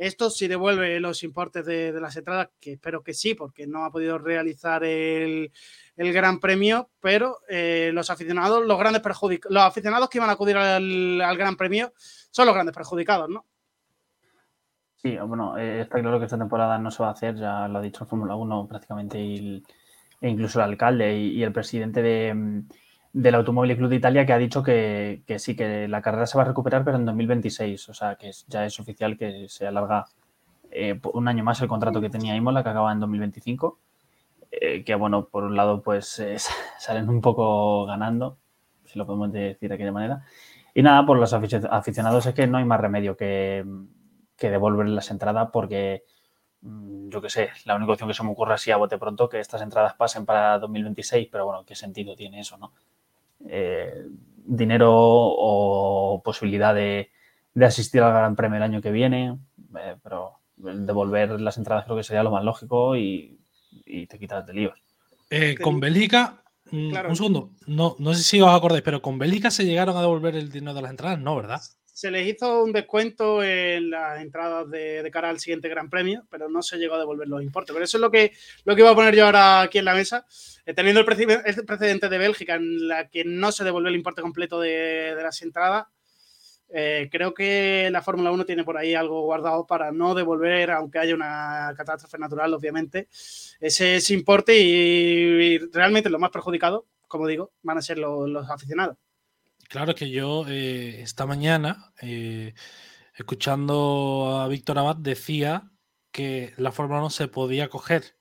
[0.00, 3.90] esto si devuelve los importes de, las entradas, que espero que sí, porque no ha
[3.90, 5.52] podido realizar el,
[5.94, 10.56] Gran Premio, pero eh, los aficionados, los grandes perjudicados, los aficionados que iban a acudir
[10.56, 13.44] al, Gran Premio son los grandes perjudicados, ¿no?
[14.96, 17.78] Sí, bueno, eh, está claro que esta temporada no se va a hacer, ya lo
[17.78, 19.62] ha dicho Fórmula 1 prácticamente, e
[20.28, 22.64] incluso el alcalde y el presidente de,
[23.12, 26.44] del Automóvil Club de Italia que ha dicho que, sí, que la carrera se va
[26.44, 27.88] a recuperar, pero en 2026.
[27.88, 30.06] O sea, que ya es oficial que se alarga
[30.70, 33.78] eh, un año más el contrato que tenía Imola, que acaba en 2025.
[34.52, 36.22] Eh, que, bueno, por un lado, pues
[36.78, 38.38] salen un poco ganando,
[38.84, 40.24] si lo podemos decir de aquella manera.
[40.74, 43.64] Y nada, por los aficionados es que no hay más remedio que,
[44.40, 46.04] que devolver las entradas porque
[46.62, 49.28] mm, yo qué sé, la única opción que se me ocurre así a bote pronto
[49.28, 52.72] que estas entradas pasen para 2026, pero bueno, ¿qué sentido tiene eso, no?
[53.48, 54.06] Eh,
[54.44, 57.10] dinero o posibilidad de,
[57.62, 59.38] asistir al Gran Premio el año que viene,
[59.78, 63.36] eh, pero devolver las entradas creo que sería lo más lógico y,
[64.08, 64.82] te quitas de líos.
[65.30, 69.50] Eh, con Bélgica, mm, un segundo, no, no sé si os acordáis, pero con Bélgica
[69.50, 71.60] se llegaron a devolver el dinero de las entradas, no, ¿verdad?
[72.00, 76.48] Se les hizo un descuento en las entradas de, cara al siguiente Gran Premio, pero
[76.48, 77.74] no se llegó a devolver los importes.
[77.74, 78.32] Pero eso es lo que,
[78.64, 80.24] lo que iba a poner yo ahora aquí en la mesa.
[80.64, 84.58] Eh, teniendo el precedente de Bélgica en la que no se devolvió el importe completo
[84.58, 85.88] de, las entradas,
[86.70, 91.00] eh, creo que la Fórmula 1 tiene por ahí algo guardado para no devolver, aunque
[91.00, 93.08] haya una catástrofe natural, obviamente,
[93.60, 98.96] ese, importe y, realmente lo más perjudicado, como digo, van a ser los aficionados.
[99.70, 102.54] Claro que yo eh, esta mañana, eh,
[103.14, 105.70] escuchando a Víctor Abad, decía
[106.10, 108.16] que la Fórmula 1 se podía coger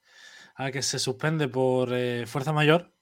[0.56, 2.94] a que se suspende por eh, fuerza mayor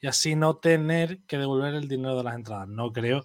[0.00, 2.66] y así no tener que devolver el dinero de las entradas.
[2.68, 3.24] No creo,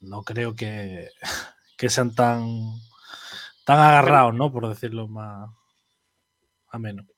[0.00, 1.10] no creo que,
[1.76, 2.46] que sean tan,
[3.64, 4.50] tan agarrados, ¿no?
[4.50, 5.50] Por decirlo más
[6.70, 7.09] ameno.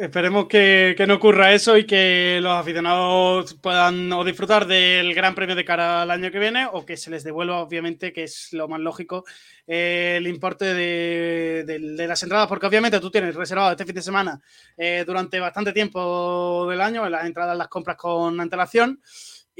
[0.00, 5.54] Esperemos que, no ocurra eso y que los aficionados puedan o disfrutar del Gran Premio
[5.54, 8.66] de cara al año que viene o que se les devuelva, obviamente, que es lo
[8.66, 9.26] más lógico,
[9.66, 14.40] el importe de, las entradas, porque obviamente tú tienes reservado este fin de semana
[14.74, 19.02] eh, durante bastante tiempo del año, las entradas las compras con antelación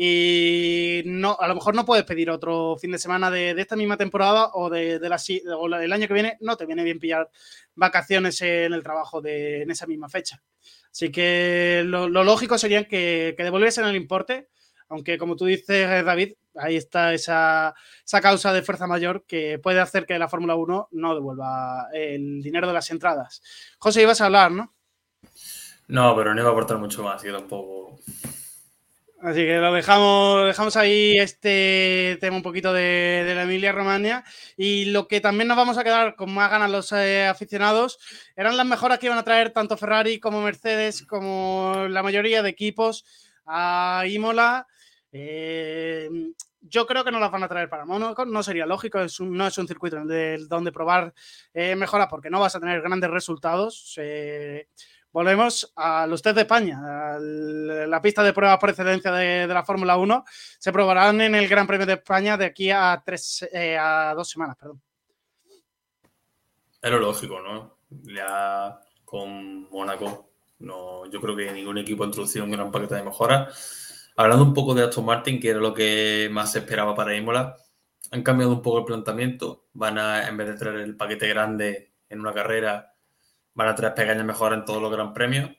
[0.03, 3.99] y no, a lo mejor no puedes pedir otro fin de semana de, esta misma
[3.99, 7.29] temporada o, de, o del año que viene, no te viene bien pillar
[7.75, 10.43] vacaciones en el trabajo de, en esa misma fecha.
[10.91, 14.49] Así que lo, lógico sería que, que devolviesen el importe,
[14.89, 19.81] aunque como tú dices, David, ahí está esa, esa causa de fuerza mayor que puede
[19.81, 23.43] hacer que la Fórmula 1 no devuelva el dinero de las entradas.
[23.79, 24.75] José, ibas a hablar, ¿no?
[25.89, 27.99] No, pero no iba a aportar mucho más, yo tampoco
[29.23, 34.25] Así que lo dejamos, dejamos ahí este tema un poquito de, la Emilia Romagna.
[34.57, 37.99] Y lo que también nos vamos a quedar con más ganas los eh, aficionados
[38.35, 42.49] eran las mejoras que iban a traer tanto Ferrari como Mercedes, como la mayoría de
[42.49, 43.05] equipos
[43.45, 44.67] a Imola.
[45.13, 46.09] Eh,
[46.63, 49.47] yo creo que no las van a traer para Mónaco, no sería lógico, es no
[49.47, 51.13] es un circuito donde probar
[51.53, 53.99] eh, mejoras porque no vas a tener grandes resultados
[55.13, 56.79] volvemos a los test de España,
[57.87, 60.25] la pista de pruebas por excelencia de, la Fórmula 1.
[60.59, 64.29] Se probarán en el Gran Premio de España de aquí a, tres, eh, a dos
[64.29, 64.57] semanas.
[64.59, 64.81] Perdón.
[66.83, 67.79] Es lógico, ¿no?
[67.91, 70.31] Ya con Mónaco,
[70.61, 74.13] no, yo creo que ningún equipo ha introducido un gran paquete de mejoras.
[74.17, 77.57] Hablando un poco de Aston Martin, que era lo que más se esperaba para Imola,
[78.11, 79.67] han cambiado un poco el planteamiento.
[79.73, 82.95] Van a, en vez de traer el paquete grande en una carrera,
[83.55, 85.51] van a traer pequeñas mejoras en todos los Gran Premios.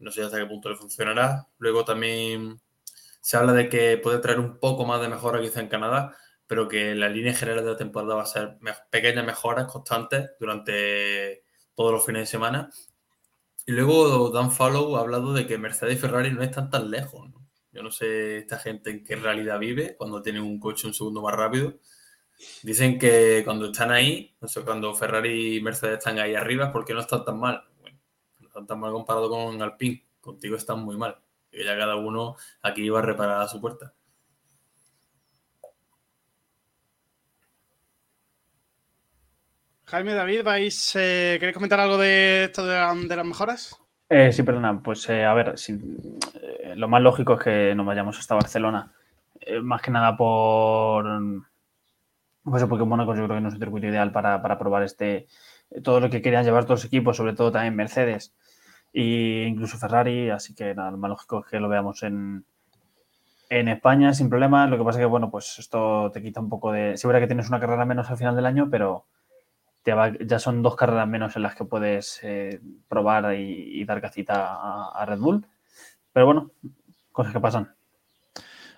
[0.00, 1.46] No sé hasta qué punto le funcionará.
[1.58, 2.60] Luego también
[3.20, 6.16] se habla de que puede traer un poco más de mejora quizá en Canadá,
[6.46, 8.58] pero que la línea general de la temporada va a ser
[8.90, 11.44] pequeñas mejoras constantes durante
[11.74, 12.70] todos los fines de semana.
[13.66, 17.30] Y luego Dan Follow ha hablado de que Mercedes y Ferrari no están tan lejos.
[17.72, 21.22] Yo no sé esta gente en qué realidad vive cuando tienen un coche un segundo
[21.22, 21.74] más rápido.
[22.62, 26.84] Dicen que cuando están ahí, no sé, cuando Ferrari y Mercedes están ahí arriba, ¿por
[26.84, 27.69] qué no están tan mal?
[28.50, 30.04] Están tan mal comparado con Alpine.
[30.20, 31.16] Contigo están muy mal.
[31.52, 33.94] Y ya cada uno aquí iba a reparar a su puerta.
[39.84, 42.74] Jaime, David, ¿vais, eh, ¿queréis comentar algo de esto de,
[43.06, 43.80] de las mejoras?
[44.08, 44.82] Eh, sí, perdona.
[44.82, 45.74] Pues eh, a ver, si,
[46.34, 48.92] eh, lo más lógico es que nos vayamos hasta Barcelona.
[49.40, 51.06] Eh, más que nada por.
[52.42, 55.28] Pues porque Mónaco yo creo que no es un circuito ideal para, para probar este
[55.82, 58.32] todo lo que querían llevar todos los equipos, sobre todo también Mercedes
[58.92, 60.30] e incluso Ferrari.
[60.30, 62.44] Así que nada, lo más lógico es que lo veamos en,
[63.48, 64.66] en España sin problema.
[64.66, 66.96] Lo que pasa es que, bueno, pues esto te quita un poco de.
[66.96, 69.04] Sí, verdad que tienes una carrera menos al final del año, pero
[69.82, 74.00] te va- ya son dos carreras menos en las que puedes eh, probar y, dar
[74.00, 75.46] cacita a, a Red Bull.
[76.12, 76.50] Pero bueno,
[77.12, 77.74] cosas que pasan.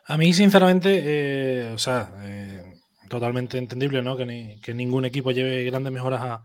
[0.06, 2.74] A mí, sinceramente, eh, o sea, eh,
[3.08, 4.16] totalmente entendible, ¿no?
[4.16, 6.44] Que, ni- que ningún equipo lleve grandes mejoras a,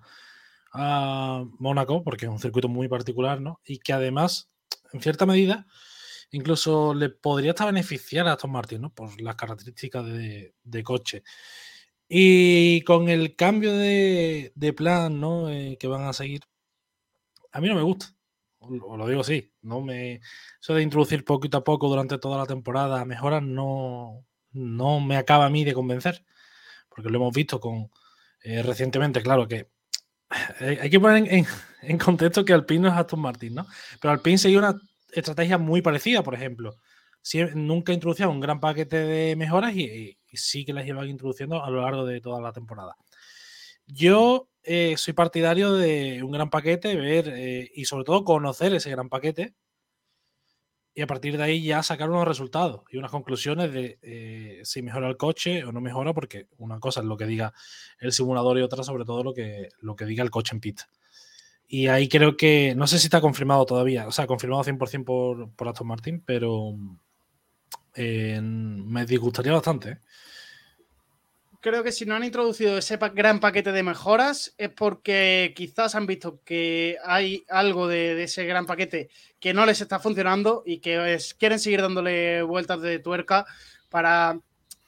[0.77, 3.59] a Mónaco, porque es un circuito muy particular, ¿no?
[3.65, 4.49] Y que además,
[4.93, 5.65] en cierta medida,
[6.31, 8.93] incluso le podría hasta beneficiar a Aston Martin, ¿no?
[8.93, 11.23] Por las características de, coche.
[12.07, 15.49] Y con el cambio de, plan, ¿no?
[15.49, 16.41] Eh, que van a seguir,
[17.51, 18.07] a mí no me gusta.
[18.59, 19.51] Os lo digo así.
[19.61, 20.21] No me,
[20.61, 25.45] eso de introducir poquito a poco durante toda la temporada mejoras no, no me acaba
[25.45, 26.25] a mí de convencer.
[26.89, 27.89] Porque lo hemos visto con
[28.43, 29.69] eh, recientemente, claro que
[30.59, 31.45] hay que poner
[31.81, 33.67] en, contexto que Alpine no es Aston Martin, ¿no?
[34.01, 34.81] Pero Alpine seguía una
[35.11, 36.75] estrategia muy parecida, por ejemplo.
[37.21, 41.69] Sie- nunca introducía un gran paquete de mejoras y sí que las llevan introduciendo a
[41.69, 42.95] lo largo de toda la temporada.
[43.87, 48.89] Yo eh, soy partidario de un gran paquete, ver eh, y sobre todo conocer ese
[48.91, 49.55] gran paquete
[50.97, 54.81] y a partir de ahí ya sacar unos resultados y unas conclusiones de eh, si
[54.81, 57.53] mejora el coche o no mejora, porque una cosa es lo que diga
[57.99, 60.89] el simulador y otra sobre todo lo que, lo que diga el coche en pista.
[61.67, 65.51] Y ahí creo que, no sé si está confirmado todavía, o sea, confirmado 100% por,
[65.51, 66.73] por Aston Martin, pero
[67.93, 69.99] eh, me disgustaría bastante.
[71.59, 76.05] Creo que si no han introducido ese gran paquete de mejoras es porque quizás han
[76.05, 79.09] visto que hay algo de, ese gran paquete
[79.39, 83.47] que no les está funcionando y que quieren seguir dándole vueltas de tuerca
[83.89, 84.39] para,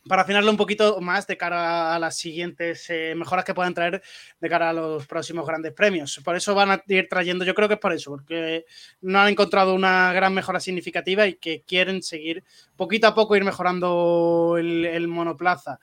[0.08, 4.04] para afinarlo un poquito más de cara a las siguientes eh, mejoras que puedan traer
[4.40, 6.22] de cara a los próximos grandes premios.
[6.24, 8.66] Por eso van a ir trayendo, yo creo que es por eso, porque
[9.02, 12.44] no han encontrado una gran mejora significativa y que quieren seguir
[12.76, 15.80] poquito a poco ir mejorando el monoplaza.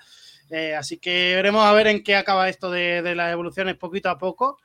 [0.51, 4.19] Eh, así que veremos a ver en qué acaba esto de, las evoluciones poquito a
[4.19, 4.59] poco.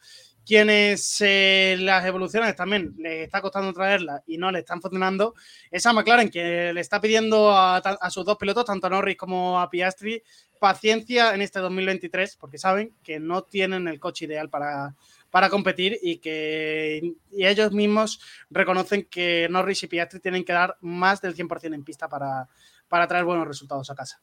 [0.46, 5.36] Quienes eh, las evoluciones también les está costando traerlas y no le están funcionando,
[5.70, 9.60] es a McLaren, que le está pidiendo a sus dos pilotos, tanto a Norris como
[9.60, 10.24] a Piastri,
[10.62, 14.96] paciencia en este 2023, porque saben que no tienen el coche ideal para,
[15.32, 18.20] para competir y que y ellos mismos
[18.52, 22.48] reconocen que Norris y Piastri tienen que dar más del 100% en pista para,
[22.88, 24.22] para traer buenos resultados a casa.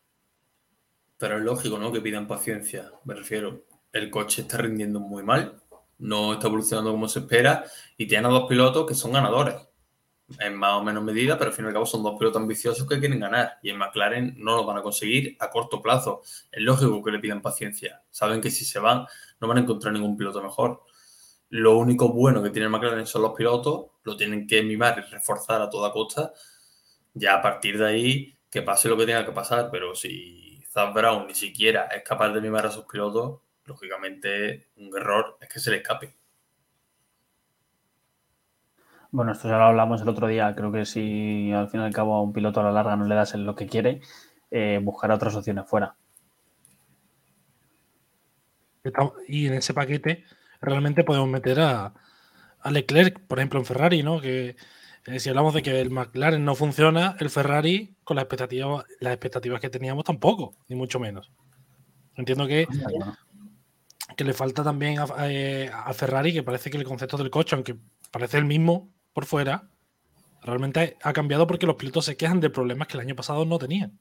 [1.19, 1.93] Pero es lógico, ¿no?
[1.93, 2.93] Que pidan paciencia.
[3.05, 5.61] Me refiero, el coche está rindiendo muy mal,
[5.99, 7.65] no está evolucionando como se espera
[7.97, 9.57] y tiene a dos pilotos que son ganadores.
[10.41, 12.87] En más o menos medida, pero al fin y al cabo son dos pilotos ambiciosos
[12.87, 16.23] que quieren ganar y en McLaren no lo van a conseguir a corto plazo.
[16.53, 18.03] Es lógico que le pidan paciencia.
[18.11, 19.07] Saben que si se van
[19.41, 20.83] no van a encontrar ningún piloto mejor.
[21.51, 25.63] Lo único bueno que tiene McLaren son los pilotos, lo tienen que mimar y reforzar
[25.63, 26.33] a toda costa.
[27.15, 30.93] Ya a partir de ahí, que pase lo que tenga que pasar, pero si Zach
[30.95, 35.61] Brown ni siquiera es capaz de mimar a sus pilotos, lógicamente un error es que
[35.61, 36.15] se le escape.
[39.11, 40.55] Bueno, esto ya lo hablamos el otro día.
[40.55, 43.07] Creo que si al fin y al cabo a un piloto a la larga no
[43.07, 44.03] le das lo que quiere,
[44.51, 45.97] eh, buscará otras opciones fuera.
[49.27, 50.25] Y en ese paquete
[50.61, 51.95] realmente podemos meter a,
[52.61, 54.21] a Leclerc, por ejemplo, en Ferrari, ¿no?
[54.21, 54.57] Que
[55.19, 59.61] si hablamos de que el McLaren no funciona, el Ferrari con las expectativas, las expectativas
[59.61, 61.31] que teníamos tampoco, ni mucho menos.
[62.17, 63.17] Entiendo que, claro.
[64.17, 67.55] que le falta también a, a- a Ferrari, que parece que el concepto del coche,
[67.55, 67.77] aunque
[68.11, 69.71] parece el mismo por fuera,
[70.43, 73.59] realmente ha cambiado porque los pilotos se quejan de problemas que el año pasado no
[73.59, 73.99] tenían.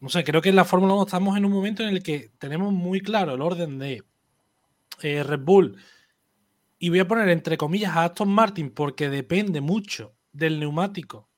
[0.00, 2.30] No sé, creo que en la Fórmula 1 estamos en un momento en el que
[2.38, 4.04] tenemos muy claro el orden de
[5.02, 5.76] eh, Red Bull
[6.78, 11.28] y voy a poner entre comillas a Aston Martin porque depende mucho del neumático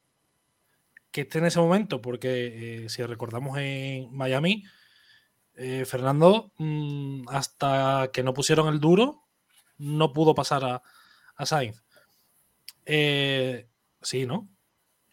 [1.11, 4.65] que esté en ese momento, porque eh, si recordamos en Miami,
[5.57, 9.25] eh, Fernando, mm, hasta que no pusieron el duro,
[9.79, 10.83] no pudo pasar a,
[11.35, 11.83] a Sainz.
[12.87, 13.69] Eh,
[14.01, 14.49] sí, ¿no?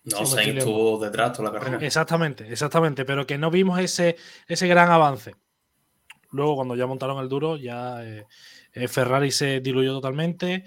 [0.03, 1.85] No, Sainz estuvo detrás toda la carrera.
[1.85, 4.17] Exactamente, exactamente, pero que no vimos ese,
[4.47, 5.35] ese gran avance.
[6.31, 8.03] Luego, cuando ya montaron el duro, ya
[8.79, 10.65] eh, eh, Ferrari se diluyó totalmente.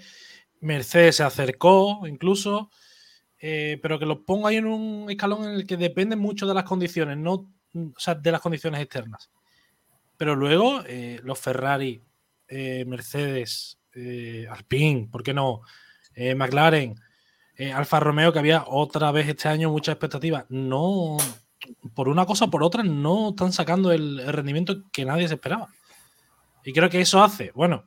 [0.59, 2.69] Mercedes se acercó incluso.
[3.39, 6.63] pero que lo pongo ahí en un escalón en el que depende mucho de las
[6.63, 9.31] condiciones, no o sea, de las condiciones externas.
[10.17, 10.83] Pero luego,
[11.23, 12.01] los Ferrari,
[12.85, 13.79] Mercedes,
[14.49, 15.61] Alpine, ¿por qué no?
[16.35, 16.95] McLaren,
[17.61, 20.47] eh, Alfa Romeo, que había otra vez este año mucha expectativa.
[20.49, 21.17] No,
[21.93, 25.69] por una cosa o por otra, no están sacando el, rendimiento que nadie se esperaba.
[26.63, 27.85] Y creo que eso hace, bueno,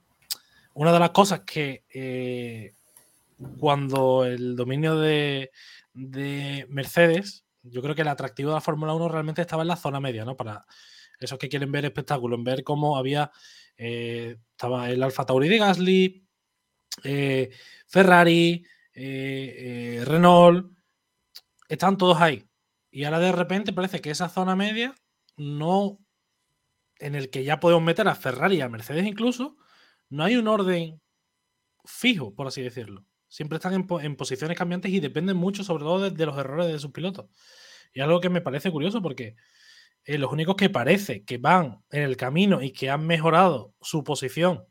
[0.75, 2.75] una de las cosas que eh,
[3.59, 5.51] cuando el dominio de,
[6.69, 10.01] Mercedes, yo creo que el atractivo de la Fórmula 1 realmente estaba en la zona
[10.01, 10.37] media, ¿no?
[10.37, 10.67] Para
[11.19, 13.31] esos que quieren ver espectáculo, en ver cómo había,
[13.77, 16.27] eh, estaba el Alfa Tauri de Gasly,
[17.87, 18.65] Ferrari,
[18.95, 20.73] eh, eh, Renault,
[21.69, 22.45] están todos ahí.
[22.91, 24.95] Y ahora de repente parece que esa zona media
[25.37, 25.99] no,
[26.99, 29.57] en el que ya podemos meter a Ferrari y a Mercedes incluso,
[30.11, 31.01] no hay un orden
[31.85, 33.05] fijo, por así decirlo.
[33.29, 36.93] Siempre están en, posiciones cambiantes y dependen mucho, sobre todo, de, los errores de sus
[36.93, 37.27] pilotos.
[37.93, 39.37] Y algo que me parece curioso porque
[40.05, 44.05] eh, los únicos que parece que van en el camino y que han mejorado su
[44.05, 44.67] posición,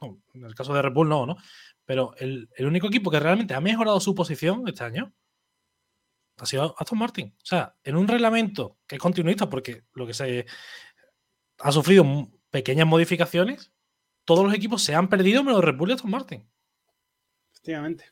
[0.00, 1.36] en el caso de Red Bull no, ¿no?
[1.84, 5.12] Pero el, único equipo que realmente ha mejorado su posición este año
[6.38, 7.34] ha sido Aston Martin.
[7.36, 10.46] O sea, en un reglamento que es continuista, porque lo que se
[11.58, 12.04] ha sufrido
[12.50, 13.72] pequeñas modificaciones,
[14.34, 16.48] todos los equipos se han perdido menos Red Aston Martin.
[17.52, 18.06] Efectivamente.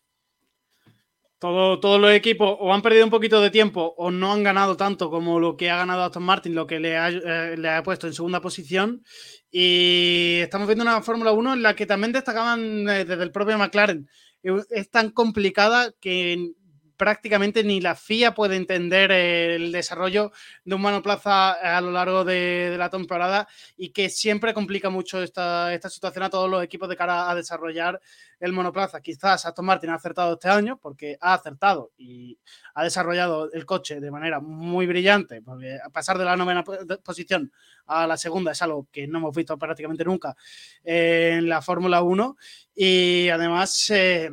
[1.38, 5.10] todos los equipos o han perdido un poquito de tiempo o no han ganado tanto
[5.10, 8.06] como lo que ha ganado Aston Martin, lo que le ha, eh, le ha puesto
[8.06, 9.02] en segunda posición.
[9.50, 13.56] Y estamos viendo una Fórmula 1 en la que también destacaban eh, desde el propio
[13.56, 14.06] McLaren.
[14.42, 16.52] Es tan complicada que
[17.00, 20.32] prácticamente ni la FIA puede entender el desarrollo
[20.66, 23.48] de un monoplaza a lo largo de, la temporada
[23.78, 27.98] y que siempre complica mucho esta, situación a todos los equipos de cara a desarrollar
[28.38, 29.00] el monoplaza.
[29.00, 32.38] Quizás Aston Martin ha acertado este año porque ha acertado y
[32.74, 36.62] ha desarrollado el coche de manera muy brillante, porque a pasar de la novena
[37.02, 37.50] posición
[37.86, 40.36] a la segunda es algo que no hemos visto prácticamente nunca
[40.84, 42.36] en la Fórmula 1
[42.74, 43.88] y además...
[43.88, 44.30] Eh,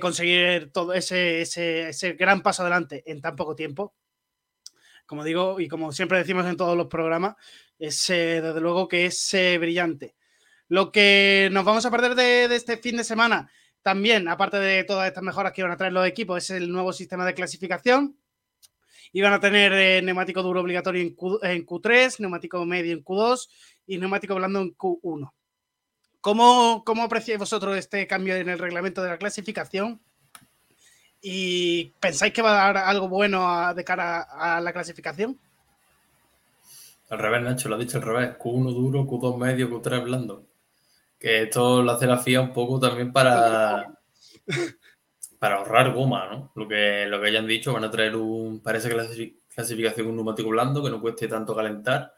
[0.00, 3.94] conseguir todo ese, ese, gran paso adelante en tan poco tiempo.
[5.06, 7.36] Como digo, y como siempre decimos en todos los programas,
[7.78, 10.14] es eh, desde luego que es eh, brillante.
[10.68, 13.50] Lo que nos vamos a perder de, este fin de semana,
[13.80, 16.92] también, aparte de todas estas mejoras que iban a traer los equipos, es el nuevo
[16.92, 18.18] sistema de clasificación.
[19.12, 23.48] Iban a tener eh, neumático duro obligatorio en, en Q3, neumático medio en Q2
[23.86, 25.32] y neumático blando en Q1.
[26.20, 30.00] ¿Cómo, ¿Cómo apreciáis vosotros este cambio en el reglamento de la clasificación?
[31.20, 35.38] ¿Y pensáis que va a dar algo bueno de cara a la clasificación?
[37.10, 38.36] Al revés, Nacho, lo ha dicho al revés.
[38.38, 40.46] Q1 duro, Q2 medio, Q3 blando.
[41.18, 43.98] Que esto lo hace la FIA un poco también para,
[45.38, 46.52] para ahorrar goma, ¿no?
[46.54, 50.50] Lo que, lo que hayan dicho, van a traer un, parece que clasificación un neumático
[50.50, 52.12] blando que no cueste tanto calentar.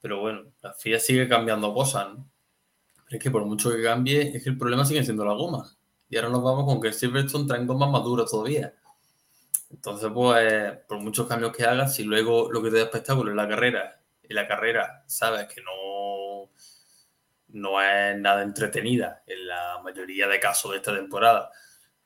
[0.00, 2.33] Pero bueno, la FIA sigue cambiando cosas, ¿no?
[3.08, 5.70] Es que por mucho que cambie, es que el problema sigue siendo la goma.
[6.08, 8.74] Y ahora nos vamos con que Silverstone traen gomas más duras todavía.
[9.70, 13.36] Entonces, pues, por muchos cambios que hagas, si luego lo que te da espectáculo es
[13.36, 16.50] la carrera, y la carrera sabes que no,
[17.48, 21.50] no es nada entretenida en la mayoría de casos de esta temporada,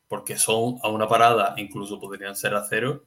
[0.08, 3.04] porque son a una parada, incluso podrían ser a cero,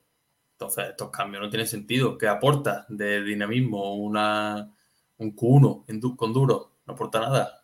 [0.53, 2.17] entonces estos cambios no tienen sentido.
[2.17, 4.71] ¿Qué aporta de dinamismo una,
[5.17, 6.73] un Q1 en, con duro?
[6.85, 7.60] No aporta nada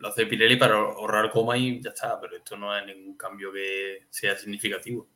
[0.00, 3.52] lo hace Pirelli para ahorrar coma y ya está, pero esto no es ningún cambio
[3.52, 5.06] que sea significativo.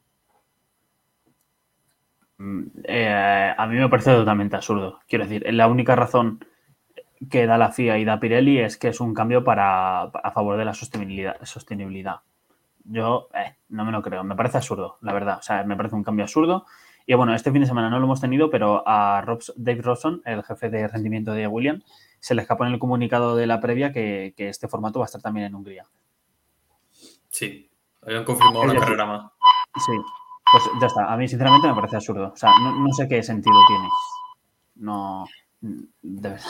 [2.36, 5.00] Mm, eh, a mí me parece totalmente absurdo.
[5.08, 6.44] Quiero decir, la única razón
[7.30, 10.58] que da la FIA y da Pirelli es que es un cambio para, a favor
[10.58, 11.42] de la sostenibilidad.
[11.44, 12.20] sostenibilidad.
[12.84, 15.38] Yo eh, no me lo creo, me parece absurdo, la verdad.
[15.38, 16.66] O sea, me parece un cambio absurdo.
[17.06, 19.24] Y bueno, este fin de semana no lo hemos tenido, pero a
[19.56, 21.84] Dave Robson, el jefe de rendimiento de Williams,
[22.24, 25.20] se le escapó en el comunicado de la previa que, este formato va a estar
[25.20, 25.84] también en Hungría.
[27.28, 27.70] Sí,
[28.00, 29.30] habían confirmado la carrera más.
[29.84, 29.92] Sí,
[30.50, 31.12] pues ya está.
[31.12, 32.32] A mí, sinceramente, me parece absurdo.
[32.32, 33.88] O sea, no, sé qué sentido tiene.
[34.76, 35.26] No,
[35.60, 36.46] de verdad.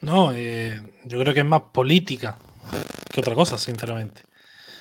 [0.00, 2.38] No, eh, yo creo que es más política
[3.12, 4.22] que otra cosa, sinceramente.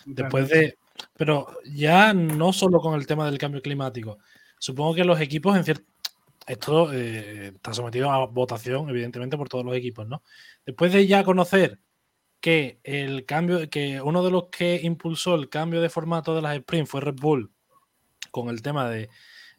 [0.06, 0.78] Después de.
[1.18, 4.20] Pero ya no solo con el tema del cambio climático.
[4.57, 5.93] Supongo que los equipos en cierto
[6.48, 10.24] esto eh, está sometido a votación, evidentemente, por todos los equipos, ¿no?
[10.65, 11.80] Después de ya conocer
[12.44, 16.56] que el cambio, que uno de los que impulsó el cambio de formato de las
[16.57, 17.52] sprint fue Red Bull
[18.32, 19.10] con el tema de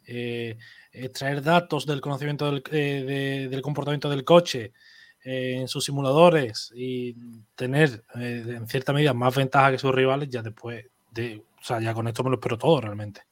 [0.05, 0.57] eh,
[0.91, 4.71] extraer datos del conocimiento del, eh, del comportamiento del coche
[5.23, 7.15] eh, en sus simuladores y
[7.55, 11.93] tener en cierta medida más ventaja que sus rivales, ya después de, o sea, ya
[11.93, 13.23] con esto me lo espero todo realmente.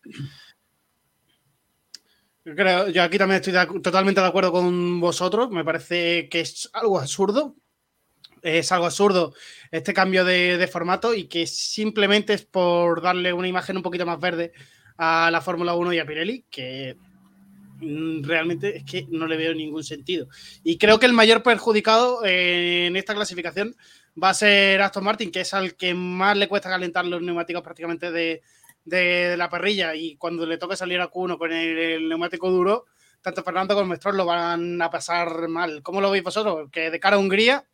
[2.44, 5.50] Creo, yo aquí también estoy totalmente de acuerdo con vosotros.
[5.50, 7.56] Me parece que es algo absurdo.
[8.42, 9.34] Es algo absurdo
[9.72, 14.06] este cambio de, de, formato y que simplemente es por darle una imagen un poquito
[14.06, 14.52] más verde
[14.98, 16.98] a la Fórmula 1 y a Pirelli, que
[17.80, 20.28] mm, realmente es que no le veo ningún sentido.
[20.62, 23.78] Y creo que el mayor perjudicado en esta clasificación
[24.22, 27.64] va a ser Aston Martin, que es al que más le cuesta calentar los neumáticos
[27.64, 28.42] prácticamente de,
[28.86, 32.86] de la parrilla y cuando le toque salir a Q1 con el, neumático duro,
[33.22, 35.82] tanto Fernando como Stroll lo van a pasar mal.
[35.82, 36.70] ¿Cómo lo veis vosotros?
[36.72, 37.66] Que de cara a Hungría,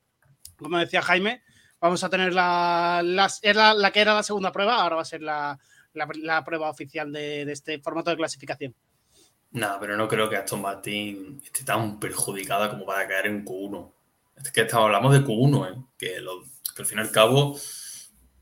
[0.57, 1.43] como decía Jaime,
[1.79, 3.29] vamos a tener la, la,
[3.73, 5.57] la, que era la segunda prueba, ahora va a ser la,
[5.93, 8.75] la prueba oficial de, este formato de clasificación.
[9.51, 13.91] No, pero no creo que Aston Martin esté tan perjudicada como para caer en Q1.
[14.37, 15.83] Es que hablamos de Q1, ¿eh?
[15.97, 16.43] que, lo,
[16.75, 17.57] que al fin y al cabo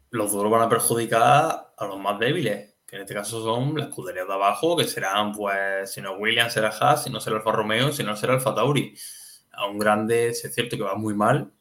[0.09, 3.89] los duros van a perjudicar a los más débiles, que en este caso son las
[3.89, 7.51] escuderías de abajo, que serán, pues, si no Williams será Haas, si no será Alfa
[7.51, 8.95] Romeo, si no será Alfa Tauri.
[9.51, 11.51] A un grande, es cierto que va muy mal,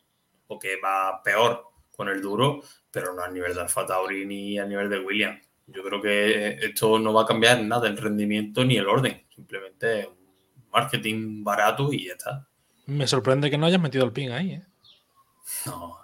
[0.47, 4.59] o que va peor con el duro, pero no a nivel de Alfa Tauri ni
[4.59, 5.41] a nivel de Williams.
[5.67, 10.07] Yo creo que esto no va a cambiar nada el rendimiento ni el orden, simplemente
[10.07, 12.47] un marketing barato y ya está.
[12.87, 14.67] Me sorprende que no hayas metido el pin ahí, ¿eh?
[15.65, 15.99] No,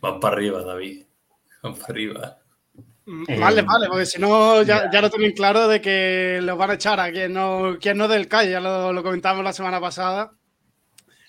[0.00, 1.04] Van para arriba, David.
[1.62, 2.38] Van para arriba.
[3.06, 6.70] Mm, vale, vale, porque si no, ya, ya, lo tienen claro de que los van
[6.70, 8.52] a echar a quien no, quien no del calle.
[8.52, 10.32] Ya lo, lo comentamos la semana pasada.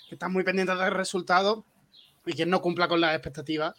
[0.07, 1.65] Que están muy pendientes del resultado
[2.25, 3.73] y quien no cumpla con las expectativas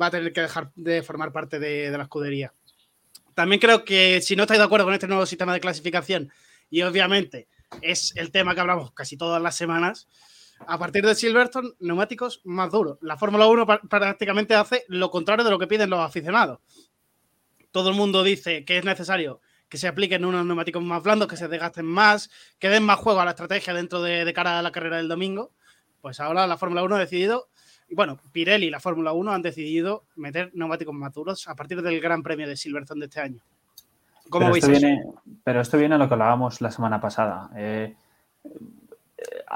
[0.00, 2.52] va a tener que dejar de formar parte de, de la escudería.
[3.34, 6.30] También creo que si no estáis de acuerdo con este nuevo sistema de clasificación,
[6.68, 7.48] y obviamente
[7.82, 10.08] es el tema que hablamos casi todas las semanas,
[10.66, 12.98] a partir de Silverstone, neumáticos más duros.
[13.00, 16.60] La Fórmula 1 prácticamente hace lo contrario de lo que piden los aficionados.
[17.70, 21.36] Todo el mundo dice que es necesario que se apliquen unos neumáticos más blandos, que
[21.36, 22.28] se desgasten más,
[22.58, 25.08] que den más juego a la estrategia dentro de, de cara a la carrera del
[25.08, 25.52] domingo.
[26.00, 27.48] Pues ahora la Fórmula 1 ha decidido,
[27.88, 31.82] y bueno, Pirelli y la Fórmula 1 han decidido meter neumáticos más duros a partir
[31.82, 33.42] del Gran Premio de Silverstone de este año.
[34.28, 35.04] ¿Cómo pero, veis esto viene,
[35.44, 37.50] pero esto viene a lo que hablábamos la semana pasada.
[37.56, 37.94] Eh,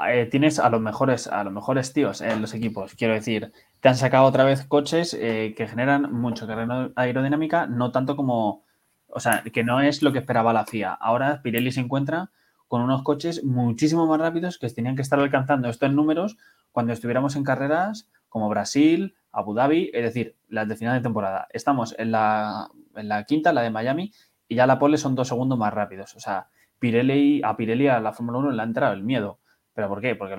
[0.07, 2.95] eh, tienes a los mejores, a los mejores tíos en los equipos.
[2.95, 7.91] Quiero decir, te han sacado otra vez coches eh, que generan mucho carrera aerodinámica, no
[7.91, 8.63] tanto como,
[9.07, 10.93] o sea, que no es lo que esperaba la FIA.
[10.93, 12.31] Ahora Pirelli se encuentra
[12.67, 16.37] con unos coches muchísimo más rápidos que tenían que estar alcanzando estos números
[16.71, 21.47] cuando estuviéramos en carreras como Brasil, Abu Dhabi, es decir, las de final de temporada.
[21.51, 24.11] Estamos en la, en la quinta, la de Miami,
[24.47, 26.15] y ya la pole son dos segundos más rápidos.
[26.15, 26.47] O sea,
[26.79, 29.39] Pirelli, a Pirelli a la Fórmula 1 le ha entrado el miedo.
[29.75, 30.15] ¿Pero por qué?
[30.15, 30.37] Porque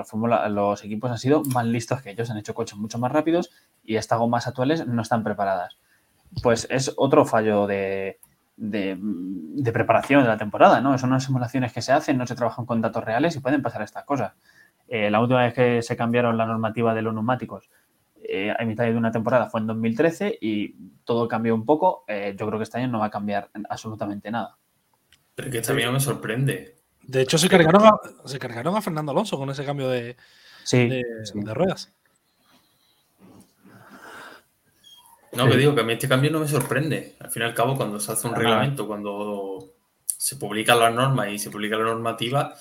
[0.49, 3.51] los, equipos han sido más listos que ellos, han hecho coches mucho más rápidos
[3.85, 5.77] y estas gomas actuales no están preparadas.
[6.43, 8.19] Pues es otro fallo de,
[9.73, 10.97] preparación de la temporada, ¿no?
[10.97, 13.83] Son unas simulaciones que se hacen, no se trabajan con datos reales y pueden pasar
[13.83, 14.33] estas cosas.
[14.89, 17.69] Eh, la última vez que se cambiaron la normativa de los neumáticos
[18.29, 22.05] eh, a mitad de una temporada fue en 2013 y todo cambió un poco.
[22.09, 24.57] Eh, yo creo que este año no va a cambiar absolutamente nada.
[25.35, 26.77] Pero que también me sorprende.
[27.07, 30.17] De hecho, se cargaron, a, se cargaron a Fernando Alonso con ese cambio de,
[30.65, 31.33] sí, de, sí.
[31.35, 31.93] de ruedas.
[35.33, 37.17] No, que digo que a mí este cambio no me sorprende.
[37.21, 39.75] Al fin y al cabo, cuando se hace un reglamento, cuando
[40.07, 42.55] se publican las normas y se publica la normativa,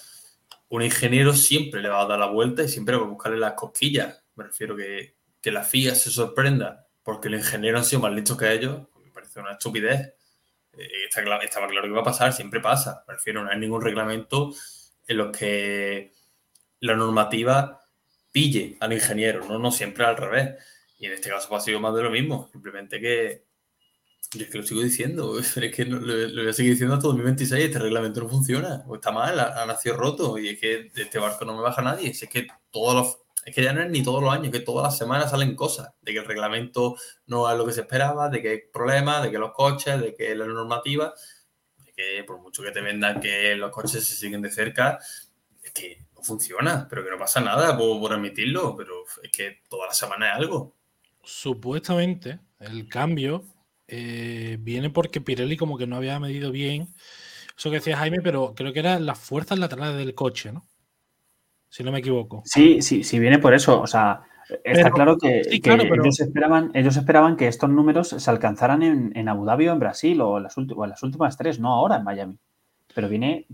[0.69, 3.53] un ingeniero siempre le va a dar la vuelta y siempre va a buscarle las
[3.53, 4.21] cosquillas.
[4.35, 8.37] Me refiero que, que la FIA se sorprenda porque los ingenieros han sido más listos
[8.37, 10.14] que ellos, me parece una estupidez.
[10.77, 13.03] Estaba claro que iba a pasar, siempre pasa.
[13.07, 14.53] Me refiero, no hay ningún reglamento
[15.07, 16.11] en los que
[16.81, 17.81] la normativa
[18.31, 20.55] pille al ingeniero, no, no siempre al revés.
[20.99, 23.45] Y en este caso ha sido más de lo mismo, simplemente que
[24.41, 27.79] es que lo sigo diciendo, es que lo, voy a seguir diciendo hasta 2026, este
[27.79, 31.55] reglamento no funciona, o está mal, ha, nacido roto, y es que este barco no
[31.55, 34.21] me baja nadie, si es que todos los, es que ya no es ni todos
[34.21, 36.95] los años, que todas las semanas salen cosas, de que el reglamento
[37.27, 40.15] no es lo que se esperaba, de que hay problemas, de que los coches, de
[40.15, 41.13] que la normativa,
[41.77, 44.97] de que por mucho que te vendan que los coches se siguen de cerca,
[45.63, 49.59] es que no funciona, pero que no pasa nada por, por admitirlo, pero es que
[49.69, 50.73] toda la semana es algo.
[51.23, 53.43] Supuestamente el cambio
[53.87, 56.93] eh, viene porque Pirelli como que no había medido bien
[57.57, 60.65] eso que decía Jaime, pero creo que eran las fuerzas laterales del coche, ¿no?
[61.75, 62.41] Si no me equivoco.
[62.45, 63.81] Sí, sí, sí viene por eso.
[63.81, 64.21] O sea,
[64.63, 68.29] Está claro que, sí, que claro, pero- ellos, esperaban, ellos esperaban que estos números se
[68.29, 71.03] alcanzaran en, en Abu Dhabi o en Brasil o en, las ulti- o en las
[71.03, 72.37] últimas tres, no ahora en Miami.
[72.93, 73.45] Pero viene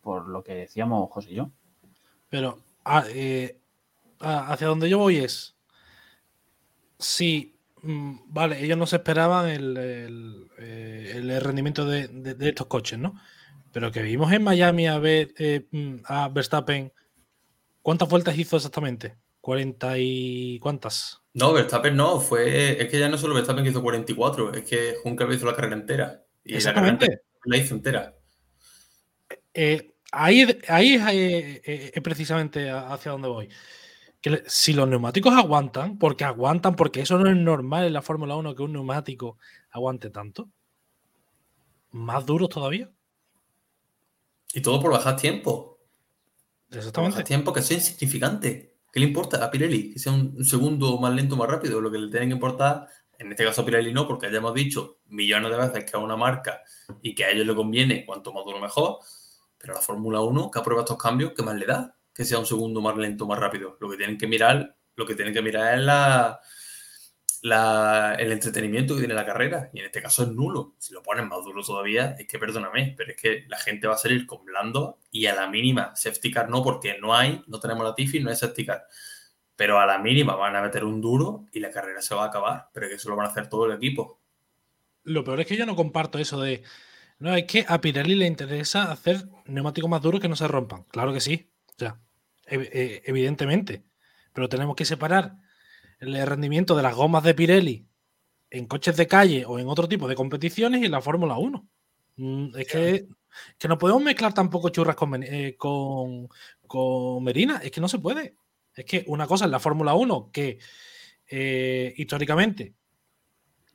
[0.00, 1.50] por lo que decíamos José y yo.
[2.30, 3.58] Pero ah, eh,
[4.20, 5.54] ah, hacia donde yo voy es.
[6.98, 12.48] Sí, mm, vale, ellos no se esperaban el, el, eh, el rendimiento de, de- de
[12.48, 13.14] estos coches, ¿no?
[13.72, 16.90] Pero que vimos en Miami a ver eh, mm, a Verstappen.
[17.82, 19.16] ¿Cuántas vueltas hizo exactamente?
[19.42, 21.20] ¿40 y cuántas?
[21.34, 22.80] No, Verstappen no, fue.
[22.80, 25.76] Es que ya no solo Verstappen que hizo 44, es que Juncker hizo la carrera
[25.76, 26.24] entera.
[26.44, 27.22] Y la carrera Exactamente.
[27.44, 28.14] la hizo entera.
[29.54, 33.48] Eh, ahí ahí es eh, eh, eh, precisamente hacia donde voy.
[34.20, 38.36] Que si los neumáticos aguantan, porque aguantan, porque eso no es normal en la Fórmula
[38.36, 39.38] 1 que un neumático
[39.72, 40.48] aguante tanto,
[41.90, 42.88] más duros todavía.
[44.54, 45.71] Y todo por bajar tiempo.
[46.72, 47.22] Exactamente.
[47.24, 48.76] tiempo que sea insignificante.
[48.92, 49.92] ¿Qué le importa a Pirelli?
[49.92, 51.80] Que sea un, un segundo más lento o más rápido.
[51.80, 52.86] Lo que le tiene que importar,
[53.18, 56.02] en este caso a Pirelli no, porque ya hemos dicho millones de veces que es
[56.02, 56.62] una marca
[57.00, 58.98] y que a ellos le conviene cuanto más duro mejor.
[59.58, 61.96] Pero a la Fórmula 1, que aprueba estos cambios, ¿qué más le da?
[62.12, 63.76] Que sea un segundo más lento más rápido.
[63.80, 66.40] Lo que tienen que mirar, lo que tienen que mirar es la,
[67.42, 69.70] el entretenimiento que tiene la carrera.
[69.72, 70.74] Y en este caso es nulo.
[70.78, 73.94] Si lo ponen más duro todavía, es que perdóname, pero es que la gente va
[73.94, 77.58] a salir con blando y a la mínima safety car no, porque no hay, no
[77.58, 78.86] tenemos la Tifi, no hay safety car.
[79.56, 82.26] Pero a la mínima van a meter un duro y la carrera se va a
[82.28, 82.68] acabar.
[82.72, 84.20] Pero es que eso lo van a hacer todo el equipo.
[85.04, 86.62] Lo peor es que yo no comparto eso de.
[87.18, 90.84] No, es que a Pirelli le interesa hacer neumáticos más duros que no se rompan.
[90.84, 91.50] Claro que sí.
[91.80, 91.84] O
[92.46, 93.84] eh, evidentemente.
[94.32, 95.36] Pero tenemos que separar
[96.02, 97.86] el rendimiento de las gomas de Pirelli
[98.50, 101.66] en coches de calle o en otro tipo de competiciones y en la Fórmula 1.
[102.16, 103.08] Mm, Es que,
[103.58, 106.28] que no podemos mezclar tampoco churras con, eh, con,
[106.66, 107.58] con Merina.
[107.58, 108.36] Es que no se puede.
[108.74, 110.58] Es que una cosa es la Fórmula 1 que
[111.28, 112.74] eh, históricamente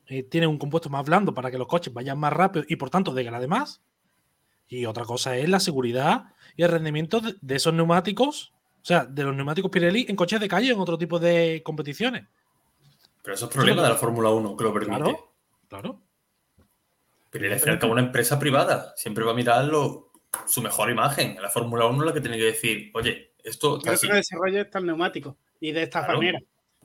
[0.08, 2.90] eh, tiene un compuesto más blando para que los coches vayan más rápido y por
[2.90, 3.82] tanto degrade más.
[4.68, 9.06] Y otra cosa es la seguridad y el rendimiento de, de esos neumáticos, o sea,
[9.06, 12.26] de los neumáticos Pirelli en coches de calle o en otro tipo de competiciones.
[13.22, 14.98] Pero eso es problema de la Fórmula 1 que lo permite.
[15.02, 15.34] Claro,
[15.68, 16.02] claro.
[17.30, 20.12] Pero al final, como una empresa privada, siempre va a mirar lo-
[20.48, 21.32] su mejor imagen.
[21.32, 24.62] En la Fórmula 1 es la que tiene que decir, oye, esto que el desarrollo
[24.62, 26.20] está el neumático y de esta Claro.
[26.20, 26.40] manera.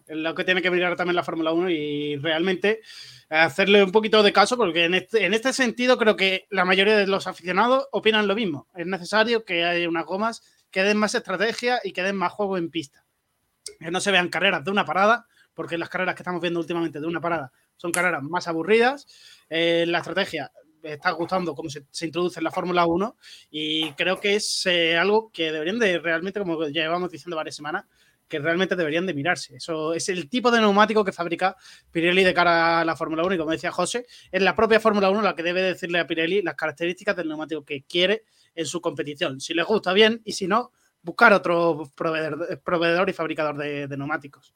[0.06, 2.80] Es lo que tiene que mirar también la Fórmula 1 y realmente
[3.28, 6.96] hacerle un poquito de caso, porque en este, en este sentido creo que la mayoría
[6.96, 8.66] de los aficionados opinan lo mismo.
[8.74, 10.42] Es necesario que haya unas gomas
[10.72, 13.04] que den más estrategia y que den más juego en pista.
[13.78, 17.00] Que no se vean carreras de una parada, porque las carreras que estamos viendo últimamente
[17.00, 19.06] de una parada son carreras más aburridas.
[19.48, 20.50] Eh, la estrategia
[20.82, 23.16] está gustando cómo se, introduce en la Fórmula 1
[23.50, 27.84] y creo que es eh, algo que deberían de realmente, como llevamos diciendo varias semanas,
[28.26, 29.56] que realmente deberían de mirarse.
[29.56, 31.54] Eso es el tipo de neumático que fabrica
[31.90, 35.10] Pirelli de cara a la Fórmula 1 y como decía José, es la propia Fórmula
[35.10, 38.80] 1 la que debe decirle a Pirelli las características del neumático que quiere en su
[38.80, 39.40] competición.
[39.40, 40.72] Si les gusta bien y si no,
[41.02, 44.54] buscar otro proveedor, y fabricador de, de neumáticos.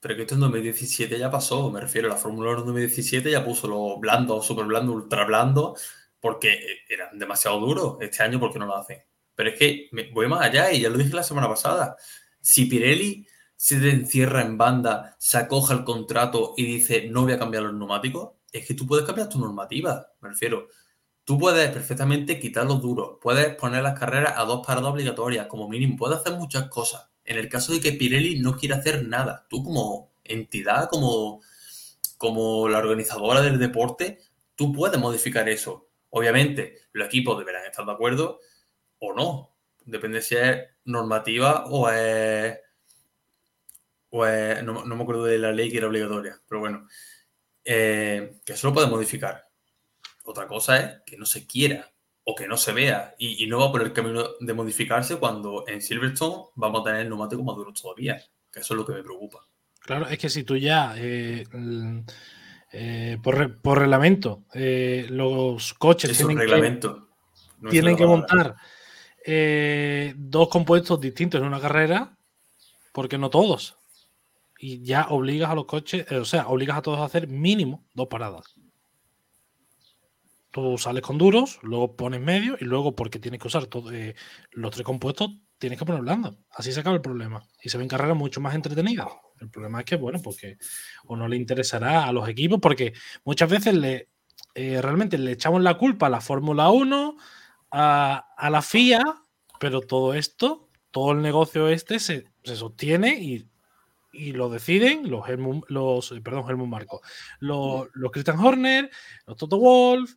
[0.00, 3.44] Pero que esto en 2017 ya pasó, me refiero, la Fórmula 1 en 2017 ya
[3.44, 5.80] puso los blandos, super blandos, ultra blandos,
[6.20, 6.58] porque
[6.88, 7.96] eran demasiado duros.
[8.00, 9.02] Este año, ¿por qué no lo hacen?
[9.34, 11.96] Pero es que voy más allá y ya lo dije la semana pasada.
[12.40, 17.38] Si Pirelli se encierra en banda, se acoja el contrato y dice no voy a
[17.38, 20.68] cambiar los neumáticos, es que tú puedes cambiar tu normativa, me refiero.
[21.24, 25.68] Tú puedes perfectamente quitar los duros, puedes poner las carreras a dos paradas obligatorias, como
[25.68, 27.08] mínimo, puedes hacer muchas cosas.
[27.24, 31.40] En el caso de que Pirelli no quiera hacer nada, tú como entidad, como,
[32.18, 34.18] como la organizadora del deporte,
[34.56, 35.88] tú puedes modificar eso.
[36.10, 38.40] Obviamente, los equipos deberán estar de acuerdo
[38.98, 39.54] o no.
[39.86, 42.58] Depende si es normativa o es.
[44.10, 46.86] O es no, me acuerdo de la ley que era obligatoria, pero bueno.
[47.64, 49.49] eh, que eso lo puede modificar.
[50.30, 51.90] Otra cosa es que no se quiera
[52.24, 55.64] o que no se vea y, y no va por el camino de modificarse cuando
[55.66, 58.22] en Silverstone vamos a tener neumáticos más duros todavía.
[58.52, 59.40] Que eso es lo que me preocupa.
[59.80, 61.44] Claro, es que si tú ya, eh,
[62.72, 66.52] eh, por, re- por reglamento, eh, los coches Es un tienen que-
[67.60, 68.56] no tienen montar
[70.16, 72.16] dos compuestos distintos en una carrera,
[72.92, 73.76] porque no todos.
[74.58, 78.08] Y ya obligas a los coches, o sea, obligas a todos a hacer mínimo dos
[78.08, 78.54] paradas.
[80.50, 84.14] Tú sales con duros, luego pones medio y luego, porque tienes que usar eh,
[84.52, 86.38] los tres compuestos, tienes que poner blando.
[86.50, 87.42] Así se acaba el problema.
[87.62, 89.08] Y se ven carreras mucho más entretenidas.
[89.40, 90.58] El problema es que, bueno, porque
[91.04, 92.92] o no le interesará a los equipos, porque
[93.24, 94.08] muchas veces le,
[94.54, 97.16] eh, realmente le echamos la culpa a la Fórmula 1,
[97.70, 99.02] a, a la FIA,
[99.60, 103.46] pero todo esto, todo el negocio este se, se sostiene y
[104.12, 105.24] y lo deciden los,
[105.68, 107.00] los perdón, Helmut Marco,
[107.38, 108.90] los, los Christian Horner,
[109.26, 110.14] los Toto Wolf,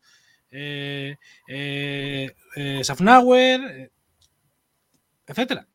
[0.53, 1.17] eh,
[1.47, 3.91] eh, eh Safnauer, eh,
[5.25, 5.67] etcétera.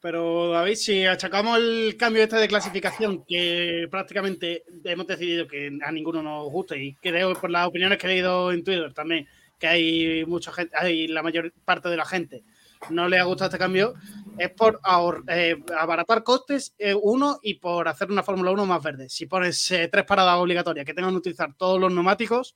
[0.00, 5.90] Pero David, si achacamos el cambio este de clasificación, que prácticamente hemos decidido que a
[5.90, 9.26] ninguno nos gusta, y creo por las opiniones que he leído en Twitter también,
[9.58, 12.44] que hay mucha gente, hay la mayor parte de la gente
[12.90, 13.94] no le ha gustado este cambio,
[14.38, 14.80] es por
[15.28, 19.08] eh, abaratar costes, uno, y por hacer una Fórmula 1 más verde.
[19.08, 22.54] Si pones tres paradas obligatorias que tengan que utilizar todos los neumáticos,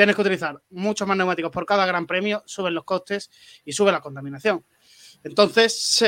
[0.00, 3.30] tienes que utilizar muchos más neumáticos por cada gran premio, suben los costes
[3.66, 4.64] y sube la contaminación.
[5.22, 6.02] Entonces,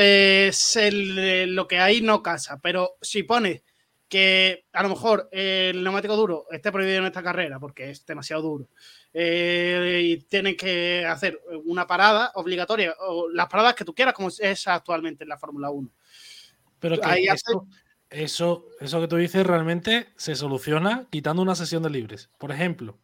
[1.47, 3.61] lo que hay no casa, pero si pones
[4.09, 8.41] que a lo mejor el neumático duro esté prohibido en esta carrera porque es demasiado
[8.41, 8.67] duro
[9.13, 14.29] eh, y tienen que hacer una parada obligatoria o las paradas que tú quieras, como
[14.29, 15.87] es actualmente en la Fórmula 1.
[16.79, 17.27] Pero que
[18.09, 22.31] eso, eso, que tú dices realmente se soluciona quitando una sesión de libres.
[22.39, 22.97] Por ejemplo,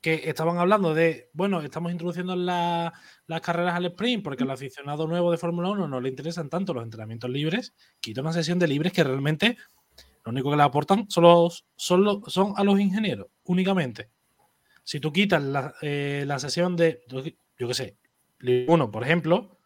[0.00, 5.30] que estaban hablando de, bueno, estamos introduciendo las carreras al sprint porque al aficionado nuevo
[5.30, 8.92] de Fórmula 1 no le interesan tanto los entrenamientos libres, quita una sesión de libres
[8.92, 9.56] que realmente
[10.24, 14.10] lo único que le aportan son, son, son a los ingenieros, únicamente.
[14.84, 17.02] Si tú quitas la, eh, sesión de,
[17.58, 17.96] yo qué sé,
[18.68, 19.58] uno, por ejemplo,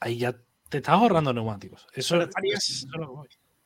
[0.00, 0.32] ahí ya
[0.68, 1.86] te estás ahorrando neumáticos.
[1.94, 2.86] Eso, estarías,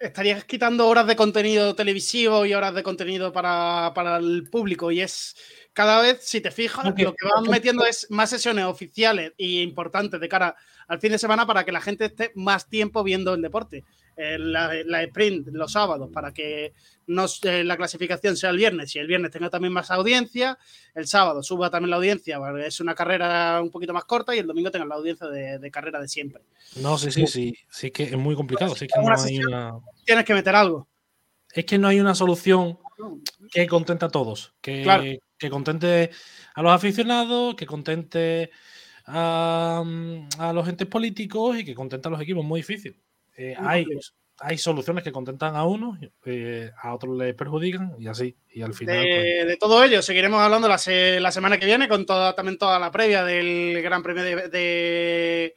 [0.02, 4.90] estarías, quitando horas de contenido televisivo y horas de contenido para, el público.
[4.90, 5.36] Y es
[5.72, 10.20] cada vez, si te fijas, lo que van metiendo es más sesiones oficiales e importantes
[10.20, 10.54] de cara
[10.86, 13.84] al fin de semana para que la gente esté más tiempo viendo el deporte.
[14.14, 16.74] Eh, la, sprint los sábados para que
[17.06, 20.58] no, eh, la clasificación sea el viernes y el viernes tenga también más audiencia,
[20.94, 24.46] el sábado suba también la audiencia, es una carrera un poquito más corta y el
[24.46, 26.42] domingo tenga la audiencia de, carrera de siempre.
[26.76, 29.72] No, sí, sí, sí, sí que es muy complicado, sí que no hay una...
[30.04, 30.86] Tienes que meter algo.
[31.54, 32.78] Es que no hay una solución
[33.50, 36.10] que contente a todos, que, que contente
[36.54, 38.50] a los aficionados, que contente
[39.06, 39.82] a,
[40.38, 42.96] a, los entes políticos y que contente a los equipos, muy difícil.
[43.36, 43.84] Eh, hay,
[44.38, 48.36] hay soluciones que contentan a unos, eh, a otros les perjudican y así.
[48.50, 49.02] Y al final.
[49.02, 52.92] De, pues todo ello, seguiremos hablando la, semana que viene con toda, también toda la
[52.92, 55.54] previa del Gran Premio de,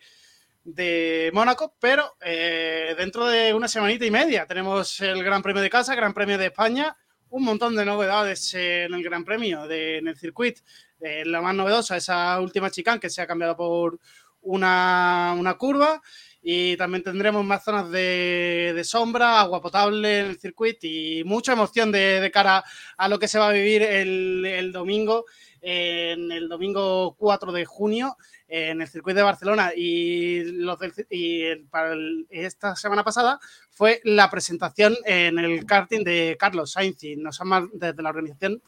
[0.64, 5.70] de, Mónaco, pero eh, dentro de una semanita y media tenemos el Gran Premio de
[5.70, 6.98] casa, Gran Premio de España,
[7.36, 10.62] un montón de novedades en el Gran Premio, de, en el circuito.
[11.02, 14.00] la más novedosa, esa última chicane que se ha cambiado por
[14.40, 16.02] una, una curva
[16.42, 21.92] y también tendremos más zonas de, sombra, agua potable en el circuito y mucha emoción
[21.92, 22.64] de, cara
[22.96, 25.26] a lo que se va a vivir el, domingo,
[25.68, 28.16] en el domingo 4 de junio
[28.48, 30.78] en el circuito de Barcelona y, los
[31.10, 31.96] y para
[32.30, 33.40] esta semana pasada
[33.72, 38.62] fue la presentación en el karting de Carlos Sainz nos han, desde la organización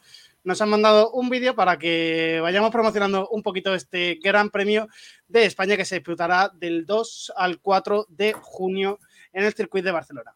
[0.44, 4.88] nos han mandado un vídeo para que vayamos promocionando un poquito este Gran Premio
[5.28, 8.98] de España que se disputará del 2 al 4 de junio
[9.34, 10.34] en el circuito de Barcelona.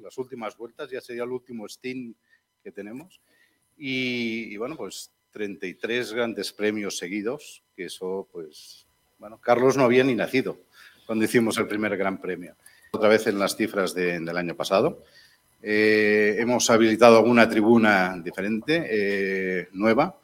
[0.00, 2.14] Las últimas vueltas ya sería el último Steam
[2.62, 3.20] que tenemos.
[3.76, 8.86] Y, bueno, pues 33 grandes premios seguidos, que eso, pues,
[9.18, 10.58] bueno, Carlos no había ni nacido
[11.06, 12.54] cuando hicimos el primer Gran Premio.
[12.92, 15.04] Otra vez en las cifras del año pasado.
[15.60, 20.16] Eh, hemos habilitado alguna tribuna diferente, eh, nueva.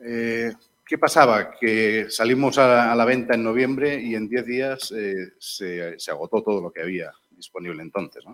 [0.00, 0.52] Eh,
[0.84, 1.52] ¿Qué pasaba?
[1.52, 4.94] Que salimos a, la venta en noviembre y en 10 días
[5.38, 8.24] se, agotó todo lo que había disponible entonces.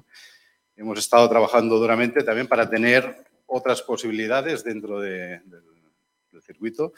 [0.76, 5.42] Hemos estado trabajando duramente también para tener otras posibilidades dentro del
[6.40, 6.92] circuito.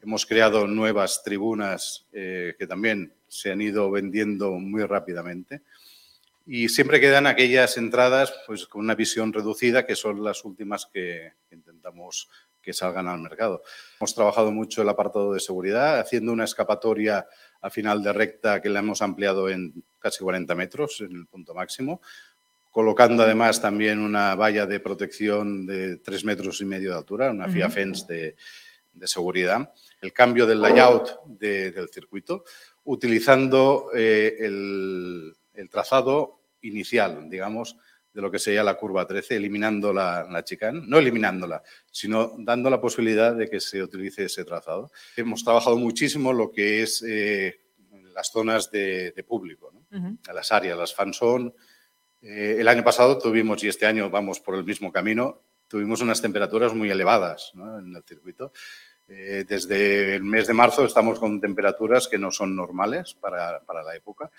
[0.00, 5.62] Hemos creado nuevas tribunas que también se han ido vendiendo muy rápidamente
[6.46, 11.32] y siempre quedan aquellas entradas pues, con una visión reducida, que son las últimas que
[11.50, 12.28] intentamos
[12.60, 13.62] que salgan al mercado.
[13.98, 17.26] Hemos trabajado mucho el apartado de seguridad, haciendo una escapatoria
[17.60, 21.54] a final de recta que la hemos ampliado en casi 40 metros, en el punto
[21.54, 22.00] máximo,
[22.70, 27.48] colocando además también una valla de protección de 3 metros y medio de altura, una
[27.48, 28.36] FIA Fence de,
[28.92, 32.44] de seguridad, el cambio del layout del circuito,
[32.84, 37.76] utilizando eh, el, el trazado inicial, digamos,
[38.12, 42.68] de lo que sería la curva 13, eliminando la, la chicane, no eliminándola, sino dando
[42.68, 44.90] la posibilidad de que se utilice ese trazado.
[45.16, 47.60] Hemos trabajado muchísimo lo que es eh,
[48.14, 49.72] las zonas de, público,
[50.32, 51.52] las áreas, las fanzone.
[52.20, 55.40] Eh, el año pasado tuvimos, y este año vamos por el mismo camino,
[55.72, 58.52] tuvimos unas temperaturas muy elevadas en el circuito.
[59.08, 63.82] Eh, desde el mes de marzo estamos con temperaturas que no son normales para, para
[63.82, 64.30] la época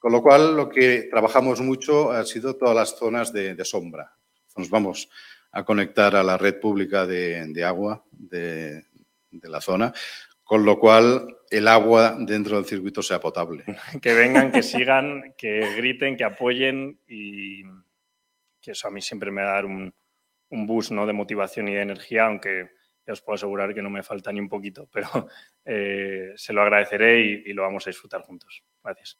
[0.00, 4.16] Con lo cual, lo que trabajamos mucho ha sido todas las zonas de, sombra.
[4.56, 5.08] Nos vamos
[5.52, 8.84] a conectar a la red pública de, agua de,
[9.30, 9.94] la zona,
[10.42, 13.64] con lo cual el agua dentro del circuito sea potable.
[14.02, 17.62] Que vengan, que sigan, que griten, que apoyen y
[18.60, 19.94] que eso a mí siempre me va a dar un,
[20.50, 21.06] un boost ¿no?
[21.06, 22.70] de motivación y de energía, aunque
[23.06, 25.28] ya os puedo asegurar que no me falta ni un poquito, pero
[25.64, 28.62] eh, se lo agradeceré y lo vamos a disfrutar juntos.
[28.82, 29.18] Gracias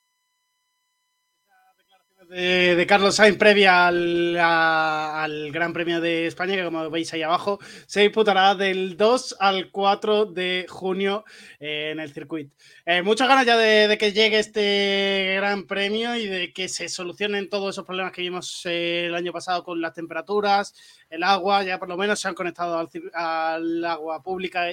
[2.31, 8.03] de, Carlos Sainz previa al, Gran Premio de España, que como veis ahí abajo, se
[8.03, 11.25] disputará del 2 al 4 de junio
[11.59, 12.55] eh, en el circuito.
[12.87, 17.49] Eh, muchas ganas ya de, que llegue este Gran Premio y de que se solucionen
[17.49, 20.75] todos esos problemas que vimos el año pasado con las temperaturas,
[21.11, 24.67] el agua, ya por lo menos se han conectado al, agua pública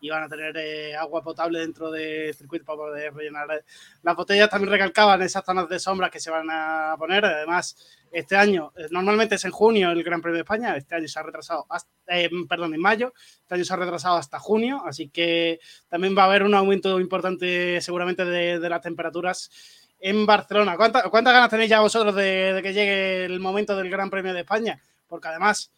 [0.00, 3.64] y van a tener agua potable dentro del circuito para poder rellenar
[4.02, 4.50] las botellas.
[4.50, 7.24] También recalcaban esas zonas de sombra que se van a poner.
[7.24, 7.76] Además,
[8.14, 11.18] este año, eh, normalmente es en junio el Gran Premio de España, este año se
[11.18, 13.12] ha retrasado, hasta, eh, perdón, en mayo,
[13.42, 15.58] este año se ha retrasado hasta junio, así que
[15.88, 19.50] también va a haber un aumento importante seguramente de, las temperaturas
[19.98, 20.76] en Barcelona.
[20.76, 24.80] ¿Cuántas ganas tenéis ya vosotros de, que llegue el momento del Gran Premio de España?
[25.08, 25.72] Porque además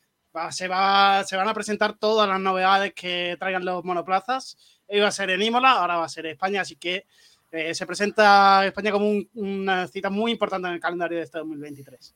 [0.50, 4.56] se, va, se van a presentar todas las novedades que traigan los monoplazas.
[4.88, 7.06] Iba a ser en Imola, ahora va a ser España, así que
[7.50, 12.14] eh, se presenta España como una cita muy importante en el calendario de este 2023.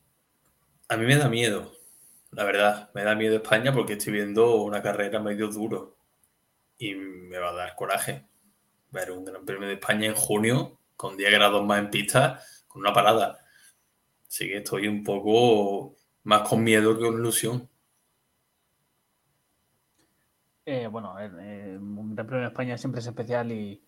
[0.89, 1.73] A mí me da miedo,
[2.33, 2.91] la verdad.
[2.95, 5.97] Me da miedo España porque estoy viendo una carrera medio duro
[6.77, 8.27] y me va a dar coraje
[8.91, 12.83] ver un Gran Premio de España en junio con 10 grados más en pista con
[12.83, 13.39] una parada.
[14.29, 17.70] Así que estoy un poco más con miedo que con ilusión.
[20.73, 23.83] Eh, bueno, eh, un Gran Premio de España siempre es especial y,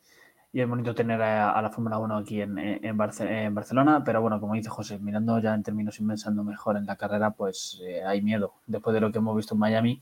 [0.52, 4.98] es bonito tener a, la Fórmula 1 aquí en, Barcelona, pero bueno, como dice José,
[4.98, 8.54] mirando ya en términos y pensando mejor en la carrera, pues eh, hay miedo.
[8.66, 10.00] Después de lo que hemos visto en Miami,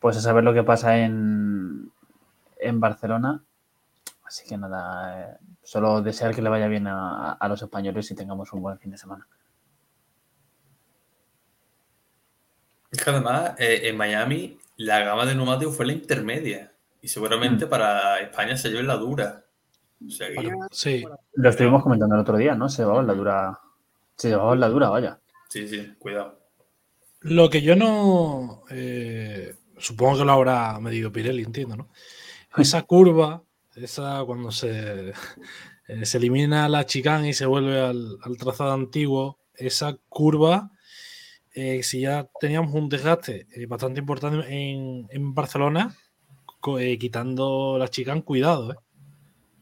[0.00, 1.92] pues a saber lo que pasa en,
[2.72, 3.44] Barcelona.
[4.24, 8.62] Así que nada, solo desear que le vaya bien a, los españoles y tengamos un
[8.62, 9.28] buen fin de semana.
[12.90, 16.72] Es que además, en Miami, la gama de neumáticos fue la intermedia.
[17.02, 17.68] Y seguramente mm.
[17.68, 19.44] para España se lleve la dura
[20.70, 21.04] sí.
[21.34, 22.68] Lo estuvimos comentando el otro día, ¿no?
[22.68, 23.60] Se llevaba la dura.
[24.16, 25.20] Se llevaba la dura, vaya.
[25.48, 26.38] Sí, sí, cuidado.
[27.20, 28.62] Lo que yo no.
[28.70, 31.88] Eh, supongo que lo habrá medido Pirelli, entiendo, ¿no?
[32.56, 33.42] Esa curva,
[33.76, 35.12] esa cuando se,
[35.86, 40.72] eh, se elimina la chicane y se vuelve al, trazado antiguo, esa curva,
[41.58, 45.94] eh, si ya teníamos un desgaste bastante importante en, Barcelona,
[46.98, 48.76] quitando la chicane, cuidado, ¿eh?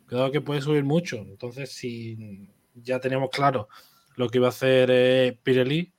[0.09, 1.16] Cuidado que puede subir mucho.
[1.16, 3.68] Entonces, si ya teníamos claro
[4.16, 5.93] lo que iba a hacer eh, Pirelli,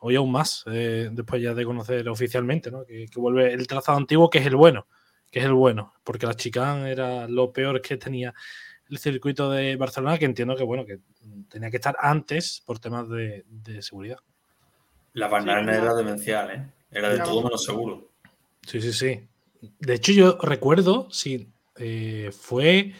[0.00, 2.84] hoy aún más, eh, después ya de conocer oficialmente, ¿no?
[2.84, 4.86] Que, vuelve el trazado antiguo, que es el bueno,
[5.30, 8.34] que es el bueno, porque la chicane era lo peor que tenía
[8.88, 11.00] el circuito de Barcelona, que entiendo que bueno, que
[11.48, 13.44] tenía que estar antes por temas de,
[13.80, 14.18] seguridad.
[15.14, 16.66] La banana era demencial, ¿eh?
[16.90, 18.10] Era de todo menos seguro.
[18.66, 19.20] Sí, sí, sí.
[19.80, 22.94] De hecho, yo recuerdo, sí, eh, fue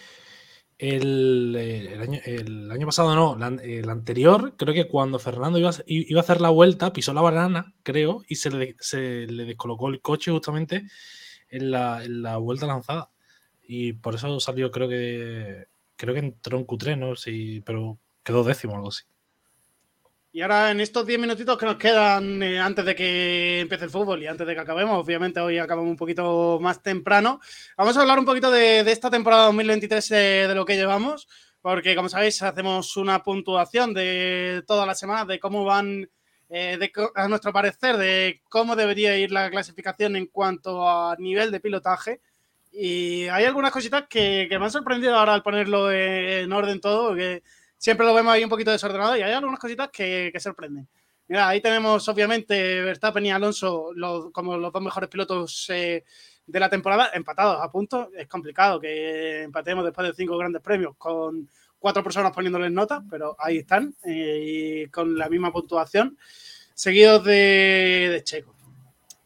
[0.78, 6.22] el, año, el, año, pasado no, el anterior, creo que cuando Fernando iba, iba, a
[6.22, 10.30] hacer la vuelta, pisó la banana, creo, y se le, se le descolocó el coche
[10.30, 10.86] justamente
[11.48, 13.10] en la, en la, vuelta lanzada.
[13.62, 15.66] Y por eso salió, creo que
[15.96, 17.16] creo que entró en Q3, ¿no?
[17.16, 19.04] Sí, pero quedó décimo o algo así.
[20.34, 23.90] Y ahora en estos 10 minutitos que nos quedan eh, antes de que empiece el
[23.92, 27.40] fútbol y antes de que acabemos, obviamente hoy acabamos un poquito más temprano,
[27.76, 30.16] vamos a hablar un poquito de, esta temporada 2023 eh,
[30.48, 31.28] de lo que llevamos,
[31.62, 36.10] porque como sabéis hacemos una puntuación de todas las semanas de cómo van,
[36.50, 41.60] eh, a nuestro parecer, de cómo debería ir la clasificación en cuanto a nivel de
[41.60, 42.20] pilotaje.
[42.72, 47.44] Y hay algunas cositas que, me han sorprendido ahora al ponerlo en orden todo, que
[47.84, 50.88] siempre lo vemos ahí un poquito desordenado y hay algunas cositas que, sorprenden.
[51.28, 53.90] Mira, ahí tenemos obviamente Verstappen y Alonso
[54.32, 56.02] como los dos mejores pilotos eh,
[56.46, 58.08] de la temporada, empatados a punto.
[58.16, 61.46] Es complicado que empatemos después de cinco grandes premios con
[61.78, 66.16] cuatro personas poniéndoles notas, pero ahí están, eh, y con la misma puntuación,
[66.72, 68.54] seguidos de, Checo.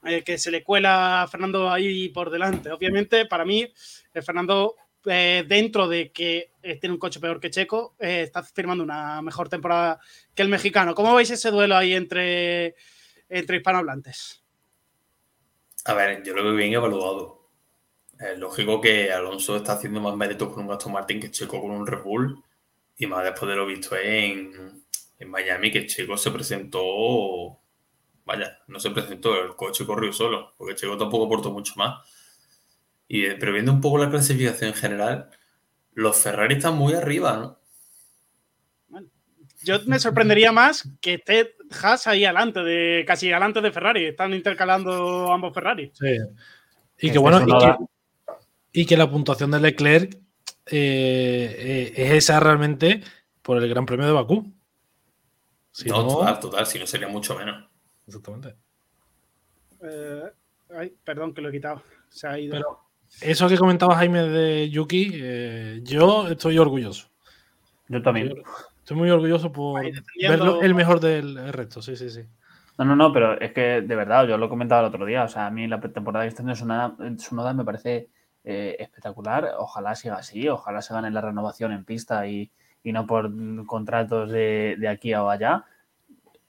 [0.02, 2.72] Eh, que se le cuela a Fernando ahí por delante.
[2.72, 3.72] Obviamente, para mí,
[4.20, 4.74] Fernando
[5.08, 9.22] eh, dentro de que eh, tiene un coche peor que Checo, eh, está firmando una
[9.22, 10.00] mejor temporada
[10.34, 10.94] que el mexicano.
[10.94, 12.74] ¿Cómo veis ese duelo ahí entre,
[13.28, 14.42] entre hispanohablantes?
[15.84, 17.48] A ver, yo lo veo bien evaluado.
[18.18, 21.70] Es lógico que Alonso está haciendo más méritos con un Aston Martin que Checo con
[21.70, 22.42] un Red Bull
[22.96, 24.84] Y más después de lo visto en,
[25.18, 27.60] en Miami, que Checo se presentó.
[28.24, 32.00] Vaya, no se presentó, el coche corrió solo, porque Checo tampoco aportó mucho más.
[33.08, 35.30] Y, eh, pero viendo un poco la clasificación en general,
[35.94, 37.58] los Ferrari están muy arriba, ¿no?
[39.64, 44.06] Yo me sorprendería más que esté Haas ahí adelante, de, casi adelante de Ferrari.
[44.06, 45.90] Están intercalando ambos Ferrari.
[45.94, 46.06] Sí.
[46.06, 47.76] Y Este que bueno, y que,
[48.72, 50.20] y que la puntuación de Leclerc eh,
[50.66, 53.02] eh, es esa realmente
[53.42, 54.52] por el Gran Premio de Bakú.
[55.72, 57.68] Si no, no- total, total, si no sería mucho menos.
[58.06, 58.56] Exactamente.
[59.82, 60.22] Eh,
[60.76, 61.82] ay, perdón que lo he quitado.
[62.08, 62.52] Se ha ido.
[62.52, 62.87] Pero
[63.20, 67.08] eso que comentaba Jaime de Yuki, eh, yo estoy orgulloso.
[67.88, 68.34] Yo también.
[68.78, 69.82] Estoy muy orgulloso por
[70.20, 71.82] verlo el mejor del resto.
[71.82, 72.22] Sí, sí, sí.
[72.78, 75.24] No, no, no, pero es que de verdad, yo lo comentaba el otro día.
[75.24, 78.08] O sea, a mí la temporada de este año Sonoda, Sonoda me parece
[78.44, 79.52] eh, espectacular.
[79.58, 82.50] Ojalá siga así, ojalá se gane la renovación en pista y,
[82.82, 83.30] y no por
[83.66, 85.64] contratos de, de aquí o allá.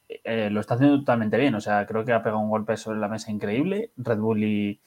[0.07, 1.55] Eh, lo está haciendo totalmente bien.
[1.55, 3.91] O sea, creo que ha pegado un golpe sobre la mesa increíble.
[3.97, 4.79] Red Bull y,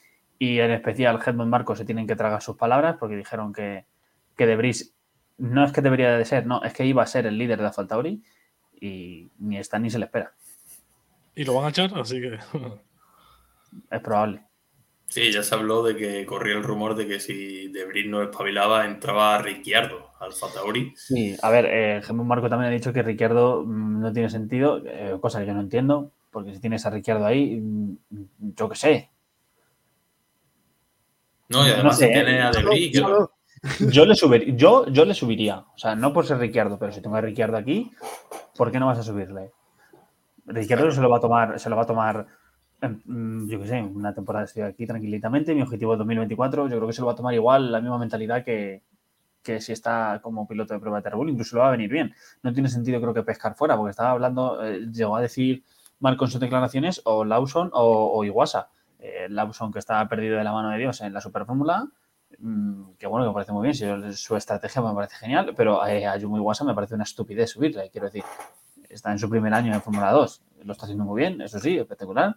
[0.43, 3.85] y en especial Helmut Marco se tienen que tragar sus palabras porque dijeron que,
[4.37, 4.93] que De Vries
[5.39, 7.67] no es que debería de ser, no, es que iba a ser el líder de
[7.67, 8.21] AlphaTauri
[8.81, 10.35] y ni está ni se le espera.
[11.37, 12.41] Y lo van a echar, así que.
[13.89, 14.43] Es probable.
[15.07, 18.21] Sí, ya se habló de que corría el rumor de que si De Vries no
[18.21, 20.93] espabilaba, entraba Ricciardo al Tauri.
[20.97, 25.17] Sí, a ver, eh, Marco también ha dicho que Ricciardo mm, no tiene sentido, eh,
[25.21, 27.97] cosa que yo no entiendo, porque si tienes a Ricciardo ahí, mm,
[28.57, 29.12] yo qué sé.
[31.53, 33.33] No, y No además sé, si tiene eh, a De Vries, que lo- Solo-
[33.93, 37.01] Yo le, subir, yo, yo le subiría, o sea, no por ser Ricciardo, pero si
[37.01, 37.91] tengo a Ricciardo aquí,
[38.57, 39.53] ¿por qué no vas a subirle?
[40.47, 42.27] Ricciardo se lo va a tomar, se lo va a tomar,
[42.81, 46.87] mm, yo qué sé, una temporada estoy aquí tranquilitamente, mi objetivo es 2024, yo creo
[46.89, 48.83] que se lo va a tomar igual la misma mentalidad que,
[49.43, 52.15] que si está como piloto de prueba de Bull, incluso le va a venir bien.
[52.43, 55.63] No tiene sentido creo que pescar fuera, porque estaba hablando, eh, llegó a decir
[56.01, 58.69] Marco en sus declaraciones, o Lawson o, o Iwasa.
[59.05, 61.89] Eh, Lawson que estaba perdido de la mano de Dios en la Super Fórmula,
[62.39, 66.07] mm, que bueno, que me parece muy bien, su estrategia me parece genial, pero eh,
[66.07, 68.23] a Yumu Iwasa me parece una estupidez subirle, quiero decir,
[68.89, 71.77] está en su primer año en Fórmula 2, lo está haciendo muy bien, eso sí,
[71.77, 72.37] espectacular,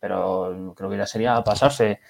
[0.00, 2.00] pero creo que ya sería pasarse,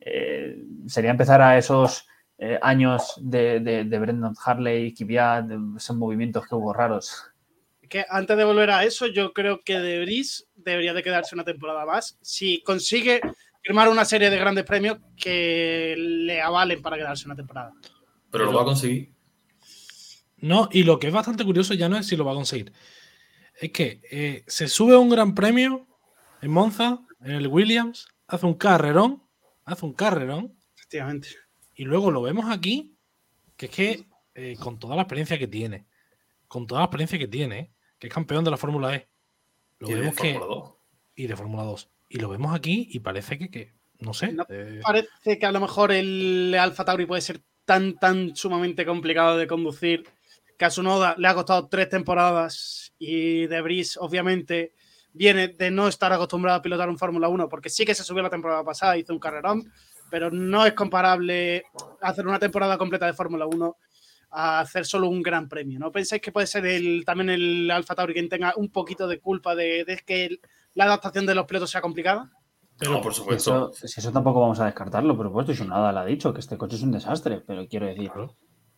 [0.00, 2.08] eh, sería empezar a esos
[2.38, 7.30] eh, años de, de, de Brendan Harley, Kvyat, esos movimientos que hubo raros.
[7.88, 11.44] Que antes de volver a eso, yo creo que De Vries debería de quedarse una
[11.44, 12.18] temporada más.
[12.20, 13.20] Si consigue
[13.62, 17.72] firmar una serie de grandes premios que le avalen para quedarse una temporada.
[18.30, 19.12] pero lo va a conseguir.
[20.36, 22.72] No, y lo que es bastante curioso ya no es si lo va a conseguir.
[23.60, 25.86] Es que eh, se sube a un gran premio
[26.40, 29.22] en Monza, en el Williams, hace un carrerón,
[29.64, 31.28] hace un carrerón, Efectivamente.
[31.74, 32.96] y luego lo vemos aquí,
[33.56, 35.86] que es que eh, con toda la experiencia que tiene,
[36.46, 39.08] con toda la experiencia que tiene, que es campeón de la Fórmula E,
[39.78, 40.34] lo Y de vemos que.
[40.34, 40.74] Fórmula 2.
[41.16, 41.90] Y de Fórmula 2.
[42.10, 44.32] Y lo vemos aquí y parece que, que no sé.
[44.32, 44.46] No.
[44.48, 49.36] eh, Parece que a lo mejor el Alfa Tauri puede ser tan, tan sumamente complicado
[49.36, 50.04] de conducir
[50.56, 54.72] que a su noda le ha costado tres temporadas y De Vries, obviamente,
[55.12, 58.22] viene de no estar acostumbrado a pilotar un Fórmula 1 porque sí que se subió
[58.22, 59.72] la temporada pasada, hizo un carrerón,
[60.10, 61.64] pero no es comparable
[62.00, 63.76] hacer una temporada completa de Fórmula 1
[64.30, 65.78] a hacer solo un gran premio.
[65.78, 69.20] ¿No pensáis que puede ser el, también el Alfa Tauri quien tenga un poquito de
[69.20, 70.40] culpa de, de que el-
[70.74, 72.30] la adaptación de los pilotos sea complicada?
[72.84, 73.70] No, por supuesto.
[73.72, 76.32] Eso, si eso tampoco vamos a descartarlo, por supuesto, y su nada lo ha dicho,
[76.32, 78.36] que este coche es un desastre, pero quiero decir, Claro.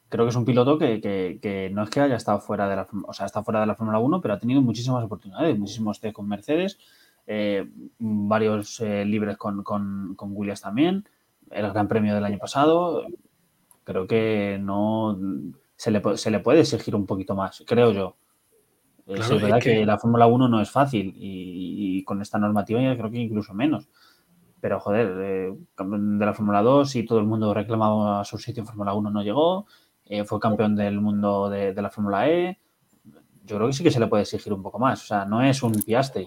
[0.09, 2.77] creo que es un piloto que, que- que no es que haya estado fuera de
[2.77, 6.01] la, o sea, está fuera de la Fórmula 1, pero ha tenido muchísimas oportunidades, muchísimos
[6.01, 6.79] test con Mercedes,
[7.27, 7.69] eh,
[7.99, 11.07] varios eh, libres con, con, con Williams también,
[11.51, 13.05] el Gran Premio del año pasado,
[13.85, 15.19] creo que no
[15.77, 18.17] se le, se le puede exigir un poquito más, creo yo.
[19.07, 19.71] Eh, sí, es verdad es que...
[19.81, 23.19] que- la Fórmula 1 no es fácil y, y con esta normativa ya creo que
[23.19, 23.89] incluso menos.
[24.61, 28.63] Pero joder, eh, campeón de la Fórmula 2 y todo el mundo reclamaba su sitio
[28.63, 29.67] en Fórmula 1 no llegó.
[30.05, 32.59] eh, fue campeón del mundo de, de la Fórmula E.
[33.45, 35.03] Yo creo que sí que se le puede exigir un poco más.
[35.03, 36.27] O sea, no es un Piastri.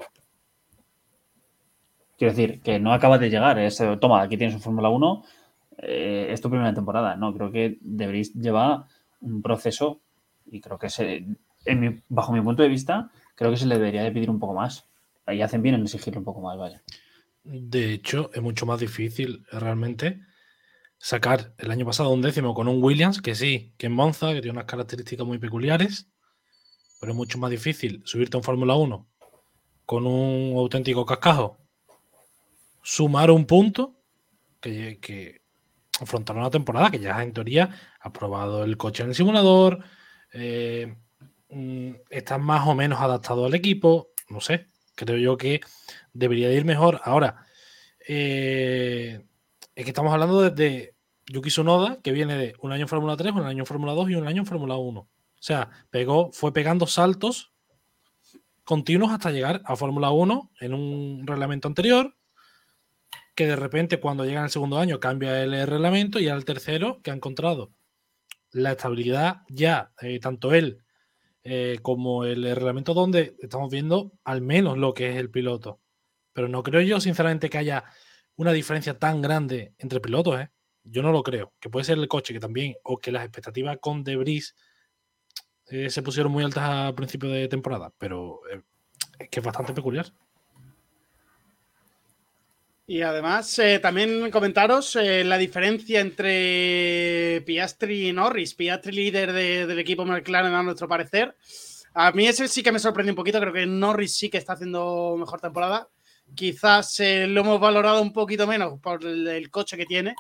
[2.18, 3.60] Quiero decir, que no acaba de llegar.
[3.60, 5.24] Es, toma, aquí tienes un Fórmula 1.
[5.78, 7.16] Eh, es tu primera temporada.
[7.16, 8.86] No, creo que deberéis llevar
[9.22, 10.02] un proceso
[10.46, 11.26] y creo que se,
[12.10, 14.90] bajo mi punto de vista, creo que se le debería de pedir un poco más.
[15.26, 16.84] Ahí hacen bien en exigirle un poco más, vaya.
[17.44, 20.22] De hecho, es mucho más difícil realmente
[20.98, 24.42] sacar el año pasado un décimo con un Williams, que sí, que en Monza, que
[24.42, 26.10] tiene unas características muy peculiares,
[27.00, 29.08] pero es mucho más difícil subirte a un Fórmula 1
[29.86, 31.58] con un auténtico cascajo,
[32.82, 34.00] sumar un punto,
[34.62, 35.43] que
[36.00, 39.84] afrontar una temporada que ya en teoría ha probado el coche en el simulador,
[40.34, 40.96] eh,
[41.50, 45.62] mm, está más o menos adaptado al equipo, no sé, creo yo que
[46.14, 47.02] debería de ir mejor.
[47.04, 47.46] Ahora,
[48.08, 49.24] eh,
[49.76, 50.96] es que estamos hablando desde
[51.28, 54.10] Yuki Tsunoda, que viene de un año en Fórmula 3, un año en Fórmula 2
[54.10, 55.00] y un año en Fórmula 1.
[55.00, 55.10] O
[55.40, 57.54] sea, pegó, fue pegando saltos
[58.64, 62.16] continuos hasta llegar a Fórmula 1 en un reglamento anterior,
[63.36, 67.02] que de repente cuando llega en el segundo año cambia el reglamento y al tercero
[67.02, 67.74] que ha encontrado
[68.52, 70.84] la estabilidad ya, eh, tanto él
[71.44, 75.82] eh, como el reglamento donde estamos viendo al menos lo que es el piloto.
[76.34, 77.84] Pero no creo yo sinceramente que haya
[78.36, 80.50] una diferencia tan grande entre pilotos, ¿eh?
[80.84, 81.54] Yo no lo creo.
[81.60, 84.56] Que puede ser el coche que también, o que las expectativas con Debris
[85.68, 88.42] eh, se pusieron muy altas a principio de temporada, pero
[89.20, 90.08] es que es bastante peculiar.
[92.86, 98.54] Y además, eh, también comentaros la diferencia entre Piastri y Norris.
[98.56, 101.36] Piastri líder del equipo McLaren a nuestro parecer.
[101.94, 103.40] A mí ese sí que me sorprende un poquito.
[103.40, 105.88] Creo que Norris sí que está haciendo mejor temporada.
[106.36, 110.16] Quizás lo hemos valorado un poquito menos por el coche que tiene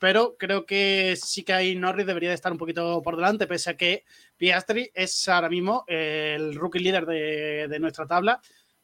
[0.00, 3.70] pero creo que sí que ahí Norris debería de estar un poquito por delante, pese
[3.70, 4.04] a que
[4.38, 8.40] Piastri es ahora mismo el rookie líder de, nuestra tabla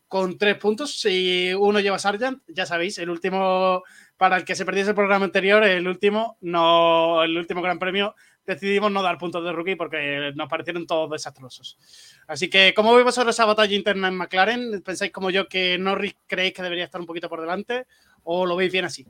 [0.09, 1.01] con tres puntos.
[1.01, 3.83] Si uno lleva Sargent, ya sabéis, el último,
[4.17, 8.15] para el que se perdiese el programa anterior, el último, no, el último gran premio,
[8.45, 11.79] decidimos no dar puntos de rookie porque nos parecieron todos desastrosos.
[12.27, 14.83] Así que, ¿cómo veis vosotros esa batalla interna en McLaren?
[14.83, 17.87] ¿Pensáis como yo que Norris creéis que debería estar un poquito por delante
[18.23, 19.07] o lo veis bien así?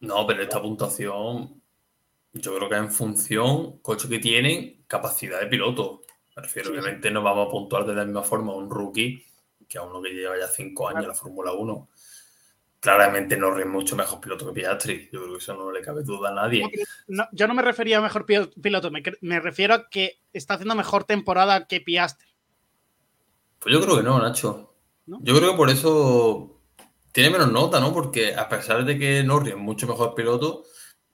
[0.00, 1.62] No, pero esta puntuación,
[2.32, 6.02] yo creo que en función, coche que tienen, capacidad de piloto.
[6.36, 9.24] Me refiero, obviamente no vamos a puntuar de la misma forma a un rookie
[9.72, 11.88] que a uno que lleva ya cinco años en la Fórmula 1.
[12.78, 15.08] Claramente no es mucho mejor piloto que Piastri.
[15.10, 16.68] Yo creo que eso no le cabe duda a nadie.
[17.32, 21.66] yo no me refería a mejor piloto, me, refiero a que está haciendo mejor temporada
[21.66, 22.28] que Piastri.
[23.60, 24.74] Pues yo creo que no, Nacho.
[25.06, 26.60] Yo creo que por eso
[27.12, 27.94] tiene menos nota, ¿no?
[27.94, 30.64] Porque a pesar de que Norris es mucho mejor piloto,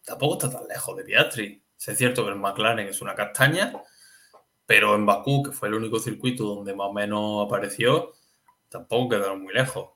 [0.04, 1.62] tampoco está tan lejos de Piastri.
[1.86, 3.72] Es cierto que el McLaren es una castaña,
[4.66, 8.14] pero en Bakú, que fue el único circuito donde más o menos apareció,
[8.68, 9.90] tampoco quedaron muy lejos.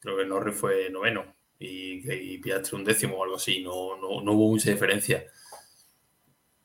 [0.00, 1.24] Creo que Norris fue noveno
[1.58, 3.62] y, Piastri un décimo o algo así.
[3.62, 5.24] No, no, no hubo mucha diferencia.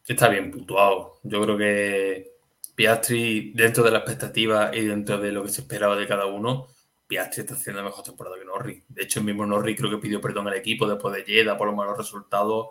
[0.06, 1.20] Está bien puntuado.
[1.24, 2.34] Yo creo que
[2.76, 6.68] Piastri, dentro de la expectativa y dentro de lo que se esperaba de cada uno,
[7.08, 8.84] Piastri está haciendo mejor temporada que Norris.
[8.88, 11.68] De hecho, el mismo Norris creo que pidió perdón al equipo después de Jeddah por
[11.68, 12.70] los malos resultados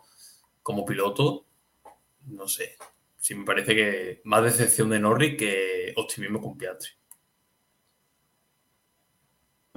[0.63, 1.47] como piloto.
[2.27, 2.77] No sé.
[3.17, 6.91] Sí me parece que más decepción de Norris que optimismo con Piastri.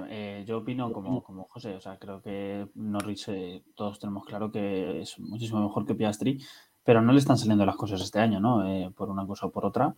[0.08, 4.50] Eh, yo opino como, como José, o sea, creo que Norris eh, todos tenemos claro
[4.52, 6.38] que es muchísimo mejor que Piastri,
[6.84, 8.66] pero no le están saliendo las cosas este año, ¿no?
[8.68, 9.94] Eh, por una cosa o por otra.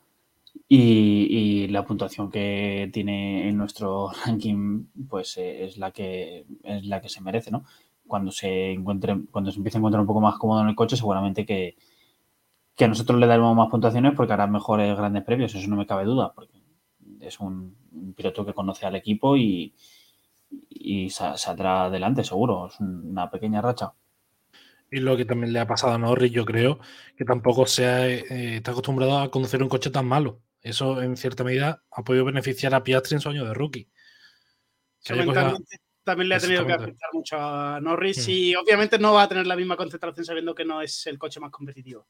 [0.69, 7.01] Y, la puntuación que tiene en nuestro ranking, pues eh, es la que es la
[7.01, 7.65] que se merece, ¿no?
[8.07, 10.97] Cuando se encuentre, cuando se empiece a encontrar un poco más cómodo en el coche,
[10.97, 11.77] seguramente que,
[12.77, 15.87] que a nosotros le daremos más puntuaciones porque hará mejores grandes premios, eso no me
[15.87, 16.58] cabe duda, porque
[17.21, 17.77] es un,
[18.17, 19.75] piloto que conoce al equipo y,
[20.69, 22.69] y saldrá adelante, seguro.
[22.69, 23.93] Es una pequeña racha.
[24.91, 26.79] Y lo que también le ha pasado a Norris, yo creo,
[27.17, 30.41] que tampoco se eh, está acostumbrado a conducir un coche tan malo.
[30.63, 33.89] Eso, en cierta medida, ha podido beneficiar a Piastri en su año de rookie.
[36.05, 38.31] También le ha tenido que afectar mucho a Norris mm.
[38.31, 41.39] y obviamente no va a tener la misma concentración sabiendo que no es el coche
[41.39, 42.09] más competitivo.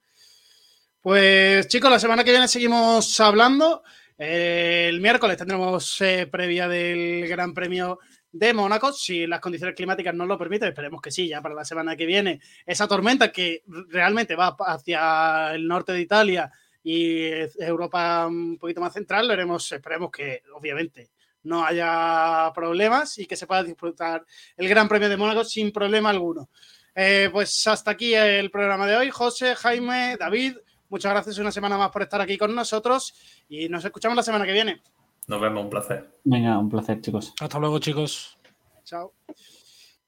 [1.01, 3.83] Pues chicos, la semana que viene seguimos hablando.
[4.19, 8.01] El miércoles tendremos eh, previa del Gran Premio
[8.33, 11.65] de Mónaco, si las condiciones climáticas nos lo permiten, esperemos que sí, ya para la
[11.65, 16.51] semana que viene, esa tormenta que realmente va hacia el norte de Italia
[16.83, 17.29] y
[17.59, 21.11] Europa un poquito más central, veremos, esperemos que obviamente
[21.45, 24.25] no haya problemas y que se pueda disfrutar
[24.57, 26.51] el Gran Premio de Mónaco sin problema alguno.
[26.95, 29.11] Eh, pues hasta aquí el programa de hoy.
[29.11, 30.57] José, Jaime, David,
[30.89, 33.15] muchas gracias una semana más por estar aquí con nosotros
[33.49, 34.83] y nos escuchamos la semana que viene.
[35.27, 36.09] Nos vemos, un placer.
[36.25, 37.35] Venga, un placer, chicos.
[37.39, 38.39] Hasta luego, chicos.
[38.83, 39.13] Chao.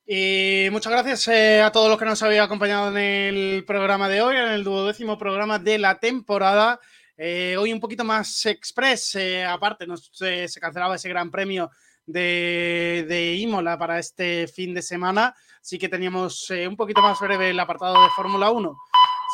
[0.07, 4.23] Y muchas gracias eh, a todos los que nos habéis acompañado en el programa de
[4.23, 6.81] hoy, en el duodécimo programa de la temporada.
[7.16, 11.70] Eh, hoy un poquito más express, eh, aparte se cancelaba ese gran premio
[12.07, 17.51] de, de, Imola para este fin de semana, así que teníamos un poquito más breve
[17.51, 18.77] el apartado de Fórmula 1.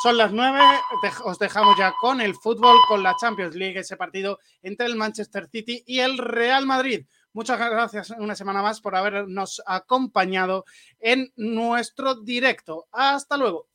[0.02, 0.60] Son las nueve,
[1.24, 5.48] os dejamos ya con el fútbol, con la Champions League, ese partido entre el Manchester
[5.48, 7.06] City y el Real Madrid.
[7.32, 10.66] Muchas gracias una semana más por habernos acompañado
[11.00, 12.88] en nuestro directo.
[12.92, 13.68] Hasta luego.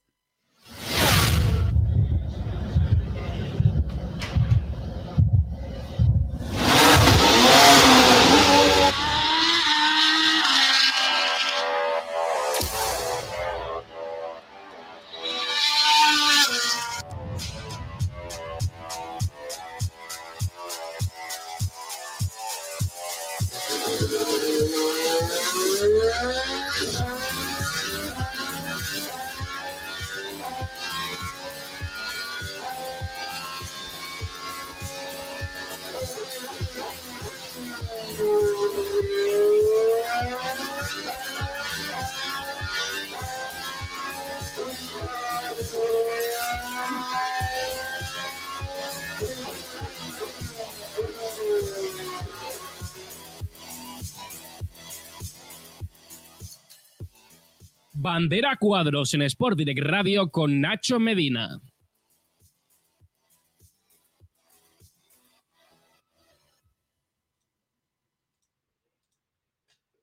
[58.14, 61.62] Bandera Cuadros en Sport Direct Radio con Nacho Medina.